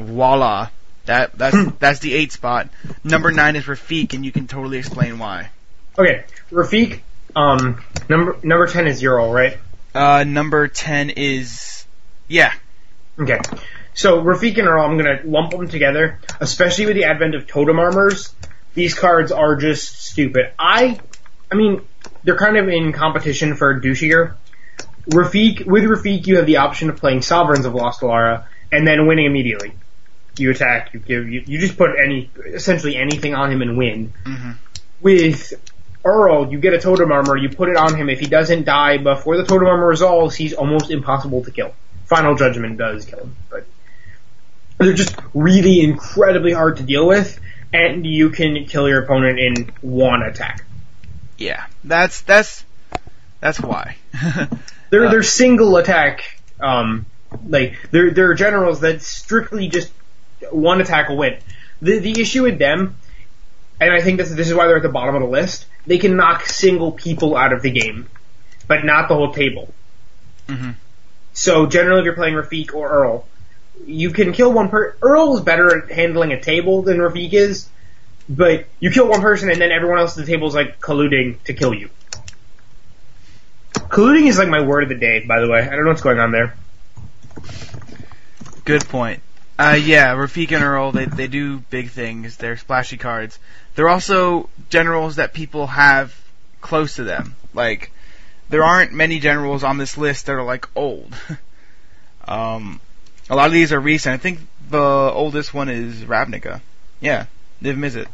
voila. 0.00 0.70
That 1.04 1.38
that's 1.38 1.56
that's 1.78 2.00
the 2.00 2.12
eight 2.12 2.32
spot. 2.32 2.68
Number 3.04 3.30
nine 3.30 3.54
is 3.54 3.66
Rafiq, 3.66 4.14
and 4.14 4.24
you 4.24 4.32
can 4.32 4.48
totally 4.48 4.78
explain 4.78 5.20
why. 5.20 5.50
Okay, 5.96 6.24
Rafiq. 6.50 7.02
Um, 7.36 7.84
number 8.08 8.36
number 8.42 8.66
ten 8.66 8.88
is 8.88 9.00
Uril, 9.00 9.32
right? 9.32 9.58
Uh, 9.94 10.24
number 10.24 10.66
ten 10.66 11.10
is 11.10 11.86
yeah. 12.26 12.52
Okay. 13.16 13.38
So 13.94 14.20
Rafiq 14.24 14.58
and 14.58 14.66
Uril, 14.66 14.88
I'm 14.88 14.96
gonna 14.96 15.20
lump 15.24 15.52
them 15.52 15.68
together, 15.68 16.18
especially 16.40 16.86
with 16.86 16.96
the 16.96 17.04
advent 17.04 17.36
of 17.36 17.46
totem 17.46 17.78
armors. 17.78 18.34
These 18.76 18.94
cards 18.94 19.32
are 19.32 19.56
just 19.56 20.04
stupid. 20.04 20.52
I, 20.58 21.00
I 21.50 21.54
mean, 21.54 21.80
they're 22.22 22.36
kind 22.36 22.58
of 22.58 22.68
in 22.68 22.92
competition 22.92 23.56
for 23.56 23.80
douchier. 23.80 24.34
Rafiq, 25.10 25.66
with 25.66 25.84
Rafiq, 25.84 26.26
you 26.26 26.36
have 26.36 26.46
the 26.46 26.58
option 26.58 26.90
of 26.90 26.98
playing 26.98 27.22
Sovereigns 27.22 27.64
of 27.64 27.74
Lost 27.74 28.02
Alara 28.02 28.44
and 28.70 28.86
then 28.86 29.06
winning 29.06 29.24
immediately. 29.24 29.72
You 30.36 30.50
attack, 30.50 30.92
you 30.92 31.00
give, 31.00 31.26
you, 31.26 31.42
you 31.46 31.58
just 31.58 31.78
put 31.78 31.90
any, 31.98 32.30
essentially 32.44 32.96
anything 32.96 33.34
on 33.34 33.50
him 33.50 33.62
and 33.62 33.78
win. 33.78 34.12
hmm 34.24 34.52
With 35.00 35.54
Uril, 36.04 36.52
you 36.52 36.58
get 36.58 36.74
a 36.74 36.78
totem 36.78 37.10
armor, 37.10 37.36
you 37.36 37.48
put 37.48 37.70
it 37.70 37.76
on 37.78 37.94
him. 37.96 38.10
If 38.10 38.20
he 38.20 38.26
doesn't 38.26 38.64
die 38.64 38.98
before 38.98 39.38
the 39.38 39.44
totem 39.44 39.68
armor 39.68 39.86
resolves, 39.86 40.36
he's 40.36 40.52
almost 40.52 40.90
impossible 40.90 41.42
to 41.44 41.50
kill. 41.50 41.72
Final 42.04 42.34
Judgment 42.34 42.76
does 42.76 43.06
kill 43.06 43.20
him, 43.20 43.36
but 43.48 43.66
they're 44.78 44.92
just 44.92 45.16
really 45.32 45.80
incredibly 45.80 46.52
hard 46.52 46.76
to 46.76 46.82
deal 46.82 47.06
with, 47.08 47.40
and 47.76 48.06
you 48.06 48.30
can 48.30 48.64
kill 48.66 48.88
your 48.88 49.02
opponent 49.04 49.38
in 49.38 49.70
one 49.82 50.22
attack. 50.22 50.64
Yeah, 51.36 51.66
that's 51.84 52.22
that's 52.22 52.64
that's 53.40 53.60
why. 53.60 53.96
They're 54.90 55.06
Uh, 55.06 55.10
they're 55.10 55.22
single 55.24 55.76
attack, 55.76 56.40
um, 56.60 57.06
like 57.46 57.74
they're 57.90 58.12
they're 58.12 58.34
generals 58.34 58.80
that 58.80 59.02
strictly 59.02 59.68
just 59.68 59.92
one 60.50 60.80
attack 60.80 61.08
will 61.08 61.16
win. 61.16 61.38
The 61.82 61.98
the 61.98 62.20
issue 62.20 62.44
with 62.44 62.58
them, 62.58 62.96
and 63.80 63.92
I 63.92 64.00
think 64.00 64.18
this 64.18 64.30
this 64.30 64.48
is 64.48 64.54
why 64.54 64.66
they're 64.68 64.76
at 64.76 64.82
the 64.82 64.88
bottom 64.88 65.16
of 65.16 65.22
the 65.22 65.28
list. 65.28 65.66
They 65.86 65.98
can 65.98 66.16
knock 66.16 66.46
single 66.46 66.92
people 66.92 67.36
out 67.36 67.52
of 67.52 67.62
the 67.62 67.70
game, 67.70 68.08
but 68.68 68.84
not 68.84 69.08
the 69.08 69.14
whole 69.16 69.32
table. 69.32 69.74
hmm 70.48 70.70
So 71.32 71.66
generally, 71.66 72.00
if 72.00 72.04
you're 72.04 72.14
playing 72.14 72.34
Rafiq 72.34 72.72
or 72.74 72.88
Uril, 72.90 73.24
you 73.84 74.10
can 74.10 74.32
kill 74.32 74.52
one 74.52 74.68
per. 74.68 74.96
Uril 75.00 75.36
is 75.36 75.40
better 75.42 75.82
at 75.82 75.92
handling 75.92 76.32
a 76.32 76.40
table 76.40 76.82
than 76.82 76.98
Rafiq 76.98 77.32
is, 77.32 77.68
but 78.28 78.66
you 78.80 78.90
kill 78.90 79.08
one 79.08 79.20
person 79.20 79.50
and 79.50 79.60
then 79.60 79.72
everyone 79.72 79.98
else 79.98 80.16
at 80.18 80.24
the 80.24 80.30
table 80.30 80.48
is 80.48 80.54
like 80.54 80.80
colluding 80.80 81.42
to 81.44 81.54
kill 81.54 81.74
you. 81.74 81.90
Colluding 83.74 84.26
is 84.26 84.38
like 84.38 84.48
my 84.48 84.62
word 84.62 84.84
of 84.84 84.88
the 84.88 84.96
day, 84.96 85.20
by 85.20 85.40
the 85.40 85.48
way. 85.48 85.60
I 85.60 85.70
don't 85.70 85.84
know 85.84 85.90
what's 85.90 86.02
going 86.02 86.18
on 86.18 86.32
there. 86.32 86.56
Good 88.64 88.88
point. 88.88 89.22
Uh, 89.58 89.78
yeah, 89.80 90.14
Rafiq 90.14 90.52
and 90.52 90.62
Uril, 90.62 90.92
they 90.92 91.06
they 91.06 91.28
do 91.28 91.60
big 91.60 91.90
things. 91.90 92.36
They're 92.36 92.56
splashy 92.56 92.96
cards. 92.96 93.38
They're 93.74 93.88
also 93.88 94.50
generals 94.70 95.16
that 95.16 95.32
people 95.32 95.66
have 95.66 96.14
close 96.60 96.96
to 96.96 97.04
them. 97.04 97.36
Like, 97.54 97.92
there 98.48 98.64
aren't 98.64 98.92
many 98.92 99.18
generals 99.18 99.64
on 99.64 99.78
this 99.78 99.96
list 99.96 100.26
that 100.26 100.32
are 100.32 100.42
like 100.42 100.68
old. 100.74 101.14
um, 102.28 102.80
a 103.28 103.36
lot 103.36 103.46
of 103.46 103.52
these 103.52 103.72
are 103.72 103.80
recent. 103.80 104.14
I 104.14 104.18
think 104.18 104.40
the 104.70 104.78
oldest 104.80 105.52
one 105.54 105.68
is 105.68 105.96
Ravnica. 106.04 106.60
Yeah, 107.00 107.26
Niv 107.62 107.76
Mizzet. 107.76 108.06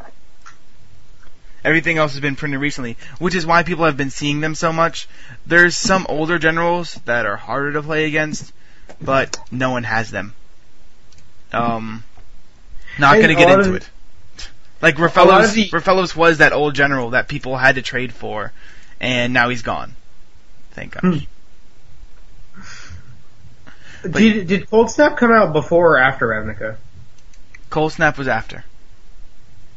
Everything 1.64 1.96
else 1.98 2.12
has 2.12 2.20
been 2.20 2.34
printed 2.34 2.58
recently, 2.60 2.96
which 3.18 3.34
is 3.36 3.46
why 3.46 3.62
people 3.62 3.84
have 3.84 3.96
been 3.96 4.10
seeing 4.10 4.40
them 4.40 4.54
so 4.56 4.72
much. 4.72 5.06
There's 5.46 5.76
some 5.76 6.06
older 6.08 6.38
generals 6.38 6.94
that 7.04 7.24
are 7.24 7.36
harder 7.36 7.74
to 7.74 7.82
play 7.82 8.06
against, 8.06 8.52
but 9.00 9.38
no 9.52 9.70
one 9.70 9.84
has 9.84 10.10
them. 10.10 10.34
Um, 11.52 12.02
not 12.98 13.14
And 13.14 13.22
gonna 13.22 13.34
get 13.34 13.50
into 13.50 13.70
of- 13.70 13.76
it. 13.76 13.88
Like 14.80 14.96
Rofellos, 14.96 15.52
the- 15.52 15.70
Rofellos 15.70 16.16
was 16.16 16.38
that 16.38 16.52
old 16.52 16.74
general 16.74 17.10
that 17.10 17.28
people 17.28 17.56
had 17.56 17.76
to 17.76 17.82
trade 17.82 18.12
for, 18.12 18.52
and 19.00 19.32
now 19.32 19.48
he's 19.48 19.62
gone. 19.62 19.94
Thank 20.72 21.00
gosh. 21.00 21.26
Did 24.02 24.46
did 24.46 24.70
Cold 24.70 24.90
Snap 24.90 25.16
come 25.16 25.30
out 25.30 25.52
before 25.52 25.94
or 25.94 25.98
after 25.98 26.28
Ravnica? 26.28 26.76
Cold 27.70 27.92
Snap 27.92 28.18
was 28.18 28.28
after. 28.28 28.64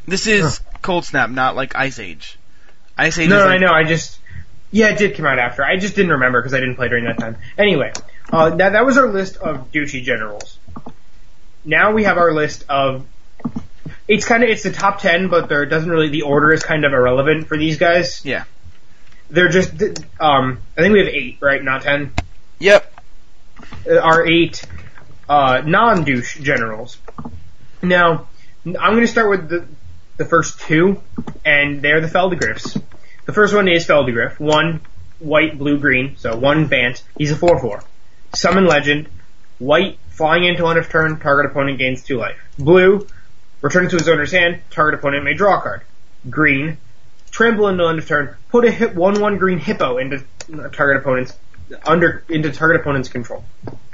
This 0.08 0.28
is 0.28 0.62
Cold 0.82 1.06
Snap, 1.06 1.30
not 1.30 1.56
like 1.56 1.76
Ice 1.76 2.00
Age. 2.00 2.38
Ice 2.98 3.18
Age 3.18 3.30
no, 3.30 3.40
like, 3.40 3.48
I 3.48 3.58
know. 3.58 3.72
I 3.72 3.84
just 3.84 4.20
Yeah, 4.72 4.90
it 4.90 4.98
did 4.98 5.16
come 5.16 5.26
out 5.26 5.40
after. 5.40 5.64
I 5.64 5.78
just 5.78 5.96
didn't 5.96 6.12
remember 6.12 6.42
because 6.42 6.54
I 6.54 6.60
didn't 6.60 6.76
play 6.76 6.90
during 6.90 7.06
that 7.06 7.20
time. 7.20 7.38
Anyway, 7.58 7.94
uh, 8.32 8.52
that 8.56 8.74
that 8.74 8.86
was 8.86 8.98
our 8.98 9.08
list 9.08 9.38
of 9.38 9.72
douchey 9.72 10.04
generals. 10.04 10.60
Now 11.64 11.94
we 11.94 12.04
have 12.04 12.18
our 12.18 12.34
list 12.34 12.66
of. 12.70 13.06
It's 14.08 14.26
kind 14.26 14.44
of 14.44 14.50
it's 14.50 14.64
the 14.64 14.72
top 14.72 15.00
ten, 15.00 15.30
but 15.30 15.50
there 15.50 15.66
doesn't 15.66 15.90
really 15.90 16.10
the 16.10 16.24
order 16.24 16.52
is 16.52 16.64
kind 16.64 16.86
of 16.86 16.94
irrelevant 16.94 17.48
for 17.48 17.58
these 17.58 17.78
guys. 17.78 18.24
Yeah. 18.24 18.44
They're 19.30 19.50
just 19.50 19.72
um 20.20 20.60
I 20.78 20.82
think 20.82 20.94
we 20.94 21.00
have 21.00 21.08
eight 21.08 21.38
right, 21.42 21.64
not 21.64 21.84
ten. 21.84 22.14
Yep. 22.60 22.95
Uh, 23.90 23.98
Our 23.98 24.26
eight 24.28 24.64
uh, 25.30 25.62
non 25.66 26.04
douche 26.04 26.40
generals. 26.40 26.98
Now 27.82 28.28
I'm 28.66 28.74
going 28.74 29.02
to 29.02 29.08
start 29.08 29.30
with 29.30 29.50
the 29.50 29.68
the 30.18 30.26
first 30.26 30.60
two, 30.62 31.02
and 31.44 31.82
they're 31.82 32.02
the 32.02 32.08
Phelddagrifs. 32.08 32.82
The 33.26 33.34
first 33.34 33.54
one 33.54 33.68
is 33.68 33.86
Phelddagrif, 33.86 34.40
one 34.40 34.82
white, 35.20 35.58
blue, 35.58 35.78
green, 35.80 36.16
so 36.18 36.36
one 36.38 36.68
Bant. 36.68 37.04
He's 37.18 37.32
a 37.32 37.36
4-4. 37.36 37.84
Summon 38.34 38.66
Legend, 38.66 39.08
white, 39.60 39.98
flying 40.10 40.46
into 40.46 40.66
end 40.68 40.80
of 40.80 40.90
turn, 40.90 41.20
target 41.20 41.52
opponent 41.52 41.80
gains 41.80 42.04
2 42.04 42.18
life. 42.18 42.38
Blue, 42.58 43.08
return 43.62 43.90
to 43.90 43.98
his 43.98 44.08
owner's 44.08 44.32
hand, 44.32 44.62
target 44.70 45.00
opponent 45.00 45.24
may 45.24 45.34
draw 45.34 45.60
a 45.60 45.62
card. 45.62 45.82
Green, 46.30 46.78
trample 47.32 47.68
into 47.68 47.86
end 47.86 48.00
of 48.00 48.08
turn, 48.08 48.36
put 48.50 48.66
a 48.66 48.72
hit 48.72 48.96
1-1 48.96 49.40
green 49.40 49.60
hippo 49.60 49.98
into 49.98 50.24
target 50.72 51.02
opponent's, 51.02 51.34
under, 51.84 52.24
into 52.30 52.52
target 52.52 52.82
opponent's 52.82 53.10
control. 53.10 53.44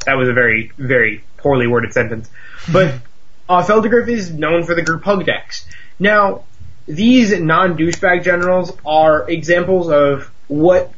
That 0.06 0.16
was 0.16 0.30
a 0.30 0.34
very, 0.34 0.72
very 0.78 1.24
poorly 1.38 1.68
worded 1.68 1.94
sentence. 1.94 2.30
But, 2.72 2.96
uh, 3.48 3.64
Phelddagrif 3.64 4.08
is 4.08 4.32
known 4.32 4.64
for 4.64 4.76
the 4.76 4.82
group 4.82 5.04
hug 5.04 5.26
decks. 5.26 5.66
Now, 6.00 6.44
these 6.88 7.38
non-douchebag 7.38 8.24
generals 8.24 8.76
are 8.86 9.30
examples 9.30 9.90
of 9.90 10.32
what 10.48 10.92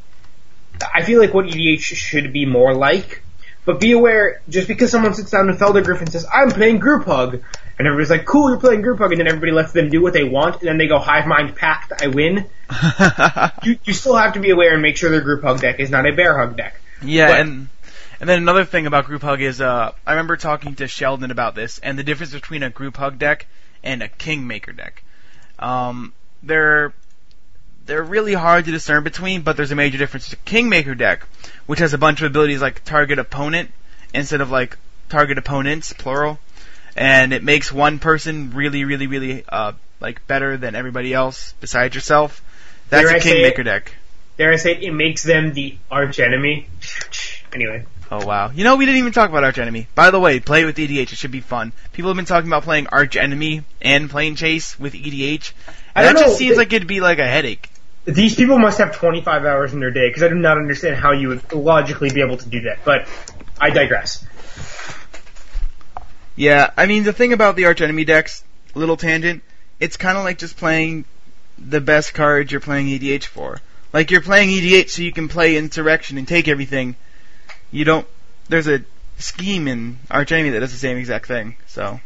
I 0.94 1.02
feel 1.02 1.20
like 1.20 1.32
what 1.32 1.46
EDH 1.46 1.80
should 1.80 2.32
be 2.32 2.46
more 2.46 2.74
like. 2.74 3.22
But 3.64 3.80
be 3.80 3.92
aware, 3.92 4.42
just 4.48 4.68
because 4.68 4.90
someone 4.90 5.14
sits 5.14 5.30
down 5.30 5.48
in 5.48 5.56
Phelddagrif 5.56 6.00
and 6.00 6.12
says, 6.12 6.26
I'm 6.32 6.50
playing 6.50 6.80
group 6.80 7.06
hug, 7.06 7.40
and 7.78 7.86
everybody's 7.88 8.10
like, 8.10 8.24
cool, 8.24 8.50
you're 8.50 8.60
playing 8.60 8.82
group 8.82 8.98
hug, 8.98 9.10
and 9.12 9.20
then 9.20 9.26
everybody 9.28 9.52
lets 9.52 9.72
them 9.72 9.88
do 9.90 10.00
what 10.02 10.12
they 10.12 10.24
want, 10.24 10.60
and 10.60 10.68
then 10.68 10.78
they 10.78 10.86
go 10.86 10.98
hive 10.98 11.26
mind 11.26 11.56
pact, 11.56 11.92
I 12.02 12.08
win. 12.08 12.46
You, 13.64 13.78
you 13.84 13.92
still 13.92 14.16
have 14.16 14.34
to 14.34 14.40
be 14.40 14.50
aware 14.50 14.72
and 14.74 14.82
make 14.82 14.96
sure 14.96 15.10
their 15.10 15.20
group 15.20 15.42
hug 15.42 15.60
deck 15.60 15.80
is 15.80 15.90
not 15.90 16.06
a 16.06 16.12
bear 16.12 16.36
hug 16.38 16.56
deck. 16.56 16.80
Yeah, 17.02 17.28
But- 17.28 17.40
and 17.40 17.68
and 18.20 18.28
then 18.28 18.38
another 18.38 18.64
thing 18.64 18.86
about 18.86 19.06
group 19.06 19.22
hug 19.22 19.40
is 19.40 19.60
uh 19.60 19.92
I 20.06 20.12
remember 20.12 20.36
talking 20.36 20.74
to 20.76 20.86
Sheldon 20.88 21.30
about 21.30 21.54
this 21.54 21.78
and 21.78 21.98
the 21.98 22.02
difference 22.02 22.32
between 22.32 22.62
a 22.62 22.70
group 22.70 22.96
hug 22.96 23.18
deck 23.18 23.46
and 23.82 24.02
a 24.02 24.08
kingmaker 24.08 24.72
deck. 24.72 25.02
Um 25.58 26.12
they're 26.42 26.92
they're 27.86 28.02
really 28.02 28.34
hard 28.34 28.64
to 28.66 28.70
discern 28.70 29.04
between, 29.04 29.42
but 29.42 29.56
there's 29.56 29.72
a 29.72 29.76
major 29.76 29.98
difference. 29.98 30.28
The 30.30 30.36
kingmaker 30.36 30.94
deck, 30.94 31.26
which 31.66 31.80
has 31.80 31.92
a 31.92 31.98
bunch 31.98 32.20
of 32.22 32.26
abilities 32.26 32.62
like 32.62 32.82
target 32.84 33.18
opponent 33.18 33.70
instead 34.14 34.40
of 34.40 34.50
like 34.50 34.78
target 35.10 35.36
opponents 35.38 35.92
plural, 35.92 36.38
and 36.96 37.32
it 37.32 37.42
makes 37.42 37.72
one 37.72 37.98
person 37.98 38.50
really 38.52 38.84
really 38.84 39.06
really 39.06 39.44
uh 39.48 39.72
like 40.00 40.26
better 40.26 40.56
than 40.56 40.74
everybody 40.74 41.12
else 41.14 41.54
besides 41.60 41.94
yourself. 41.94 42.42
That's 42.90 43.08
Dare 43.08 43.16
a 43.16 43.20
kingmaker 43.20 43.62
it? 43.62 43.64
deck. 43.64 43.94
Dare 44.36 44.52
I 44.52 44.56
say 44.56 44.72
it, 44.72 44.82
it 44.82 44.92
makes 44.92 45.22
them 45.22 45.52
the 45.54 45.76
arch 45.90 46.18
enemy. 46.20 46.68
anyway. 47.52 47.84
Oh 48.10 48.24
wow! 48.26 48.50
You 48.50 48.64
know 48.64 48.76
we 48.76 48.84
didn't 48.84 48.98
even 48.98 49.12
talk 49.12 49.30
about 49.30 49.44
Arch 49.44 49.58
Enemy. 49.58 49.88
By 49.94 50.10
the 50.10 50.20
way, 50.20 50.38
play 50.38 50.66
with 50.66 50.76
EDH. 50.76 51.10
It 51.12 51.16
should 51.16 51.30
be 51.30 51.40
fun. 51.40 51.72
People 51.94 52.10
have 52.10 52.16
been 52.16 52.26
talking 52.26 52.48
about 52.48 52.62
playing 52.62 52.86
Arch 52.88 53.16
Enemy 53.16 53.62
and 53.80 54.10
Planechase 54.10 54.78
with 54.78 54.92
EDH. 54.92 55.52
I 55.96 56.02
And 56.04 56.16
that 56.16 56.20
just 56.20 56.32
know, 56.32 56.36
seems 56.36 56.50
they- 56.52 56.56
like 56.58 56.72
it'd 56.74 56.86
be 56.86 57.00
like 57.00 57.18
a 57.18 57.26
headache. 57.26 57.70
These 58.04 58.36
people 58.36 58.58
must 58.58 58.76
have 58.78 58.94
25 58.94 59.46
hours 59.46 59.72
in 59.72 59.80
their 59.80 59.90
day 59.90 60.08
because 60.10 60.22
I 60.22 60.28
do 60.28 60.34
not 60.34 60.58
understand 60.58 60.96
how 60.96 61.12
you 61.12 61.28
would 61.28 61.52
logically 61.54 62.10
be 62.12 62.20
able 62.20 62.36
to 62.36 62.46
do 62.46 62.60
that. 62.62 62.84
But 62.84 63.08
I 63.58 63.70
digress. 63.70 64.24
Yeah, 66.36 66.70
I 66.76 66.86
mean 66.86 67.04
the 67.04 67.12
thing 67.12 67.32
about 67.32 67.56
the 67.56 67.66
Arch 67.66 67.80
Enemy 67.80 68.04
decks, 68.04 68.42
little 68.74 68.96
tangent, 68.96 69.42
it's 69.78 69.96
kind 69.96 70.18
of 70.18 70.24
like 70.24 70.38
just 70.38 70.56
playing 70.56 71.04
the 71.58 71.80
best 71.80 72.14
cards 72.14 72.50
you're 72.50 72.60
playing 72.60 72.86
EDH 72.86 73.24
for. 73.24 73.60
Like 73.92 74.10
you're 74.10 74.20
playing 74.20 74.48
EDH 74.50 74.90
so 74.90 75.02
you 75.02 75.12
can 75.12 75.28
play 75.28 75.56
Insurrection 75.56 76.18
and 76.18 76.26
take 76.26 76.48
everything. 76.48 76.96
You 77.70 77.84
don't. 77.84 78.06
There's 78.48 78.66
a 78.66 78.84
scheme 79.18 79.68
in 79.68 79.98
Arch 80.10 80.32
Enemy 80.32 80.50
that 80.50 80.60
does 80.60 80.72
the 80.72 80.78
same 80.78 80.96
exact 80.96 81.26
thing. 81.26 81.56
So 81.68 82.00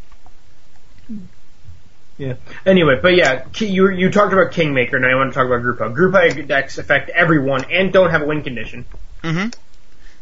Yeah. 2.18 2.34
Anyway, 2.66 2.98
but 3.00 3.14
yeah, 3.14 3.46
you 3.58 3.90
you 3.90 4.10
talked 4.10 4.32
about 4.32 4.52
Kingmaker, 4.52 4.98
now 4.98 5.08
I 5.08 5.14
want 5.14 5.32
to 5.32 5.34
talk 5.34 5.46
about. 5.46 5.94
Group 5.94 6.14
Hug 6.14 6.46
decks 6.46 6.76
affect 6.76 7.10
everyone 7.10 7.64
and 7.70 7.92
don't 7.92 8.10
have 8.10 8.22
a 8.22 8.26
win 8.26 8.42
condition. 8.42 8.84
Mm 9.22 9.32
hmm 9.32 9.48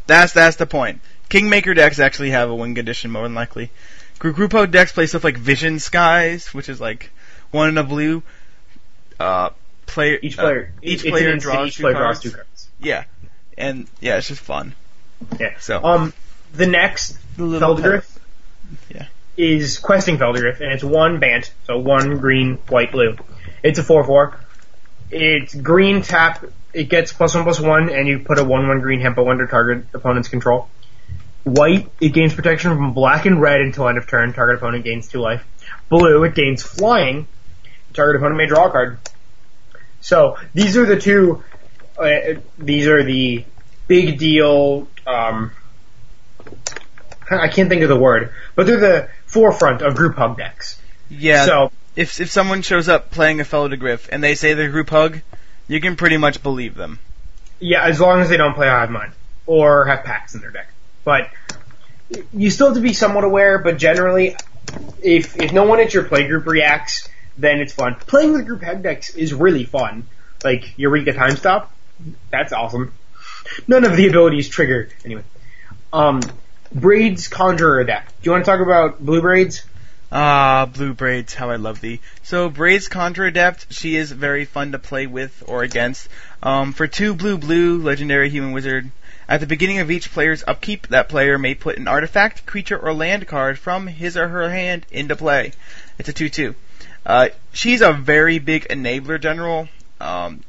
That's 0.07 0.33
that's 0.33 0.57
the 0.57 0.67
point. 0.67 1.01
Kingmaker 1.29 1.75
decks 1.75 1.99
actually 1.99 2.31
have 2.31 2.51
a 2.51 2.55
win 2.55 2.75
condition 2.75 3.11
more 3.11 3.25
than 3.25 3.35
likely. 3.35 3.71
Gru- 4.19 4.33
Grupo 4.35 4.71
decks 4.71 4.93
play 4.93 5.07
stuff 5.07 5.25
like 5.25 5.37
Vision 5.37 5.79
Skeins, 5.79 6.53
which 6.55 6.69
is 6.69 6.81
like 6.81 7.11
one 7.51 7.69
in 7.69 7.79
a 7.79 7.85
blue. 7.85 8.23
Uh, 9.19 9.51
player 9.87 10.19
Each 10.23 10.39
uh, 10.39 10.43
player, 10.43 10.73
each 10.83 11.03
player 11.03 11.33
instant, 11.33 11.43
draws 11.43 11.69
each 11.69 11.77
two 11.77 11.83
player 11.85 11.95
cards. 11.95 12.21
draws 12.21 12.33
two 12.33 12.37
cards. 12.37 12.69
Yeah, 12.81 13.05
and 13.57 13.87
yeah, 14.01 14.17
it's 14.19 14.29
just 14.29 14.41
fun. 14.43 14.75
Yeah. 15.41 15.55
So 15.59 15.83
Um, 15.83 16.12
the 16.53 16.67
next 16.67 17.17
the 17.37 18.03
Yeah. 18.91 19.07
is 19.37 19.79
Questing 19.79 20.19
Phelddagrif, 20.19 20.61
and 20.61 20.73
it's 20.73 20.85
one 20.85 21.19
Bant, 21.21 21.51
so 21.67 21.79
one 21.79 22.19
green, 22.19 22.57
white, 22.69 22.93
blue. 22.93 23.17
It's 23.62 23.79
a 23.79 23.83
4-4. 23.83 24.35
It's 25.11 25.55
green 25.55 26.03
tap, 26.03 26.45
it 26.75 26.85
gets 26.89 27.12
plus 27.12 27.35
one 27.35 27.45
plus 27.45 27.61
one, 27.61 27.89
and 27.91 28.07
you 28.09 28.19
put 28.19 28.39
a 28.39 28.45
1-1 28.45 28.83
green 28.83 29.01
hippo 29.01 29.29
under 29.31 29.47
target 29.47 29.87
opponent's 29.95 30.29
control. 30.29 30.69
White, 31.47 31.89
it 32.01 32.09
gains 32.09 32.35
protection 32.35 32.77
from 32.77 32.93
black 32.93 33.25
and 33.25 33.41
red 33.41 33.61
until 33.61 33.89
end 33.89 33.99
of 33.99 34.09
turn, 34.09 34.33
target 34.33 34.57
opponent 34.57 34.85
gains 34.85 35.07
two 35.07 35.21
life. 35.21 35.47
Blue, 35.89 36.25
it 36.25 36.35
gains 36.35 36.63
flying, 36.65 37.29
target 37.95 38.17
opponent 38.17 38.37
may 38.37 38.47
draw 38.47 38.67
a 38.67 38.71
card. 38.73 38.99
So, 40.01 40.39
these 40.55 40.77
are 40.77 40.85
the 40.85 40.99
two, 40.99 41.45
uh, 41.99 42.41
these 42.59 42.89
are 42.89 43.05
the 43.05 43.45
big 43.87 44.19
deal, 44.19 44.89
um, 45.07 45.53
I 47.31 47.49
can't 47.49 47.69
think 47.69 47.83
of 47.83 47.89
the 47.89 47.99
word, 47.99 48.33
but 48.57 48.67
they're 48.67 48.81
the 48.81 49.09
forefront 49.27 49.83
of 49.83 49.95
group 49.95 50.17
hug 50.17 50.37
decks. 50.37 50.81
Yeah. 51.09 51.45
So 51.45 51.73
if 51.95 52.21
if 52.21 52.31
someone 52.31 52.63
shows 52.63 52.89
up 52.89 53.11
playing 53.11 53.41
a 53.41 53.45
Phelddagrif 53.45 54.09
and 54.11 54.23
they 54.23 54.35
say 54.35 54.55
they're 54.55 54.71
group 54.71 54.91
hug, 54.91 55.21
you 55.69 55.81
can 55.81 55.97
pretty 55.97 56.17
much 56.17 56.43
believe 56.43 56.75
them. 56.75 56.99
yeah, 57.59 57.85
as 57.85 58.01
long 58.01 58.21
as 58.21 58.29
they 58.29 58.37
don't 58.37 58.55
play 58.55 58.69
Hive 58.69 58.91
Mind 58.91 59.13
or 59.47 59.87
have 59.87 60.05
packs 60.05 60.35
in 60.35 60.41
their 60.41 60.51
deck. 60.51 60.69
But 61.07 61.31
you 62.33 62.51
still 62.51 62.67
have 62.67 62.77
to 62.77 62.83
be 62.83 62.93
somewhat 62.93 63.23
aware. 63.23 63.59
But 63.59 63.79
generally, 63.79 64.37
if 65.01 65.41
if 65.41 65.53
no 65.53 65.65
one 65.65 65.79
at 65.79 65.95
your 65.95 66.03
play 66.03 66.27
group 66.27 66.47
reacts, 66.47 67.09
then 67.39 67.61
it's 67.61 67.73
fun. 67.73 67.95
Playing 67.95 68.33
with 68.33 68.45
group 68.45 68.63
hug 68.63 68.83
decks 68.83 69.11
is 69.11 69.33
really 69.33 69.65
fun. 69.65 70.09
Like 70.43 70.77
Eureka 70.77 71.13
Time 71.13 71.37
Stop, 71.37 71.73
that's 72.31 72.53
awesome. 72.53 72.93
None 73.69 73.85
of 73.85 73.97
the 73.97 74.09
abilities 74.09 74.49
trigger 74.49 74.89
anyway. 75.05 75.23
Um, 75.93 76.21
Braids 76.75 77.29
Conjurer 77.29 77.85
deck. 77.85 78.09
Do 78.09 78.15
you 78.25 78.33
want 78.33 78.45
to 78.45 78.51
talk 78.51 78.61
about 78.61 78.99
Blue 78.99 79.21
Braids? 79.21 79.65
Ah, 80.11 80.69
Blue 80.73 80.93
Braids, 80.93 81.35
how 81.35 81.51
I 81.51 81.57
love 81.57 81.81
thee. 81.81 82.01
So, 82.25 82.49
Braids 82.49 82.89
Conjurer 82.89 83.29
Adept, 83.29 83.73
she 83.73 83.97
is 83.97 84.11
very 84.11 84.45
fun 84.45 84.73
to 84.73 84.79
play 84.79 85.07
with 85.07 85.45
or 85.47 85.63
against. 85.63 86.09
Um, 86.43 86.73
for 86.73 86.89
two 86.89 87.15
blue 87.15 87.39
blue, 87.39 87.79
legendary 87.79 88.29
human 88.29 88.53
wizard, 88.53 88.91
at 89.29 89.41
the 89.41 89.47
beginning 89.47 89.79
of 89.79 89.91
each 89.91 90.12
player's 90.12 90.45
upkeep, 90.47 90.87
that 90.89 91.09
player 91.09 91.39
may 91.39 91.55
put 91.55 91.79
an 91.79 91.89
artifact, 91.89 92.47
creature, 92.47 92.79
or 92.79 92.93
land 92.95 93.27
card 93.27 93.59
from 93.59 93.87
his 93.87 94.16
or 94.16 94.29
her 94.29 94.51
hand 94.51 94.87
into 94.91 95.16
play. 95.16 95.53
It's 95.99 96.09
a 96.09 96.12
2-2. 96.12 96.55
Uh, 97.05 97.29
she's 97.53 97.81
a 97.83 97.93
very 97.93 98.39
big 98.39 98.66
enabler 98.68 99.20
general. 99.20 99.68
Um, 100.01 100.43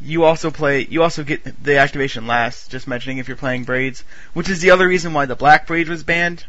you 0.00 0.24
also 0.24 0.50
play, 0.50 0.86
you 0.90 1.02
also 1.02 1.22
get 1.24 1.62
the 1.64 1.78
activation 1.78 2.26
last, 2.26 2.70
just 2.70 2.86
mentioning 2.86 3.18
if 3.18 3.28
you're 3.28 3.36
playing 3.36 3.64
Braids, 3.64 4.04
which 4.34 4.48
is 4.50 4.60
the 4.60 4.70
other 4.72 4.86
reason 4.86 5.12
why 5.14 5.24
the 5.26 5.34
Black 5.36 5.66
Braid 5.66 5.88
was 5.88 6.02
banned. 6.02 6.44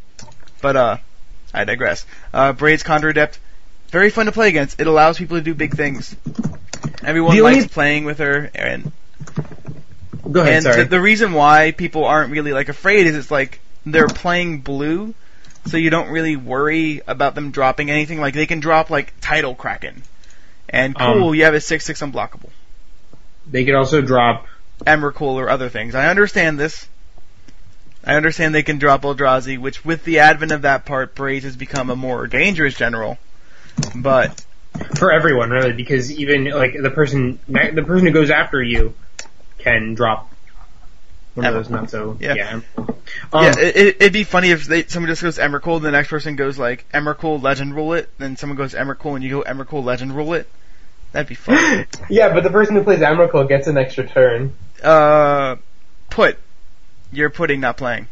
But, 0.61 0.75
uh, 0.75 0.97
I 1.53 1.63
digress. 1.63 2.05
Uh, 2.33 2.51
Braids 2.51 2.83
Conjurer 2.83 3.11
Adept, 3.11 3.39
very 3.89 4.09
fun 4.09 4.25
to 4.25 4.33
play 4.33 4.49
against. 4.49 4.81
It 4.81 4.87
allows 4.87 5.17
people 5.17 5.37
to 5.37 5.43
do 5.43 5.53
big 5.53 5.75
things. 5.75 6.13
Everyone 7.03 7.35
The 7.35 7.41
likes 7.41 7.55
only- 7.57 7.67
playing 7.69 8.03
with 8.03 8.17
her, 8.19 8.51
and 8.53 8.91
Go 10.31 10.41
ahead. 10.41 10.53
and 10.53 10.63
sorry. 10.63 10.83
the, 10.83 10.89
the 10.89 11.01
reason 11.01 11.33
why 11.33 11.71
people 11.71 12.05
aren't 12.05 12.31
really 12.31 12.53
like 12.53 12.69
afraid 12.69 13.07
is 13.07 13.15
it's 13.15 13.31
like 13.31 13.59
they're 13.85 14.07
playing 14.07 14.61
blue, 14.61 15.13
so 15.65 15.77
you 15.77 15.89
don't 15.89 16.09
really 16.09 16.35
worry 16.35 17.01
about 17.07 17.35
them 17.35 17.51
dropping 17.51 17.89
anything. 17.89 18.19
Like 18.19 18.33
they 18.33 18.45
can 18.45 18.59
drop 18.59 18.89
like 18.89 19.13
Tidal 19.21 19.55
Kraken, 19.55 20.03
and 20.69 20.97
cool, 20.97 21.29
Um, 21.29 21.35
you 21.35 21.43
have 21.45 21.53
a 21.53 21.61
six 21.61 21.85
six 21.85 22.01
unblockable, 22.01 22.49
they 23.49 23.65
could 23.65 23.75
also 23.75 24.01
drop 24.01 24.47
Emrakul 24.85 25.35
or 25.35 25.49
other 25.49 25.69
things. 25.69 25.95
I 25.95 26.07
understand 26.07 26.59
this. 26.59 26.87
I 28.03 28.15
understand 28.15 28.55
they 28.55 28.63
can 28.63 28.77
drop 28.77 29.01
Eldrazi, 29.01 29.57
which 29.57 29.83
with 29.83 30.05
the 30.05 30.19
advent 30.19 30.53
of 30.53 30.61
that 30.61 30.85
part, 30.85 31.13
Braids 31.13 31.43
has 31.43 31.57
become 31.57 31.89
a 31.89 31.95
more 31.95 32.25
dangerous 32.27 32.75
general. 32.75 33.17
But 33.95 34.43
for 34.95 35.11
everyone 35.11 35.49
really 35.49 35.73
because 35.73 36.11
even 36.11 36.45
like 36.45 36.75
the 36.79 36.91
person 36.91 37.39
the 37.47 37.83
person 37.85 38.07
who 38.07 38.13
goes 38.13 38.29
after 38.29 38.61
you 38.61 38.93
can 39.57 39.93
drop 39.93 40.31
one 41.35 41.45
of 41.45 41.53
those 41.53 41.69
not 41.69 41.89
so 41.91 42.17
Yeah. 42.19 42.33
yeah. 42.33 42.61
Um, 43.31 43.43
yeah, 43.43 43.53
it, 43.59 43.97
it'd 43.99 44.13
be 44.13 44.23
funny 44.23 44.49
if 44.49 44.65
they, 44.65 44.85
someone 44.85 45.09
just 45.09 45.21
goes 45.21 45.37
Emrakul, 45.37 45.77
and 45.77 45.85
the 45.85 45.91
next 45.91 46.09
person 46.09 46.35
goes 46.35 46.57
like 46.57 46.89
Emrakul 46.91 47.41
Legend 47.41 47.75
Rule 47.75 47.93
it, 47.93 48.09
then 48.17 48.37
someone 48.37 48.57
goes 48.57 48.73
Emrakul, 48.73 49.15
and 49.15 49.23
you 49.23 49.29
go 49.29 49.43
Emrakul 49.43 49.83
Legend 49.83 50.15
Rule 50.15 50.33
it. 50.33 50.49
That'd 51.11 51.27
be 51.29 51.35
fun. 51.35 51.85
yeah, 52.09 52.33
but 52.33 52.43
the 52.43 52.49
person 52.49 52.75
who 52.75 52.83
plays 52.83 52.99
Emrakul 52.99 53.47
gets 53.47 53.67
an 53.67 53.77
extra 53.77 54.07
turn. 54.07 54.55
uh, 54.83 55.57
put. 56.09 56.37
You're 57.11 57.29
putting, 57.29 57.59
not 57.59 57.77
playing. 57.77 58.07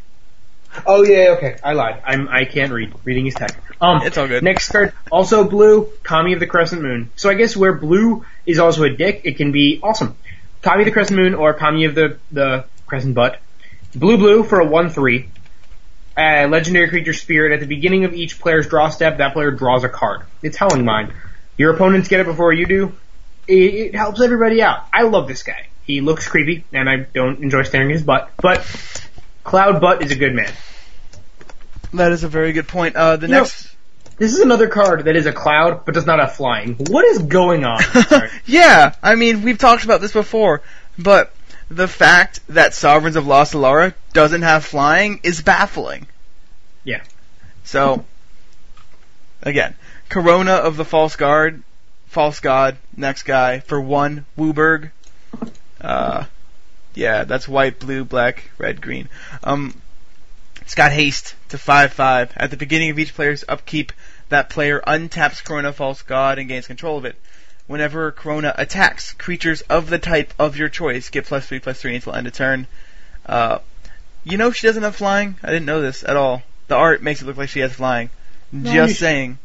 Oh 0.85 1.03
yeah, 1.03 1.35
okay, 1.37 1.57
I 1.63 1.73
lied. 1.73 2.01
I'm 2.05 2.27
I 2.27 2.45
can't 2.45 2.71
read. 2.71 2.93
Reading 3.05 3.27
is 3.27 3.33
tech. 3.33 3.57
Um, 3.79 4.01
It's 4.03 4.17
all 4.17 4.27
good. 4.27 4.43
Next 4.43 4.69
card, 4.69 4.93
also 5.11 5.47
blue, 5.47 5.89
Kami 6.03 6.33
of 6.33 6.39
the 6.39 6.47
Crescent 6.47 6.81
Moon. 6.81 7.11
So 7.15 7.29
I 7.29 7.33
guess 7.33 7.55
where 7.55 7.73
blue 7.73 8.25
is 8.45 8.59
also 8.59 8.83
a 8.83 8.89
dick, 8.89 9.21
it 9.23 9.37
can 9.37 9.51
be 9.51 9.79
awesome. 9.81 10.15
Kami 10.65 10.83
the 10.83 10.91
Crescent 10.91 11.17
Moon 11.17 11.35
or 11.35 11.53
Kami 11.53 11.85
of 11.85 11.93
the 11.95 12.17
the 12.31 12.65
Crescent 12.87 13.13
Butt. 13.15 13.39
Blue 13.95 14.17
blue 14.17 14.43
for 14.43 14.59
a 14.59 14.65
one 14.65 14.89
three. 14.89 15.29
Uh, 16.17 16.47
legendary 16.49 16.89
creature 16.89 17.13
spirit. 17.13 17.53
At 17.53 17.59
the 17.59 17.67
beginning 17.67 18.03
of 18.05 18.13
each 18.13 18.39
player's 18.39 18.67
draw 18.67 18.89
step, 18.89 19.19
that 19.19 19.33
player 19.33 19.51
draws 19.51 19.83
a 19.83 19.89
card. 19.89 20.21
It's 20.41 20.57
Howling 20.57 20.83
Mine. 20.83 21.13
Your 21.57 21.73
opponents 21.73 22.07
get 22.07 22.19
it 22.19 22.25
before 22.25 22.51
you 22.51 22.65
do. 22.65 22.93
It, 23.47 23.53
it 23.53 23.95
helps 23.95 24.21
everybody 24.21 24.61
out. 24.63 24.87
I 24.91 25.03
love 25.03 25.27
this 25.27 25.43
guy. 25.43 25.67
He 25.83 26.01
looks 26.01 26.27
creepy, 26.27 26.65
and 26.73 26.89
I 26.89 27.05
don't 27.13 27.43
enjoy 27.43 27.61
staring 27.63 27.89
at 27.91 27.93
his 27.93 28.03
butt. 28.03 28.31
But 28.41 28.65
Cloud 29.43 29.79
Butt 29.81 30.01
is 30.01 30.11
a 30.11 30.15
good 30.15 30.33
man. 30.33 30.51
That 31.93 32.11
is 32.11 32.23
a 32.23 32.27
very 32.27 32.53
good 32.53 32.67
point. 32.67 32.95
Uh, 32.95 33.17
the 33.17 33.27
You 33.27 33.33
know- 33.33 33.39
next. 33.41 33.74
This 34.17 34.33
is 34.33 34.39
another 34.39 34.67
card 34.67 35.05
that 35.05 35.15
is 35.15 35.25
a 35.25 35.33
cloud 35.33 35.83
but 35.85 35.93
does 35.93 36.05
not 36.05 36.19
have 36.19 36.35
flying. 36.35 36.75
What 36.75 37.05
is 37.05 37.19
going 37.19 37.65
on? 37.65 37.81
Yeah, 38.45 38.95
I 39.01 39.15
mean, 39.15 39.41
we've 39.41 39.57
talked 39.57 39.83
about 39.83 40.01
this 40.01 40.13
before, 40.13 40.61
but 40.97 41.33
the 41.69 41.87
fact 41.87 42.39
that 42.49 42.73
Sovereigns 42.73 43.15
of 43.15 43.25
Lost 43.25 43.53
Alara 43.53 43.93
doesn't 44.13 44.43
have 44.43 44.63
flying 44.63 45.19
is 45.23 45.41
baffling. 45.41 46.07
Yeah. 46.83 47.03
So, 47.63 48.05
again, 49.41 49.75
Karona 50.09 50.59
of 50.59 50.77
the 50.77 50.85
False 50.85 51.15
Guard, 51.15 51.63
False 52.07 52.39
God, 52.39 52.77
next 52.95 53.23
guy, 53.23 53.59
for 53.59 53.81
one, 53.81 54.25
WUBRG. 54.37 54.91
Uh, 55.81 56.25
yeah, 56.93 57.23
that's 57.23 57.47
white, 57.47 57.79
blue, 57.79 58.05
black, 58.05 58.49
red, 58.57 58.79
green. 58.81 59.09
Um, 59.43 59.81
it's 60.65 60.73
got 60.73 60.91
haste 60.91 61.35
to 61.49 61.57
5-5. 61.57 62.31
At 62.35 62.49
the 62.49 62.57
beginning 62.57 62.89
of 62.89 62.97
each 62.97 63.13
player's 63.13 63.45
upkeep, 63.47 63.93
that 64.29 64.49
player 64.49 64.81
untaps 64.85 65.43
Karona 65.43 65.71
False 65.71 66.01
God 66.01 66.39
and 66.39 66.49
gains 66.49 66.65
control 66.65 66.97
of 66.97 67.05
it. 67.05 67.15
Whenever 67.67 68.11
Karona 68.11 68.53
attacks, 68.57 69.13
creatures 69.13 69.61
of 69.61 69.91
the 69.91 69.99
type 69.99 70.33
of 70.39 70.57
your 70.57 70.67
choice 70.69 71.09
get 71.09 71.25
plus 71.25 71.45
3 71.45 71.59
plus 71.59 71.79
3 71.79 71.95
until 71.95 72.15
end 72.15 72.25
of 72.25 72.33
turn. 72.33 72.65
Uh, 73.27 73.59
you 74.23 74.37
know 74.37 74.51
she 74.51 74.65
doesn't 74.65 74.81
have 74.81 74.95
flying? 74.95 75.35
I 75.43 75.47
didn't 75.51 75.65
know 75.67 75.81
this 75.81 76.03
at 76.03 76.15
all. 76.15 76.41
The 76.67 76.75
art 76.75 77.03
makes 77.03 77.21
it 77.21 77.25
look 77.25 77.37
like 77.37 77.49
she 77.49 77.59
has 77.59 77.73
flying. 77.73 78.09
you 78.51 78.73
Just 78.73 78.99
saying. 78.99 79.37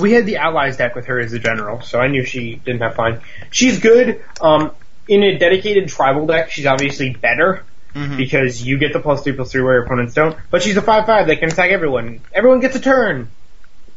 We 0.00 0.12
had 0.12 0.26
the 0.26 0.38
allies 0.38 0.76
deck 0.76 0.96
with 0.96 1.06
her 1.06 1.20
as 1.20 1.32
a 1.32 1.38
general, 1.38 1.82
so 1.82 2.00
I 2.00 2.08
knew 2.08 2.24
she 2.24 2.56
didn't 2.56 2.82
have 2.82 2.96
flying. 2.96 3.20
She's 3.52 3.78
good. 3.78 4.24
Um, 4.40 4.72
in 5.06 5.22
a 5.22 5.38
dedicated 5.38 5.88
tribal 5.88 6.26
deck, 6.26 6.50
she's 6.50 6.66
obviously 6.66 7.10
better 7.10 7.64
Mhm. 7.94 8.16
because 8.16 8.62
you 8.62 8.78
get 8.78 8.92
the 8.92 9.00
plus 9.00 9.22
three 9.22 9.32
plus 9.32 9.50
three 9.52 9.62
where 9.62 9.74
your 9.74 9.84
opponents 9.84 10.14
don't. 10.14 10.36
But 10.50 10.62
she's 10.62 10.76
a 10.76 10.82
five 10.82 11.06
five 11.06 11.26
that 11.28 11.40
can 11.40 11.48
attack 11.50 11.70
everyone. 11.70 12.20
Everyone 12.32 12.60
gets 12.60 12.76
a 12.76 12.80
turn. 12.80 13.28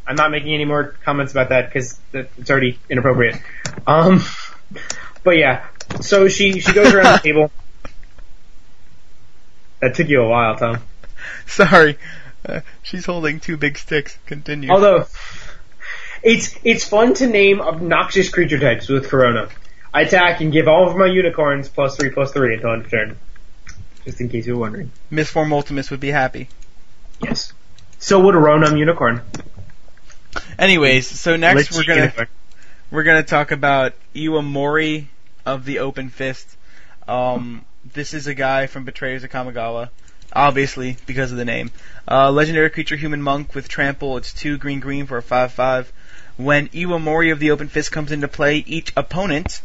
I'm 0.07 0.15
not 0.15 0.31
making 0.31 0.53
any 0.53 0.65
more 0.65 0.95
comments 1.05 1.31
about 1.31 1.49
that 1.49 1.67
because 1.67 1.99
it's 2.13 2.49
already 2.49 2.79
inappropriate. 2.89 3.37
Um, 3.87 4.21
but 5.23 5.37
yeah, 5.37 5.65
so 6.01 6.27
she 6.27 6.59
she 6.59 6.73
goes 6.73 6.93
around 6.93 7.13
the 7.13 7.19
table. 7.23 7.51
That 9.81 9.95
took 9.95 10.07
you 10.07 10.21
a 10.21 10.27
while, 10.27 10.55
Tom. 10.55 10.79
Sorry. 11.47 11.97
Uh, 12.45 12.61
she's 12.83 13.05
holding 13.05 13.39
two 13.39 13.57
big 13.57 13.77
sticks. 13.77 14.17
Continue. 14.25 14.69
Although 14.69 15.05
it's 16.23 16.55
it's 16.63 16.87
fun 16.87 17.13
to 17.15 17.27
name 17.27 17.61
obnoxious 17.61 18.29
creature 18.29 18.59
types 18.59 18.87
with 18.89 19.09
Karona. 19.09 19.49
I 19.93 20.01
attack 20.01 20.41
and 20.41 20.51
give 20.51 20.67
all 20.67 20.87
of 20.89 20.95
my 20.95 21.07
unicorns 21.07 21.67
plus 21.69 21.95
three 21.97 22.09
plus 22.11 22.31
three 22.31 22.53
until 22.55 22.73
end 22.73 22.85
of 22.85 22.91
turn. 22.91 23.17
Just 24.05 24.19
in 24.19 24.29
case 24.29 24.47
you 24.47 24.53
were 24.53 24.59
wondering. 24.59 24.91
Mistform 25.11 25.51
Ultimus 25.51 25.91
would 25.91 25.99
be 25.99 26.11
happy. 26.11 26.49
Yes. 27.21 27.53
So 27.99 28.19
would 28.21 28.35
a 28.35 28.39
Ronom 28.39 28.77
unicorn. 28.77 29.21
Anyways, 30.57 31.07
so 31.07 31.35
next 31.35 31.71
Lich 31.71 31.71
we're 31.71 31.83
gonna 31.83 32.01
unicorn. 32.01 32.27
we're 32.89 33.03
gonna 33.03 33.23
talk 33.23 33.51
about 33.51 33.93
Iwamori 34.15 35.05
of 35.45 35.65
the 35.65 35.79
Open 35.79 36.09
Fist. 36.09 36.57
Um, 37.07 37.65
this 37.93 38.13
is 38.13 38.27
a 38.27 38.33
guy 38.33 38.67
from 38.67 38.85
Betrayers 38.85 39.23
of 39.23 39.29
Kamigawa, 39.29 39.89
obviously 40.33 40.97
because 41.05 41.31
of 41.31 41.37
the 41.37 41.45
name. 41.45 41.71
Uh, 42.09 42.31
legendary 42.31 42.69
creature, 42.69 42.95
human 42.95 43.21
monk 43.21 43.53
with 43.53 43.67
trample. 43.67 44.17
It's 44.17 44.33
two 44.33 44.57
green 44.57 44.79
green 44.79 45.05
for 45.05 45.17
a 45.17 45.21
five 45.21 45.51
five. 45.51 45.91
When 46.37 46.69
Iwamori 46.69 47.31
of 47.31 47.39
the 47.39 47.51
Open 47.51 47.67
Fist 47.67 47.91
comes 47.91 48.11
into 48.11 48.27
play, 48.27 48.57
each 48.57 48.93
opponent 48.97 49.61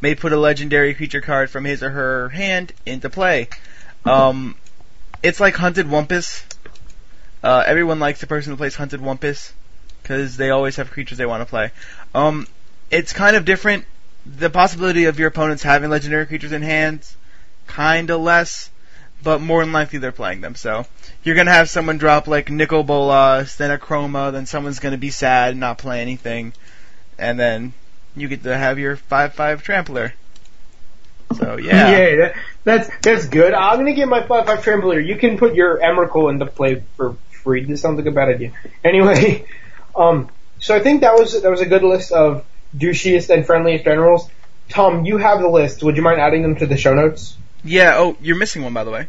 may 0.00 0.14
put 0.14 0.32
a 0.32 0.36
legendary 0.36 0.94
creature 0.94 1.20
card 1.20 1.50
from 1.50 1.64
his 1.64 1.82
or 1.82 1.90
her 1.90 2.28
hand 2.28 2.72
into 2.84 3.10
play. 3.10 3.48
Um, 4.04 4.56
it's 5.22 5.40
like 5.40 5.56
Hunted 5.56 5.86
Wumpus. 5.86 6.44
Uh, 7.42 7.64
everyone 7.66 7.98
likes 7.98 8.20
the 8.20 8.26
person 8.26 8.52
who 8.52 8.56
plays 8.56 8.74
Hunted 8.74 9.00
Wumpus 9.00 9.52
because 10.02 10.36
they 10.36 10.50
always 10.50 10.76
have 10.76 10.90
creatures 10.90 11.18
they 11.18 11.26
want 11.26 11.42
to 11.42 11.46
play. 11.46 11.70
Um, 12.14 12.46
it's 12.90 13.12
kind 13.12 13.36
of 13.36 13.44
different. 13.44 13.84
The 14.24 14.50
possibility 14.50 15.04
of 15.04 15.18
your 15.18 15.28
opponents 15.28 15.62
having 15.62 15.90
legendary 15.90 16.26
creatures 16.26 16.52
in 16.52 16.62
hand, 16.62 17.08
kind 17.66 18.10
of 18.10 18.20
less, 18.20 18.70
but 19.22 19.40
more 19.40 19.64
than 19.64 19.72
likely 19.72 19.98
they're 19.98 20.12
playing 20.12 20.40
them. 20.40 20.54
So 20.54 20.86
you're 21.24 21.36
gonna 21.36 21.52
have 21.52 21.68
someone 21.68 21.98
drop 21.98 22.28
like 22.28 22.50
Nicol 22.50 22.84
Bolas, 22.84 23.56
then 23.56 23.76
Akroma, 23.76 24.32
then 24.32 24.46
someone's 24.46 24.78
gonna 24.78 24.98
be 24.98 25.10
sad 25.10 25.50
and 25.50 25.60
not 25.60 25.78
play 25.78 26.00
anything, 26.00 26.52
and 27.18 27.38
then 27.38 27.72
you 28.16 28.28
get 28.28 28.42
to 28.44 28.56
have 28.56 28.78
your 28.78 28.96
five 28.96 29.34
five 29.34 29.62
trampler. 29.62 30.14
So 31.36 31.56
yeah, 31.62 31.90
yeah, 31.90 32.16
that, 32.16 32.36
that's 32.64 32.90
that's 33.02 33.26
good. 33.26 33.52
I'm 33.52 33.78
gonna 33.78 33.94
get 33.94 34.08
my 34.08 34.26
five 34.26 34.46
five 34.46 34.62
trampler. 34.62 34.98
You 34.98 35.16
can 35.16 35.38
put 35.38 35.54
your 35.54 35.78
Emrakul 35.78 36.30
into 36.30 36.46
play 36.46 36.82
for 36.96 37.16
free. 37.42 37.64
This 37.64 37.80
sounds 37.80 37.98
like 37.98 38.06
a 38.06 38.10
bad 38.10 38.28
idea. 38.28 38.52
Anyway, 38.82 39.46
um, 39.96 40.30
so 40.58 40.74
I 40.74 40.80
think 40.80 41.02
that 41.02 41.14
was 41.14 41.40
that 41.40 41.50
was 41.50 41.60
a 41.60 41.66
good 41.66 41.82
list 41.82 42.12
of 42.12 42.44
douchiest 42.76 43.30
and 43.30 43.46
friendliest 43.46 43.84
generals. 43.84 44.28
Tom, 44.68 45.04
you 45.04 45.18
have 45.18 45.40
the 45.40 45.48
list. 45.48 45.82
Would 45.82 45.96
you 45.96 46.02
mind 46.02 46.20
adding 46.20 46.42
them 46.42 46.56
to 46.56 46.66
the 46.66 46.76
show 46.76 46.94
notes? 46.94 47.36
yeah. 47.62 47.94
Oh, 47.96 48.16
you're 48.20 48.36
missing 48.36 48.62
one 48.62 48.72
by 48.72 48.84
the 48.84 48.90
way. 48.90 49.08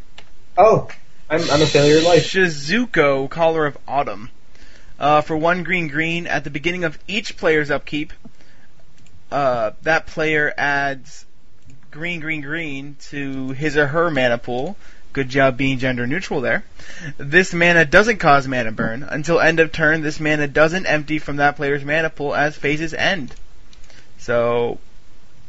Oh, 0.58 0.88
I'm 1.30 1.42
I'm 1.50 1.62
a 1.62 1.66
failure 1.66 2.00
in 2.00 2.04
life. 2.04 2.28
Shizuko, 2.28 3.30
Caller 3.30 3.66
of 3.66 3.78
Autumn. 3.88 4.30
Uh, 5.00 5.22
for 5.22 5.38
one 5.38 5.64
green 5.64 5.88
green, 5.88 6.26
at 6.26 6.44
the 6.44 6.50
beginning 6.50 6.84
of 6.84 6.98
each 7.08 7.38
player's 7.38 7.70
upkeep, 7.70 8.14
uh, 9.32 9.72
that 9.84 10.08
player 10.08 10.54
adds 10.58 11.26
green 11.92 12.20
green 12.20 12.42
green 12.42 12.96
to 13.10 13.50
his 13.52 13.78
or 13.78 13.88
her 13.88 14.10
mana 14.12 14.38
pool. 14.38 14.78
Good 15.14 15.30
job 15.30 15.58
being 15.58 15.80
gender 15.80 16.06
neutral 16.06 16.42
there. 16.42 16.64
This 17.18 17.54
mana 17.54 17.86
doesn't 17.86 18.18
cause 18.18 18.48
mana 18.48 18.72
burn. 18.72 19.04
Until 19.04 19.40
end 19.40 19.60
of 19.60 19.72
turn, 19.72 20.02
this 20.02 20.20
mana 20.20 20.48
doesn't 20.48 20.86
empty 20.86 21.18
from 21.18 21.38
that 21.38 21.56
player's 21.56 21.84
mana 21.84 22.10
pool 22.12 22.36
as 22.36 22.56
phases 22.56 22.94
end. 22.94 23.34
So, 24.20 24.80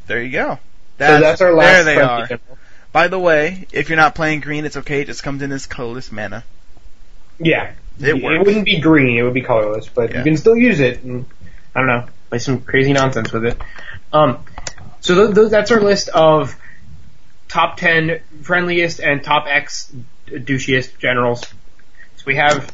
there 0.07 0.21
you 0.23 0.31
go. 0.31 0.55
so 0.97 1.19
that's 1.19 1.41
our 1.41 1.53
last 1.53 1.71
There 1.71 1.83
they 1.83 2.01
are. 2.01 2.25
general. 2.27 2.57
By 2.91 3.07
the 3.09 3.19
way, 3.19 3.67
if 3.71 3.89
you're 3.89 3.97
not 3.97 4.15
playing 4.15 4.39
green, 4.39 4.65
it's 4.65 4.77
okay. 4.77 5.01
It 5.01 5.05
just 5.05 5.21
comes 5.21 5.43
in 5.43 5.51
as 5.51 5.67
colorless 5.67 6.11
mana. 6.11 6.43
Yeah, 7.39 7.73
It 7.99 8.15
it 8.15 8.23
wouldn't 8.23 8.65
be 8.65 8.79
green; 8.79 9.17
it 9.17 9.21
would 9.23 9.33
be 9.35 9.41
colorless, 9.43 9.87
but 9.87 10.09
Yeah. 10.11 10.17
you 10.19 10.23
can 10.23 10.37
still 10.37 10.55
use 10.57 10.79
it. 10.79 11.03
And, 11.03 11.25
I 11.75 11.79
don't 11.79 11.87
know, 11.87 12.05
play 12.29 12.39
some 12.39 12.61
crazy 12.61 12.93
nonsense 12.93 13.31
with 13.31 13.45
it. 13.45 13.57
Um, 14.13 14.43
so 15.01 15.15
th- 15.25 15.35
th- 15.35 15.49
that's 15.51 15.71
our 15.71 15.81
list 15.81 16.09
of 16.09 16.55
top 17.47 17.77
ten 17.77 18.19
friendliest 18.43 18.99
and 18.99 19.23
top 19.23 19.45
X 19.47 19.91
douchiest 20.27 20.97
generals. 20.99 21.41
So 22.17 22.23
we 22.25 22.35
have 22.35 22.71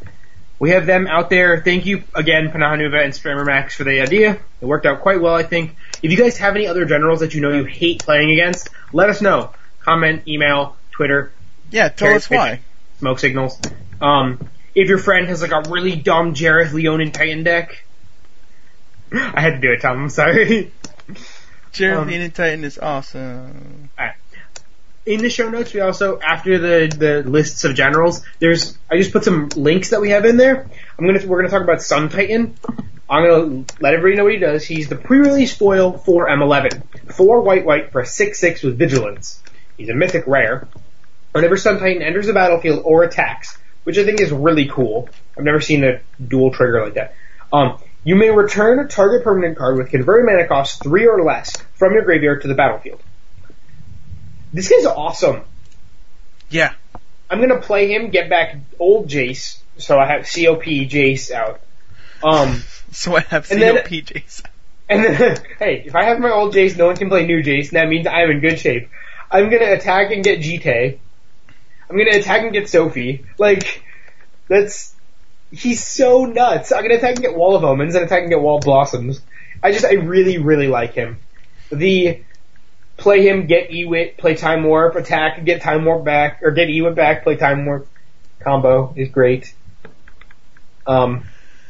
we 0.60 0.72
have 0.72 0.86
them 0.86 1.08
out 1.08 1.30
there. 1.30 1.62
Thank 1.62 1.86
you 1.86 2.04
again, 2.14 2.50
Panahinuva 2.50 3.04
and 3.04 3.14
Strammermax, 3.14 3.74
for 3.74 3.84
the 3.84 4.02
idea. 4.02 4.40
It 4.62 4.66
worked 4.66 4.86
out 4.86 5.02
quite 5.02 5.22
well, 5.22 5.36
I 5.36 5.44
think. 5.44 5.76
If 6.02 6.12
you 6.12 6.18
guys 6.18 6.38
have 6.38 6.56
any 6.56 6.68
other 6.68 6.86
generals 6.86 7.20
that 7.22 7.34
you 7.34 7.42
know 7.42 7.52
you 7.52 7.64
hate 7.66 8.04
playing 8.04 8.32
against, 8.32 8.70
let 8.94 9.10
us 9.10 9.22
know. 9.22 9.52
Comment, 9.82 10.28
email, 10.28 10.76
Twitter, 10.92 11.32
Yeah, 11.70 11.90
tell 11.90 12.14
us 12.16 12.30
why. 12.30 12.62
smoke 13.00 13.20
signals. 13.20 13.60
Um, 14.02 14.50
if 14.74 14.90
your 14.90 14.98
friend 14.98 15.28
has 15.28 15.42
like 15.42 15.52
a 15.52 15.70
really 15.70 15.96
dumb 15.96 16.34
Jareth 16.34 16.74
Leonin 16.74 17.12
Titan 17.12 17.44
deck, 17.44 17.85
I 19.34 19.42
had 19.42 19.56
to 19.56 19.60
do 19.60 19.72
it, 19.72 19.82
Tom. 19.82 20.04
I'm 20.04 20.10
sorry. 20.10 20.72
Jared 21.72 21.98
Um, 21.98 22.10
um, 22.10 22.32
Titan 22.32 22.64
is 22.64 22.78
awesome. 22.78 23.90
In 25.06 25.22
the 25.22 25.30
show 25.30 25.50
notes, 25.50 25.74
we 25.74 25.82
also 25.82 26.20
after 26.20 26.58
the 26.58 26.96
the 26.96 27.30
lists 27.30 27.64
of 27.64 27.76
generals, 27.76 28.24
there's 28.40 28.78
I 28.90 28.98
just 28.98 29.12
put 29.12 29.24
some 29.24 29.50
links 29.56 29.92
that 29.92 30.02
we 30.02 30.10
have 30.10 30.26
in 30.26 30.38
there. 30.38 30.68
I'm 30.98 31.06
gonna 31.06 31.26
we're 31.26 31.38
gonna 31.38 31.50
talk 31.50 31.62
about 31.62 31.82
Sun 31.82 32.10
Titan. 32.10 32.56
I'm 33.10 33.24
gonna 33.24 33.66
let 33.80 33.94
everybody 33.94 34.16
know 34.16 34.24
what 34.24 34.34
he 34.34 34.40
does. 34.40 34.66
He's 34.66 34.90
the 34.90 34.96
pre-release 34.96 35.56
foil 35.56 35.98
for 35.98 36.28
M11. 36.28 37.14
Four 37.14 37.42
white 37.42 37.66
white 37.66 37.92
for 37.92 38.02
a 38.02 38.06
6-6 38.06 38.64
with 38.64 38.80
vigilance. 38.80 39.44
He's 39.78 39.90
a 39.90 39.94
mythic 39.94 40.26
rare. 40.26 40.68
Whenever 41.34 41.56
Sun 41.56 41.80
Titan 41.80 42.02
enters 42.02 42.26
the 42.26 42.34
battlefield 42.34 42.82
or 42.84 43.04
attacks, 43.04 43.58
which 43.84 43.98
I 44.00 44.06
think 44.06 44.22
is 44.22 44.32
really 44.32 44.68
cool. 44.68 45.08
I've 45.38 45.44
never 45.44 45.62
seen 45.62 45.84
a 45.84 46.00
dual 46.26 46.52
trigger 46.52 46.84
like 46.84 46.96
that. 46.96 47.14
Um, 47.54 47.78
you 48.06 48.16
may 48.16 48.30
return 48.30 48.80
a 48.80 48.88
target 48.88 49.24
permanent 49.26 49.58
card 49.58 49.78
with 49.78 49.90
converted 49.90 50.26
mana 50.26 50.48
cost 50.48 50.82
three 50.82 51.06
or 51.08 51.22
less 51.24 51.58
from 51.74 51.94
your 51.94 52.04
graveyard 52.06 52.44
to 52.44 52.48
the 52.48 52.54
battlefield. 52.54 53.02
This 54.54 54.70
guy's 54.70 54.86
awesome. 54.86 55.42
Yeah. 56.50 56.74
I'm 57.30 57.42
gonna 57.42 57.60
play 57.60 57.92
him, 57.94 58.10
get 58.12 58.30
back 58.30 58.56
old 58.80 59.10
Jace, 59.10 59.58
so 59.78 60.00
I 60.00 60.06
have 60.06 60.22
COP 60.22 60.64
Jace 60.64 61.32
out. 61.32 61.60
Um, 62.24 62.62
So 62.92 63.14
I 63.18 63.22
have 63.22 63.50
COP 63.50 63.58
then- 63.60 63.76
COPJs. 63.78 64.44
and 64.88 65.04
then, 65.04 65.38
hey, 65.60 65.84
if 65.86 65.96
I 65.96 66.06
have 66.06 66.20
my 66.20 66.32
old 66.32 66.54
Jace, 66.54 66.78
no 66.78 66.86
one 66.86 66.96
can 66.96 67.10
play 67.10 67.26
new 67.26 67.44
Jace, 67.44 67.70
and 67.70 67.78
that 67.78 67.90
means 67.90 68.08
I'm 68.08 68.32
in 68.32 68.40
good 68.40 68.58
shape. 68.60 68.90
I'm 69.30 69.50
gonna 69.50 69.74
attack 69.74 70.12
and 70.12 70.24
get 70.24 70.40
GT. 70.40 70.98
I'm 71.90 71.98
gonna 71.98 72.18
attack 72.18 72.44
and 72.44 72.54
get 72.54 72.70
Sophie. 72.70 73.26
Like, 73.38 73.84
that's, 74.48 74.95
he's 75.52 75.86
so 75.86 76.26
nuts. 76.26 76.72
I'm 76.72 76.82
gonna 76.84 76.96
attack 76.96 77.16
and 77.16 77.22
get 77.22 77.36
Wall 77.36 77.56
of 77.56 77.64
Omens, 77.64 77.96
and 77.96 78.06
attack 78.06 78.22
and 78.22 78.30
get 78.30 78.40
Wall 78.40 78.58
of 78.58 78.64
Blossoms. 78.64 79.22
I 79.64 79.72
just, 79.72 79.86
I 79.86 79.94
really, 79.94 80.38
really 80.38 80.68
like 80.68 80.94
him. 80.94 81.20
The, 81.72 82.22
play 82.98 83.28
him, 83.28 83.48
get 83.48 83.70
Ewit, 83.70 84.18
play 84.18 84.36
Time 84.36 84.64
Warp, 84.64 84.96
attack, 84.96 85.44
get 85.44 85.62
Time 85.62 85.86
Warp 85.86 86.04
back, 86.04 86.42
or 86.44 86.52
get 86.52 86.68
Ewit 86.68 86.96
back, 86.96 87.24
play 87.24 87.36
Time 87.36 87.66
Warp 87.66 87.88
combo 88.40 88.94
is 88.96 89.10
great. 89.10 89.54
Um, 90.86 91.26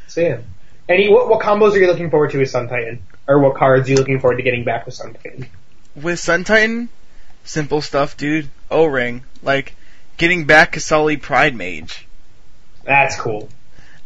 so 0.08 0.22
yeah. 0.22 0.42
Any, 0.88 1.10
what, 1.10 1.30
what 1.30 1.42
combos 1.42 1.74
are 1.74 1.80
you 1.80 1.88
looking 1.88 2.12
forward 2.12 2.32
to 2.32 2.38
with 2.38 2.50
Sun 2.50 2.68
Titan? 2.68 3.02
Or 3.28 3.40
what 3.40 3.56
cards 3.56 3.88
are 3.88 3.92
you 3.92 3.98
looking 3.98 4.20
forward 4.20 4.38
to 4.38 4.44
getting 4.44 4.66
back 4.66 4.86
with 4.86 4.94
Sun 4.94 5.14
Titan? 5.16 5.48
With 5.96 6.20
Sun 6.20 6.44
Titan, 6.44 6.90
simple 7.44 7.82
stuff, 7.82 8.18
dude. 8.18 8.50
O-ring. 8.70 9.24
Like, 9.42 9.76
getting 10.18 10.46
back 10.46 10.74
Qasali 10.74 11.20
Pridemage. 11.20 12.08
That's 12.84 13.20
cool. 13.20 13.50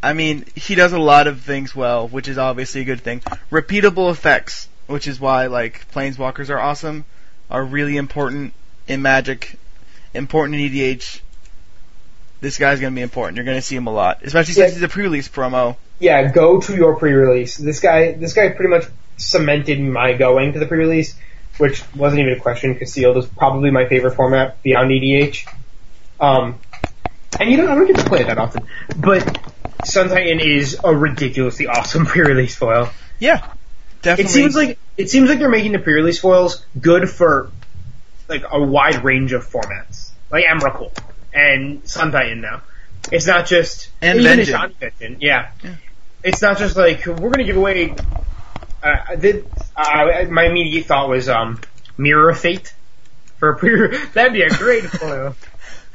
I 0.02 0.14
mean, 0.14 0.45
he 0.56 0.76
does 0.76 0.93
a 0.93 1.00
lot 1.00 1.28
of 1.28 1.41
things 1.41 1.76
well, 1.76 2.08
which 2.08 2.28
is 2.28 2.38
obviously 2.38 2.82
a 2.82 2.86
good 2.86 3.02
thing. 3.02 3.22
Repeatable 3.52 4.12
effects, 4.12 4.70
which 4.88 5.08
is 5.08 5.20
why, 5.20 5.47
like, 5.47 5.91
Planeswalkers 5.91 6.50
are 6.50 6.60
awesome, 6.60 7.04
are 7.50 7.64
really 7.64 7.97
important 7.97 8.54
in 8.88 9.02
Magic, 9.02 9.58
important 10.14 10.56
in 10.56 10.62
EDH. 10.72 11.20
This 12.41 12.58
guy's 12.58 12.80
gonna 12.80 12.95
be 12.95 13.02
important. 13.02 13.36
You're 13.36 13.45
gonna 13.45 13.62
see 13.62 13.76
him 13.76 13.88
a 13.88 13.91
lot. 13.93 14.20
Especially 14.24 14.54
since 14.54 14.70
Yeah. 14.72 14.76
he's 14.76 14.84
a 14.84 14.88
pre-release 14.88 15.28
promo. 15.28 15.76
Yeah, 16.00 16.32
go 16.32 16.62
to 16.62 16.76
your 16.76 16.95
pre-release. 16.95 17.58
This 17.58 17.82
guy, 17.82 18.14
this 18.14 18.32
guy 18.34 18.47
pretty 18.50 18.70
much 18.70 18.86
cemented 19.18 19.82
my 19.82 20.14
going 20.14 20.54
to 20.54 20.60
the 20.60 20.66
pre-release, 20.66 21.16
which 21.58 21.84
wasn't 21.93 22.22
even 22.22 22.34
a 22.34 22.39
question 22.39 22.74
because 22.74 22.93
sealed 22.93 23.18
is 23.18 23.26
probably 23.26 23.70
my 23.70 23.86
favorite 23.86 24.16
format 24.16 24.64
beyond 24.64 24.91
EDH. 24.91 25.45
Um, 26.22 26.60
and 27.38 27.52
you 27.52 27.58
know, 27.58 27.70
I 27.70 27.76
don't 27.76 27.88
get 27.88 27.97
to 27.97 28.06
play 28.06 28.22
it 28.22 28.28
that 28.28 28.38
often, 28.38 28.66
but 28.95 29.49
Sun 29.90 30.10
Titan 30.10 30.40
is 30.40 30.78
a 30.84 30.96
ridiculously 30.96 31.68
awesome 31.68 32.06
pre-release 32.08 32.56
foil. 32.56 32.90
Yeah. 33.20 33.46
Definitely. 34.02 34.24
It 34.24 34.34
seems 34.34 34.56
like 34.56 34.80
it 34.98 35.10
seems 35.10 35.30
like 35.30 35.40
they're 35.40 35.50
making 35.50 35.74
the 35.74 35.80
pre-release 35.80 36.20
foils 36.20 36.66
good 36.80 37.10
for 37.10 37.52
like 38.30 38.44
a 38.50 38.62
wide 38.62 39.04
range 39.04 39.34
of 39.34 39.46
formats, 39.46 40.12
like 40.32 40.46
Emrakul 40.46 40.96
and 41.34 41.88
Sun 41.90 42.12
Titan 42.12 42.42
now. 42.42 42.62
It's 43.12 43.28
not 43.28 43.46
just 43.46 43.90
And 44.02 44.20
even 44.20 44.38
Vengeance. 44.38 44.76
Vengeance, 44.80 45.22
yeah. 45.22 45.52
Yeah. 45.64 45.76
It's 46.24 46.42
not 46.42 46.58
just 46.58 46.76
like 46.76 47.06
we're 47.06 47.16
going 47.16 47.40
to 47.40 47.44
give 47.44 47.58
away. 47.58 47.96
Uh, 48.84 48.96
I 49.10 49.16
did 49.16 49.46
uh, 49.76 50.26
my 50.30 50.46
immediate 50.46 50.86
thought 50.86 51.10
was 51.10 51.28
um, 51.28 51.60
Mirror 51.98 52.36
Fate 52.36 52.74
for 53.38 53.52
a 53.52 53.58
pre. 53.58 53.98
That'd 54.14 54.34
be 54.34 54.44
a 54.44 54.50
great 54.50 54.84
foil. 54.86 55.36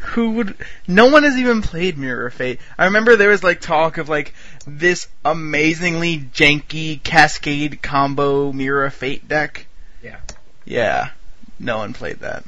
Who 0.06 0.32
would? 0.32 0.56
No 0.86 1.08
one 1.08 1.24
has 1.24 1.36
even 1.36 1.62
played 1.62 1.98
Mirror 1.98 2.26
of 2.26 2.34
Fate. 2.34 2.60
I 2.78 2.84
remember 2.86 3.16
there 3.16 3.30
was 3.30 3.42
like 3.42 3.60
talk 3.60 3.98
of 3.98 4.08
like 4.08 4.34
this 4.66 5.08
amazingly 5.24 6.18
janky 6.18 7.02
Cascade 7.02 7.82
combo 7.82 8.52
Mirror 8.52 8.86
of 8.86 8.94
Fate 8.94 9.26
deck. 9.26 9.66
Yeah. 10.02 10.18
Yeah. 10.64 11.10
No 11.58 11.78
one 11.78 11.92
played 11.94 12.20
that. 12.20 12.44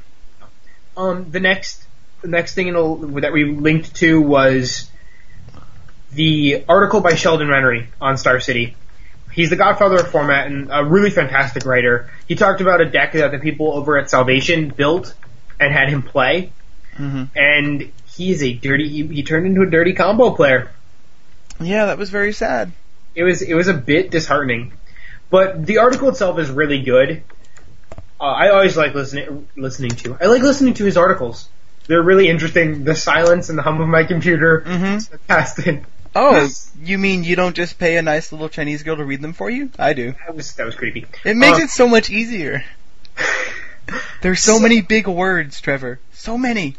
Um, 0.96 1.30
the 1.30 1.40
next, 1.40 1.84
the 2.22 2.28
next 2.28 2.54
thing 2.54 2.72
that 2.72 3.32
we 3.32 3.44
linked 3.44 3.94
to 3.96 4.20
was 4.20 4.90
the 6.12 6.64
article 6.68 7.00
by 7.00 7.14
Sheldon 7.14 7.48
Menery 7.48 7.86
on 8.00 8.16
Star 8.16 8.40
City. 8.40 8.76
He's 9.32 9.50
the 9.50 9.56
godfather 9.56 9.96
of 9.96 10.10
format 10.10 10.46
and 10.46 10.68
a 10.70 10.84
really 10.84 11.10
fantastic 11.10 11.66
writer. 11.66 12.10
He 12.26 12.34
talked 12.34 12.60
about 12.60 12.80
a 12.80 12.86
deck 12.86 13.12
that 13.12 13.32
the 13.32 13.38
people 13.38 13.72
over 13.72 13.98
at 13.98 14.08
Salvation 14.08 14.70
built 14.70 15.14
and 15.60 15.72
had 15.72 15.90
him 15.90 16.02
play, 16.02 16.52
hmm 16.96 17.24
and 17.34 17.92
he 18.14 18.30
is 18.32 18.42
a 18.42 18.52
dirty. 18.52 18.88
He, 18.88 19.06
he 19.06 19.22
turned 19.22 19.46
into 19.46 19.62
a 19.62 19.66
dirty 19.66 19.92
combo 19.92 20.30
player. 20.30 20.70
Yeah, 21.60 21.86
that 21.86 21.98
was 21.98 22.10
very 22.10 22.32
sad. 22.32 22.72
It 23.14 23.22
was 23.24 23.42
it 23.42 23.54
was 23.54 23.68
a 23.68 23.74
bit 23.74 24.10
disheartening, 24.10 24.72
but 25.30 25.64
the 25.66 25.78
article 25.78 26.08
itself 26.08 26.38
is 26.38 26.50
really 26.50 26.82
good. 26.82 27.22
Uh, 28.20 28.24
I 28.24 28.48
always 28.50 28.76
like 28.76 28.94
listening 28.94 29.46
listening 29.56 29.90
to. 30.02 30.16
I 30.20 30.26
like 30.26 30.42
listening 30.42 30.74
to 30.74 30.84
his 30.84 30.96
articles. 30.96 31.48
They're 31.86 32.02
really 32.02 32.28
interesting. 32.28 32.84
The 32.84 32.94
silence 32.94 33.48
and 33.48 33.58
the 33.58 33.62
hum 33.62 33.80
of 33.80 33.88
my 33.88 34.04
computer. 34.04 34.62
Mhm. 34.66 34.96
is 34.96 35.08
fantastic. 35.08 35.82
Oh, 36.14 36.48
you 36.82 36.96
mean 36.98 37.24
you 37.24 37.36
don't 37.36 37.54
just 37.54 37.78
pay 37.78 37.96
a 37.96 38.02
nice 38.02 38.32
little 38.32 38.48
Chinese 38.48 38.82
girl 38.82 38.96
to 38.96 39.04
read 39.04 39.20
them 39.22 39.34
for 39.34 39.48
you? 39.50 39.70
I 39.78 39.92
do. 39.92 40.14
That 40.26 40.34
was 40.34 40.54
that 40.54 40.64
was 40.66 40.74
creepy. 40.74 41.06
It 41.24 41.36
makes 41.36 41.58
Uh, 41.58 41.62
it 41.64 41.70
so 41.70 41.86
much 41.88 42.08
easier. 42.10 42.64
There's 44.22 44.40
so 44.40 44.54
So- 44.56 44.60
many 44.60 44.80
big 44.82 45.06
words, 45.06 45.60
Trevor. 45.60 46.00
So 46.12 46.36
many. 46.36 46.74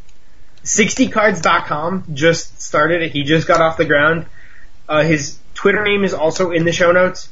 60cards.com 0.67 2.07
just 2.13 2.61
started 2.61 3.01
it. 3.01 3.11
He 3.11 3.23
just 3.23 3.47
got 3.47 3.61
off 3.61 3.77
the 3.77 3.85
ground. 3.85 4.25
Uh, 4.87 5.03
his 5.03 5.39
Twitter 5.53 5.81
name 5.83 6.03
is 6.03 6.13
also 6.13 6.51
in 6.51 6.65
the 6.65 6.73
show 6.73 6.91
notes. 6.91 7.29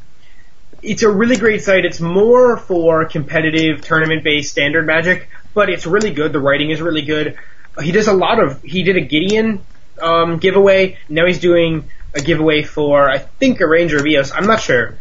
It's 0.81 1.03
a 1.03 1.11
really 1.11 1.35
great 1.35 1.61
site. 1.61 1.83
It's 1.83 1.99
more 1.99 2.55
for 2.55 3.03
competitive 3.05 3.81
tournament-based 3.81 4.49
standard 4.49 4.87
magic, 4.87 5.27
but 5.53 5.69
it's 5.69 5.85
really 5.85 6.11
good. 6.11 6.31
The 6.31 6.39
writing 6.39 6.69
is 6.69 6.81
really 6.81 7.01
good. 7.01 7.37
He 7.81 7.91
does 7.91 8.07
a 8.07 8.13
lot 8.13 8.39
of. 8.39 8.61
He 8.61 8.83
did 8.83 8.95
a 8.95 9.01
Gideon 9.01 9.59
um, 10.01 10.37
giveaway. 10.37 10.97
Now 11.09 11.25
he's 11.25 11.39
doing 11.39 11.89
a 12.13 12.21
giveaway 12.21 12.63
for 12.63 13.09
I 13.09 13.17
think 13.17 13.59
a 13.59 13.67
Ranger 13.67 13.97
of 13.97 14.05
Eos. 14.05 14.31
I'm 14.31 14.47
not 14.47 14.61
sure. 14.61 14.97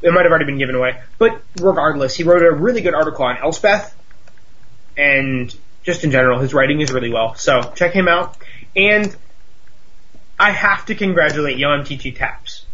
It 0.00 0.10
might 0.10 0.22
have 0.22 0.30
already 0.30 0.46
been 0.46 0.58
given 0.58 0.74
away. 0.74 1.00
But 1.18 1.42
regardless, 1.60 2.16
he 2.16 2.22
wrote 2.22 2.42
a 2.42 2.50
really 2.50 2.80
good 2.80 2.94
article 2.94 3.26
on 3.26 3.36
Elspeth, 3.36 3.94
and 4.96 5.54
just 5.84 6.02
in 6.02 6.10
general, 6.10 6.40
his 6.40 6.52
writing 6.52 6.80
is 6.80 6.92
really 6.92 7.12
well. 7.12 7.34
So 7.34 7.72
check 7.76 7.92
him 7.92 8.08
out. 8.08 8.36
And 8.74 9.14
I 10.38 10.50
have 10.50 10.86
to 10.86 10.94
congratulate 10.94 11.58
YoMTG 11.58 12.16
Taps. 12.16 12.66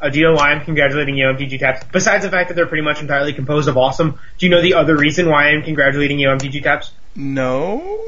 Uh, 0.00 0.10
do 0.10 0.18
you 0.18 0.26
know 0.26 0.34
why 0.34 0.50
I'm 0.50 0.64
congratulating 0.64 1.16
YoMTG 1.16 1.58
Taps? 1.58 1.86
Besides 1.90 2.24
the 2.24 2.30
fact 2.30 2.48
that 2.48 2.54
they're 2.54 2.66
pretty 2.66 2.84
much 2.84 3.00
entirely 3.00 3.32
composed 3.32 3.68
of 3.68 3.76
awesome, 3.76 4.18
do 4.38 4.46
you 4.46 4.50
know 4.50 4.60
the 4.60 4.74
other 4.74 4.96
reason 4.96 5.28
why 5.28 5.48
I'm 5.48 5.62
congratulating 5.62 6.18
YoMTG 6.18 6.62
Taps? 6.62 6.92
No? 7.16 8.04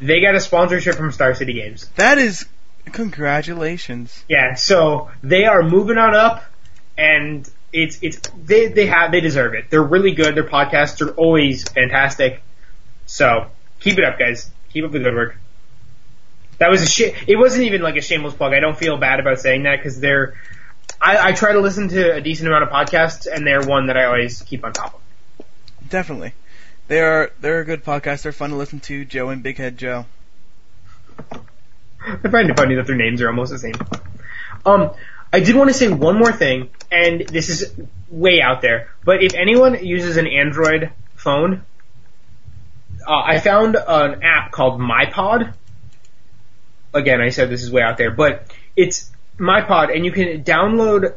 They 0.00 0.20
got 0.20 0.34
a 0.34 0.40
sponsorship 0.40 0.96
from 0.96 1.12
Star 1.12 1.34
City 1.34 1.54
Games. 1.54 1.88
That 1.96 2.18
is 2.18 2.46
congratulations. 2.92 4.24
Yeah, 4.28 4.54
so 4.54 5.10
they 5.22 5.44
are 5.44 5.62
moving 5.62 5.98
on 5.98 6.14
up, 6.14 6.44
and 6.98 7.48
it's 7.72 7.98
it's 8.02 8.20
they 8.44 8.68
they 8.68 8.86
have 8.86 9.12
they 9.12 9.20
deserve 9.20 9.54
it. 9.54 9.70
They're 9.70 9.82
really 9.82 10.12
good. 10.12 10.34
Their 10.34 10.44
podcasts 10.44 11.00
are 11.06 11.12
always 11.12 11.64
fantastic. 11.64 12.42
So 13.06 13.50
keep 13.86 13.98
it 13.98 14.04
up, 14.04 14.18
guys. 14.18 14.50
Keep 14.72 14.84
up 14.84 14.92
the 14.92 14.98
good 14.98 15.14
work. 15.14 15.36
That 16.58 16.70
was 16.70 16.82
a 16.82 16.86
shit. 16.86 17.14
It 17.28 17.36
wasn't 17.36 17.64
even 17.64 17.82
like 17.82 17.96
a 17.96 18.00
shameless 18.02 18.34
plug. 18.34 18.52
I 18.52 18.60
don't 18.60 18.76
feel 18.76 18.96
bad 18.96 19.20
about 19.20 19.38
saying 19.38 19.62
that 19.62 19.76
because 19.76 20.00
they're. 20.00 20.34
I, 21.00 21.28
I 21.28 21.32
try 21.32 21.52
to 21.52 21.60
listen 21.60 21.88
to 21.90 22.14
a 22.14 22.20
decent 22.20 22.48
amount 22.48 22.64
of 22.64 22.70
podcasts, 22.70 23.26
and 23.32 23.46
they're 23.46 23.62
one 23.62 23.86
that 23.86 23.96
I 23.96 24.06
always 24.06 24.42
keep 24.42 24.64
on 24.64 24.72
top 24.72 24.94
of. 24.94 25.46
Definitely. 25.88 26.32
They 26.88 27.00
are 27.00 27.30
they're 27.40 27.60
a 27.60 27.64
good 27.64 27.84
podcast. 27.84 28.22
They're 28.22 28.32
fun 28.32 28.50
to 28.50 28.56
listen 28.56 28.80
to. 28.80 29.04
Joe 29.04 29.28
and 29.28 29.42
Big 29.42 29.58
Head 29.58 29.78
Joe. 29.78 30.06
I 32.00 32.28
find 32.28 32.50
it 32.50 32.56
funny 32.56 32.74
that 32.76 32.86
their 32.86 32.96
names 32.96 33.22
are 33.22 33.28
almost 33.28 33.52
the 33.52 33.58
same. 33.58 33.74
Um, 34.64 34.90
I 35.32 35.40
did 35.40 35.54
want 35.54 35.70
to 35.70 35.74
say 35.74 35.88
one 35.88 36.18
more 36.18 36.32
thing, 36.32 36.70
and 36.90 37.20
this 37.20 37.48
is 37.48 37.72
way 38.08 38.40
out 38.40 38.62
there, 38.62 38.90
but 39.04 39.22
if 39.22 39.34
anyone 39.34 39.84
uses 39.84 40.16
an 40.16 40.26
Android 40.26 40.92
phone, 41.16 41.64
uh, 43.06 43.22
I 43.24 43.38
found 43.38 43.76
an 43.76 44.22
app 44.22 44.50
called 44.50 44.80
MyPod. 44.80 45.52
Again, 46.92 47.20
I 47.20 47.28
said 47.28 47.50
this 47.50 47.62
is 47.62 47.70
way 47.70 47.82
out 47.82 47.98
there, 47.98 48.10
but 48.10 48.50
it's 48.74 49.10
MyPod, 49.38 49.94
and 49.94 50.04
you 50.04 50.12
can 50.12 50.42
download 50.44 51.14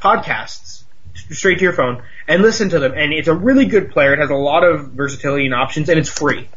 podcasts 0.00 0.84
straight 1.30 1.58
to 1.58 1.64
your 1.64 1.72
phone 1.72 2.02
and 2.26 2.42
listen 2.42 2.70
to 2.70 2.78
them, 2.78 2.92
and 2.92 3.12
it's 3.12 3.28
a 3.28 3.34
really 3.34 3.66
good 3.66 3.90
player. 3.90 4.14
It 4.14 4.18
has 4.18 4.30
a 4.30 4.34
lot 4.34 4.64
of 4.64 4.88
versatility 4.88 5.46
and 5.46 5.54
options, 5.54 5.88
and 5.88 5.98
it's 5.98 6.10
free. 6.10 6.48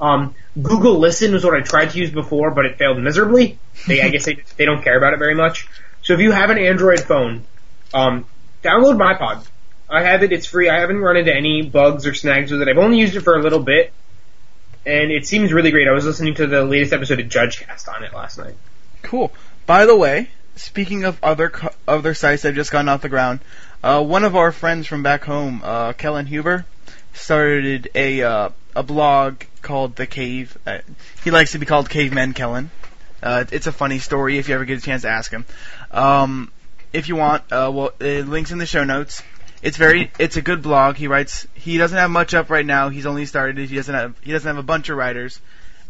Um, 0.00 0.34
Google 0.60 0.98
Listen 0.98 1.32
was 1.32 1.44
what 1.44 1.54
I 1.54 1.60
tried 1.60 1.90
to 1.90 1.98
use 1.98 2.10
before, 2.10 2.50
but 2.50 2.66
it 2.66 2.76
failed 2.76 2.98
miserably. 2.98 3.58
They, 3.86 4.02
I 4.02 4.08
guess 4.10 4.26
they, 4.26 4.42
they 4.56 4.64
don't 4.64 4.82
care 4.82 4.96
about 4.96 5.14
it 5.14 5.18
very 5.18 5.34
much. 5.34 5.68
So 6.02 6.12
if 6.12 6.20
you 6.20 6.32
have 6.32 6.50
an 6.50 6.58
Android 6.58 7.00
phone, 7.00 7.44
um, 7.94 8.26
download 8.62 8.96
MyPod. 8.96 9.46
I 9.88 10.02
have 10.02 10.22
it. 10.22 10.32
It's 10.32 10.46
free. 10.46 10.68
I 10.68 10.80
haven't 10.80 10.98
run 10.98 11.16
into 11.16 11.34
any 11.34 11.62
bugs 11.62 12.06
or 12.06 12.14
snags 12.14 12.50
with 12.50 12.62
it. 12.62 12.68
I've 12.68 12.78
only 12.78 12.98
used 12.98 13.14
it 13.14 13.20
for 13.20 13.36
a 13.36 13.42
little 13.42 13.60
bit, 13.60 13.92
and 14.84 15.12
it 15.12 15.26
seems 15.26 15.52
really 15.52 15.70
great. 15.70 15.86
I 15.88 15.92
was 15.92 16.04
listening 16.04 16.34
to 16.36 16.46
the 16.46 16.64
latest 16.64 16.92
episode 16.92 17.20
of 17.20 17.26
JudgeCast 17.26 17.88
on 17.94 18.02
it 18.02 18.12
last 18.12 18.38
night. 18.38 18.54
Cool. 19.02 19.32
By 19.64 19.86
the 19.86 19.96
way, 19.96 20.28
speaking 20.56 21.04
of 21.04 21.22
other 21.22 21.50
co- 21.50 21.74
other 21.86 22.14
sites 22.14 22.42
that 22.42 22.48
have 22.48 22.56
just 22.56 22.72
gone 22.72 22.88
off 22.88 23.02
the 23.02 23.08
ground, 23.08 23.40
uh, 23.82 24.02
one 24.02 24.24
of 24.24 24.34
our 24.34 24.50
friends 24.50 24.86
from 24.86 25.02
back 25.02 25.24
home, 25.24 25.60
uh, 25.62 25.92
Kellen 25.92 26.26
Huber, 26.26 26.66
started 27.12 27.88
a 27.94 28.22
uh, 28.22 28.48
a 28.74 28.82
blog 28.82 29.42
called 29.62 29.96
The 29.96 30.06
Cave. 30.06 30.56
Uh, 30.66 30.78
he 31.24 31.30
likes 31.30 31.52
to 31.52 31.58
be 31.58 31.66
called 31.66 31.88
Caveman 31.88 32.32
Kellen. 32.32 32.70
Uh, 33.22 33.44
it's 33.50 33.66
a 33.66 33.72
funny 33.72 33.98
story 33.98 34.38
if 34.38 34.48
you 34.48 34.54
ever 34.54 34.64
get 34.64 34.78
a 34.78 34.82
chance 34.82 35.02
to 35.02 35.08
ask 35.08 35.30
him. 35.30 35.44
Um, 35.90 36.52
if 36.92 37.08
you 37.08 37.16
want, 37.16 37.42
uh, 37.50 37.70
well, 37.72 37.92
uh, 38.00 38.04
links 38.04 38.50
in 38.50 38.58
the 38.58 38.66
show 38.66 38.84
notes. 38.84 39.22
It's 39.62 39.76
very, 39.76 40.10
it's 40.18 40.36
a 40.36 40.42
good 40.42 40.62
blog. 40.62 40.96
He 40.96 41.06
writes, 41.08 41.46
he 41.54 41.78
doesn't 41.78 41.96
have 41.96 42.10
much 42.10 42.34
up 42.34 42.50
right 42.50 42.66
now. 42.66 42.88
He's 42.88 43.06
only 43.06 43.26
started. 43.26 43.68
He 43.68 43.76
doesn't 43.76 43.94
have, 43.94 44.18
he 44.22 44.32
doesn't 44.32 44.46
have 44.46 44.58
a 44.58 44.62
bunch 44.62 44.88
of 44.88 44.96
writers, 44.96 45.40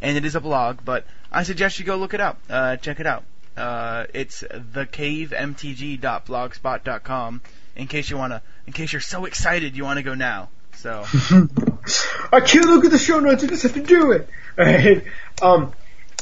and 0.01 0.17
it 0.17 0.25
is 0.25 0.35
a 0.35 0.41
blog. 0.41 0.79
But 0.85 1.05
I 1.31 1.43
suggest 1.43 1.79
you 1.79 1.85
go 1.85 1.97
look 1.97 2.15
it 2.15 2.21
up. 2.21 2.39
Uh, 2.49 2.77
check 2.77 3.01
it 3.01 3.07
out. 3.07 3.25
Uh, 3.57 4.07
it's 4.15 4.43
thecavemtg.blogspot.com. 4.43 7.41
In 7.75 7.89
case 7.89 8.09
you 8.09 8.17
wanna, 8.17 8.41
in 8.67 8.73
case 8.73 8.93
you're 8.93 9.01
so 9.01 9.27
excited 9.27 9.77
you 9.77 9.85
wanna 9.85 10.03
go 10.03 10.15
now. 10.15 10.49
So 10.77 11.05
I 12.33 12.41
can't 12.41 12.67
look 12.67 12.85
at 12.85 12.91
the 12.91 12.99
show 12.99 13.21
notes. 13.21 13.45
I 13.45 13.47
just 13.47 13.63
have 13.65 13.75
to 13.75 13.83
do 13.83 14.13
it. 14.13 14.29
Alright. 14.59 15.05
Um, 15.43 15.73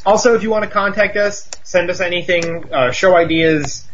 also, 0.07 0.35
if 0.35 0.43
you 0.43 0.51
want 0.51 0.65
to 0.65 0.71
contact 0.71 1.17
us, 1.17 1.49
send 1.63 1.91
us 1.91 2.01
anything, 2.01 2.73
uh, 2.73 2.91
show 2.91 3.17
ideas, 3.17 3.87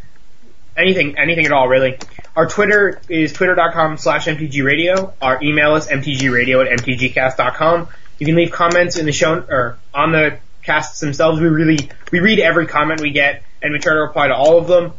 anything, 0.76 1.18
anything 1.18 1.46
at 1.46 1.52
all, 1.52 1.68
really. 1.68 1.98
Our 2.36 2.46
Twitter 2.46 3.00
is 3.08 3.32
twitter.com 3.32 3.98
slash 3.98 4.26
mtgradio. 4.26 5.12
Our 5.20 5.42
email 5.42 5.76
is 5.76 5.86
mtgradio 5.86 6.64
at 6.64 6.78
mtgcast.com. 6.80 7.88
You 8.18 8.26
can 8.26 8.34
leave 8.34 8.50
comments 8.52 8.96
in 8.96 9.06
the 9.06 9.12
show, 9.12 9.34
or 9.34 9.78
on 9.94 10.12
the 10.12 10.38
casts 10.62 11.00
themselves. 11.00 11.40
We 11.40 11.48
really, 11.48 11.90
we 12.12 12.20
read 12.20 12.38
every 12.38 12.66
comment 12.66 13.00
we 13.00 13.10
get, 13.10 13.42
and 13.62 13.72
we 13.72 13.78
try 13.78 13.94
to 13.94 14.00
reply 14.00 14.28
to 14.28 14.34
all 14.34 14.58
of 14.58 14.66
them. 14.66 14.92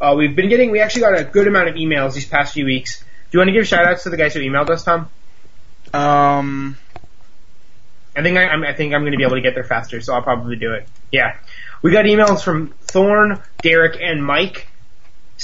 Uh, 0.00 0.14
we've 0.16 0.34
been 0.34 0.48
getting, 0.48 0.70
we 0.70 0.80
actually 0.80 1.02
got 1.02 1.18
a 1.18 1.24
good 1.24 1.46
amount 1.46 1.68
of 1.68 1.76
emails 1.76 2.14
these 2.14 2.26
past 2.26 2.54
few 2.54 2.64
weeks. 2.64 3.00
Do 3.00 3.06
you 3.32 3.38
want 3.38 3.48
to 3.48 3.52
give 3.52 3.66
shout 3.66 3.84
outs 3.84 4.02
to 4.04 4.10
the 4.10 4.16
guys 4.16 4.34
who 4.34 4.40
emailed 4.40 4.70
us, 4.70 4.84
Tom? 4.84 5.08
um, 5.94 6.76
I 8.16 8.22
think 8.22 8.36
I, 8.36 8.46
I'm, 8.48 8.62
I 8.64 8.72
think 8.72 8.94
I'm 8.94 9.02
going 9.02 9.12
to 9.12 9.18
be 9.18 9.24
able 9.24 9.36
to 9.36 9.40
get 9.40 9.54
there 9.54 9.64
faster, 9.64 10.00
so 10.00 10.14
I'll 10.14 10.22
probably 10.22 10.56
do 10.56 10.72
it. 10.74 10.88
Yeah, 11.12 11.36
we 11.82 11.92
got 11.92 12.04
emails 12.04 12.42
from 12.42 12.74
Thorn, 12.82 13.40
Derek, 13.62 14.00
and 14.00 14.24
Mike. 14.24 14.68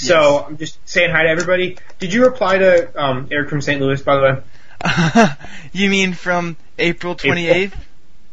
So 0.01 0.33
Yes. 0.33 0.43
I'm 0.47 0.57
just 0.57 0.89
saying 0.89 1.11
hi 1.11 1.23
to 1.23 1.29
everybody. 1.29 1.77
Did 1.99 2.11
you 2.13 2.23
reply 2.25 2.57
to 2.57 3.01
um, 3.01 3.27
Eric 3.31 3.49
from 3.49 3.61
St. 3.61 3.79
Louis, 3.79 4.01
by 4.01 4.15
the 4.15 4.21
way? 4.21 5.29
you 5.73 5.89
mean 5.89 6.13
from 6.13 6.57
April 6.79 7.15
28th? 7.15 7.73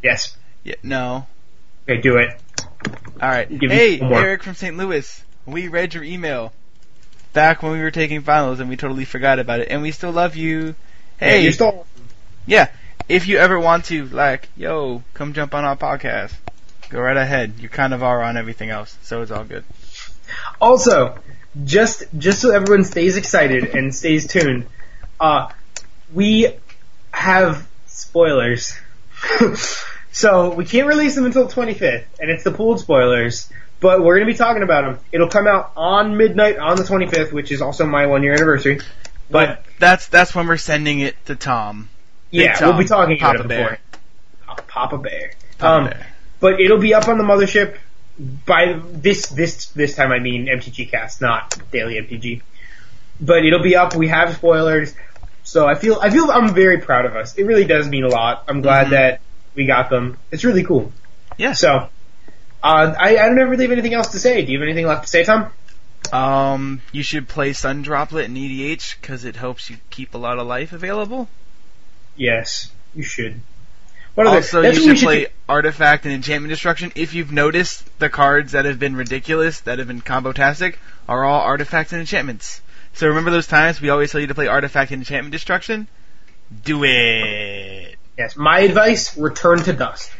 Yes. 0.01 0.35
Yeah, 0.63 0.75
no. 0.81 1.27
Okay, 1.87 2.01
do 2.01 2.17
it. 2.17 2.39
All 3.21 3.29
right. 3.29 3.47
Give 3.47 3.69
Hey. 3.69 3.99
Eric 4.01 4.41
from 4.43 4.55
St. 4.55 4.75
Louis. 4.75 5.23
We 5.45 5.67
read 5.67 5.93
your 5.93 6.03
email 6.03 6.53
back 7.33 7.61
when 7.61 7.73
we 7.73 7.79
were 7.81 7.91
taking 7.91 8.21
finals, 8.21 8.59
and 8.59 8.67
we 8.69 8.75
totally 8.77 9.05
forgot 9.05 9.37
about 9.39 9.59
it, 9.59 9.67
and 9.69 9.81
we 9.83 9.91
still 9.91 10.11
love 10.11 10.35
you. 10.35 10.73
Yeah, 11.21 11.27
Hey, 11.27 11.43
you're 11.43 11.51
still. 11.51 11.85
yeah. 12.47 12.69
If 13.07 13.27
you 13.27 13.37
ever 13.37 13.59
want 13.59 13.85
to, 13.85 14.07
like, 14.07 14.49
yo, 14.55 15.03
come 15.13 15.33
jump 15.33 15.53
on 15.53 15.65
our 15.65 15.75
podcast, 15.75 16.33
go 16.89 16.99
right 16.99 17.17
ahead. 17.17 17.53
You 17.59 17.69
kind 17.69 17.93
of 17.93 18.01
are 18.03 18.23
on 18.23 18.37
everything 18.37 18.69
else, 18.71 18.97
so 19.03 19.21
it's 19.21 19.31
all 19.31 19.43
good. 19.43 19.63
Also, 20.61 21.17
just 21.65 22.03
just 22.17 22.41
so 22.41 22.51
everyone 22.51 22.83
stays 22.83 23.17
excited 23.17 23.75
and 23.75 23.93
stays 23.93 24.27
tuned, 24.27 24.65
uh, 25.19 25.49
we 26.13 26.55
have 27.11 27.67
spoilers. 27.87 28.77
so 30.11 30.53
we 30.53 30.65
can't 30.65 30.87
release 30.87 31.15
them 31.15 31.25
until 31.25 31.47
the 31.47 31.53
25th, 31.53 32.05
and 32.19 32.29
it's 32.29 32.43
the 32.43 32.51
pooled 32.51 32.79
spoilers. 32.79 33.49
But 33.79 34.01
we're 34.03 34.17
going 34.17 34.27
to 34.27 34.33
be 34.33 34.37
talking 34.37 34.61
about 34.61 34.81
them. 34.83 35.05
It'll 35.11 35.29
come 35.29 35.47
out 35.47 35.71
on 35.77 36.17
midnight 36.17 36.57
on 36.57 36.75
the 36.75 36.83
25th, 36.83 37.31
which 37.31 37.49
is 37.51 37.61
also 37.61 37.85
my 37.85 38.07
one 38.07 38.23
year 38.23 38.33
anniversary. 38.33 38.81
But 39.29 39.63
That's 39.77 40.07
that's 40.07 40.33
when 40.35 40.47
we're 40.47 40.57
sending 40.57 40.99
it 40.99 41.15
to 41.27 41.35
Tom. 41.35 41.89
Big 42.31 42.41
yeah, 42.41 42.53
Tom, 42.55 42.69
we'll 42.69 42.79
be 42.79 42.85
talking 42.87 43.17
about 43.17 43.37
Papa 43.37 43.43
it 43.43 43.47
Bear. 43.47 43.69
before. 43.69 43.77
Oh, 44.49 44.63
Papa 44.67 44.97
Bear. 44.97 45.31
Papa 45.57 45.73
um, 45.73 45.89
Bear. 45.89 46.07
but 46.39 46.59
it'll 46.59 46.79
be 46.79 46.93
up 46.93 47.07
on 47.07 47.17
the 47.17 47.23
mothership 47.23 47.77
by 48.19 48.79
this 48.85 49.27
this 49.27 49.67
this 49.67 49.95
time. 49.95 50.11
I 50.11 50.19
mean 50.19 50.47
MTG 50.47 50.89
Cast, 50.91 51.21
not 51.21 51.57
Daily 51.71 51.95
MTG. 51.95 52.41
But 53.21 53.45
it'll 53.45 53.61
be 53.63 53.75
up. 53.75 53.95
We 53.95 54.07
have 54.09 54.33
spoilers, 54.35 54.93
so 55.43 55.67
I 55.67 55.75
feel 55.75 55.99
I 56.01 56.09
feel 56.09 56.29
I'm 56.31 56.53
very 56.53 56.79
proud 56.79 57.05
of 57.05 57.15
us. 57.15 57.35
It 57.35 57.43
really 57.45 57.65
does 57.65 57.87
mean 57.87 58.03
a 58.03 58.09
lot. 58.09 58.43
I'm 58.47 58.61
glad 58.61 58.87
Mhm. 58.87 58.91
that 58.91 59.21
we 59.55 59.65
got 59.65 59.89
them. 59.89 60.17
It's 60.31 60.43
really 60.43 60.63
cool. 60.63 60.91
Yeah. 61.37 61.53
So. 61.53 61.89
Uh, 62.61 62.93
I, 62.99 63.15
I 63.17 63.29
don't 63.29 63.37
really 63.49 63.63
have 63.63 63.71
anything 63.71 63.93
else 63.93 64.09
to 64.09 64.19
say. 64.19 64.41
Do 64.43 64.51
you 64.51 64.59
have 64.59 64.67
anything 64.67 64.85
left 64.85 65.03
to 65.03 65.07
say, 65.07 65.23
Tom? 65.23 65.49
Um, 66.11 66.81
you 66.91 67.03
should 67.03 67.29
play 67.29 67.53
Sun 67.53 67.83
Droplet 67.83 68.25
in 68.25 68.35
EDH 68.35 68.99
because 68.99 69.23
it 69.23 69.37
helps 69.37 69.69
you 69.69 69.77
keep 69.89 70.13
a 70.13 70.17
lot 70.17 70.39
of 70.39 70.45
life 70.45 70.73
available. 70.73 71.29
Yes, 72.17 72.69
you 72.93 73.03
should. 73.03 73.39
What 74.15 74.27
other- 74.27 74.37
Also, 74.37 74.61
you 74.61 74.67
what 74.67 74.97
should 74.97 74.97
play 75.05 75.19
do. 75.25 75.27
Artifact 75.47 76.05
and 76.05 76.13
Enchantment 76.13 76.49
Destruction. 76.51 76.91
If 76.95 77.13
you've 77.13 77.31
noticed, 77.31 77.83
the 77.99 78.09
cards 78.09 78.51
that 78.51 78.65
have 78.65 78.79
been 78.79 78.95
ridiculous, 78.95 79.61
that 79.61 79.79
have 79.79 79.87
been 79.87 80.01
combo-tastic, 80.01 80.77
are 81.07 81.23
all 81.23 81.41
artifacts 81.41 81.93
and 81.93 81.99
enchantments. 82.01 82.61
So 82.93 83.07
remember 83.07 83.31
those 83.31 83.47
times 83.47 83.79
we 83.79 83.89
always 83.89 84.11
tell 84.11 84.19
you 84.19 84.27
to 84.27 84.35
play 84.35 84.47
Artifact 84.47 84.91
and 84.91 85.01
Enchantment 85.01 85.31
Destruction? 85.31 85.87
Do 86.63 86.83
it! 86.83 87.95
Yes, 88.17 88.35
my 88.35 88.59
advice: 88.59 89.15
return 89.17 89.59
to 89.63 89.73
dust. 89.73 90.11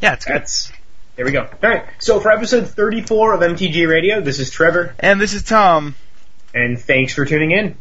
Yeah, 0.00 0.14
it's 0.14 0.24
good. 0.24 0.34
That's 0.36 0.72
there 1.16 1.24
we 1.24 1.30
go. 1.32 1.42
All 1.42 1.70
right. 1.70 1.84
So 1.98 2.20
for 2.20 2.30
episode 2.32 2.68
34 2.68 3.34
of 3.34 3.40
MTG 3.40 3.86
Radio, 3.88 4.20
this 4.20 4.38
is 4.38 4.50
Trevor, 4.50 4.94
And 4.98 5.20
this 5.20 5.32
is 5.34 5.42
Tom. 5.42 5.94
and 6.54 6.78
thanks 6.78 7.14
for 7.14 7.24
tuning 7.24 7.52
in. 7.52 7.76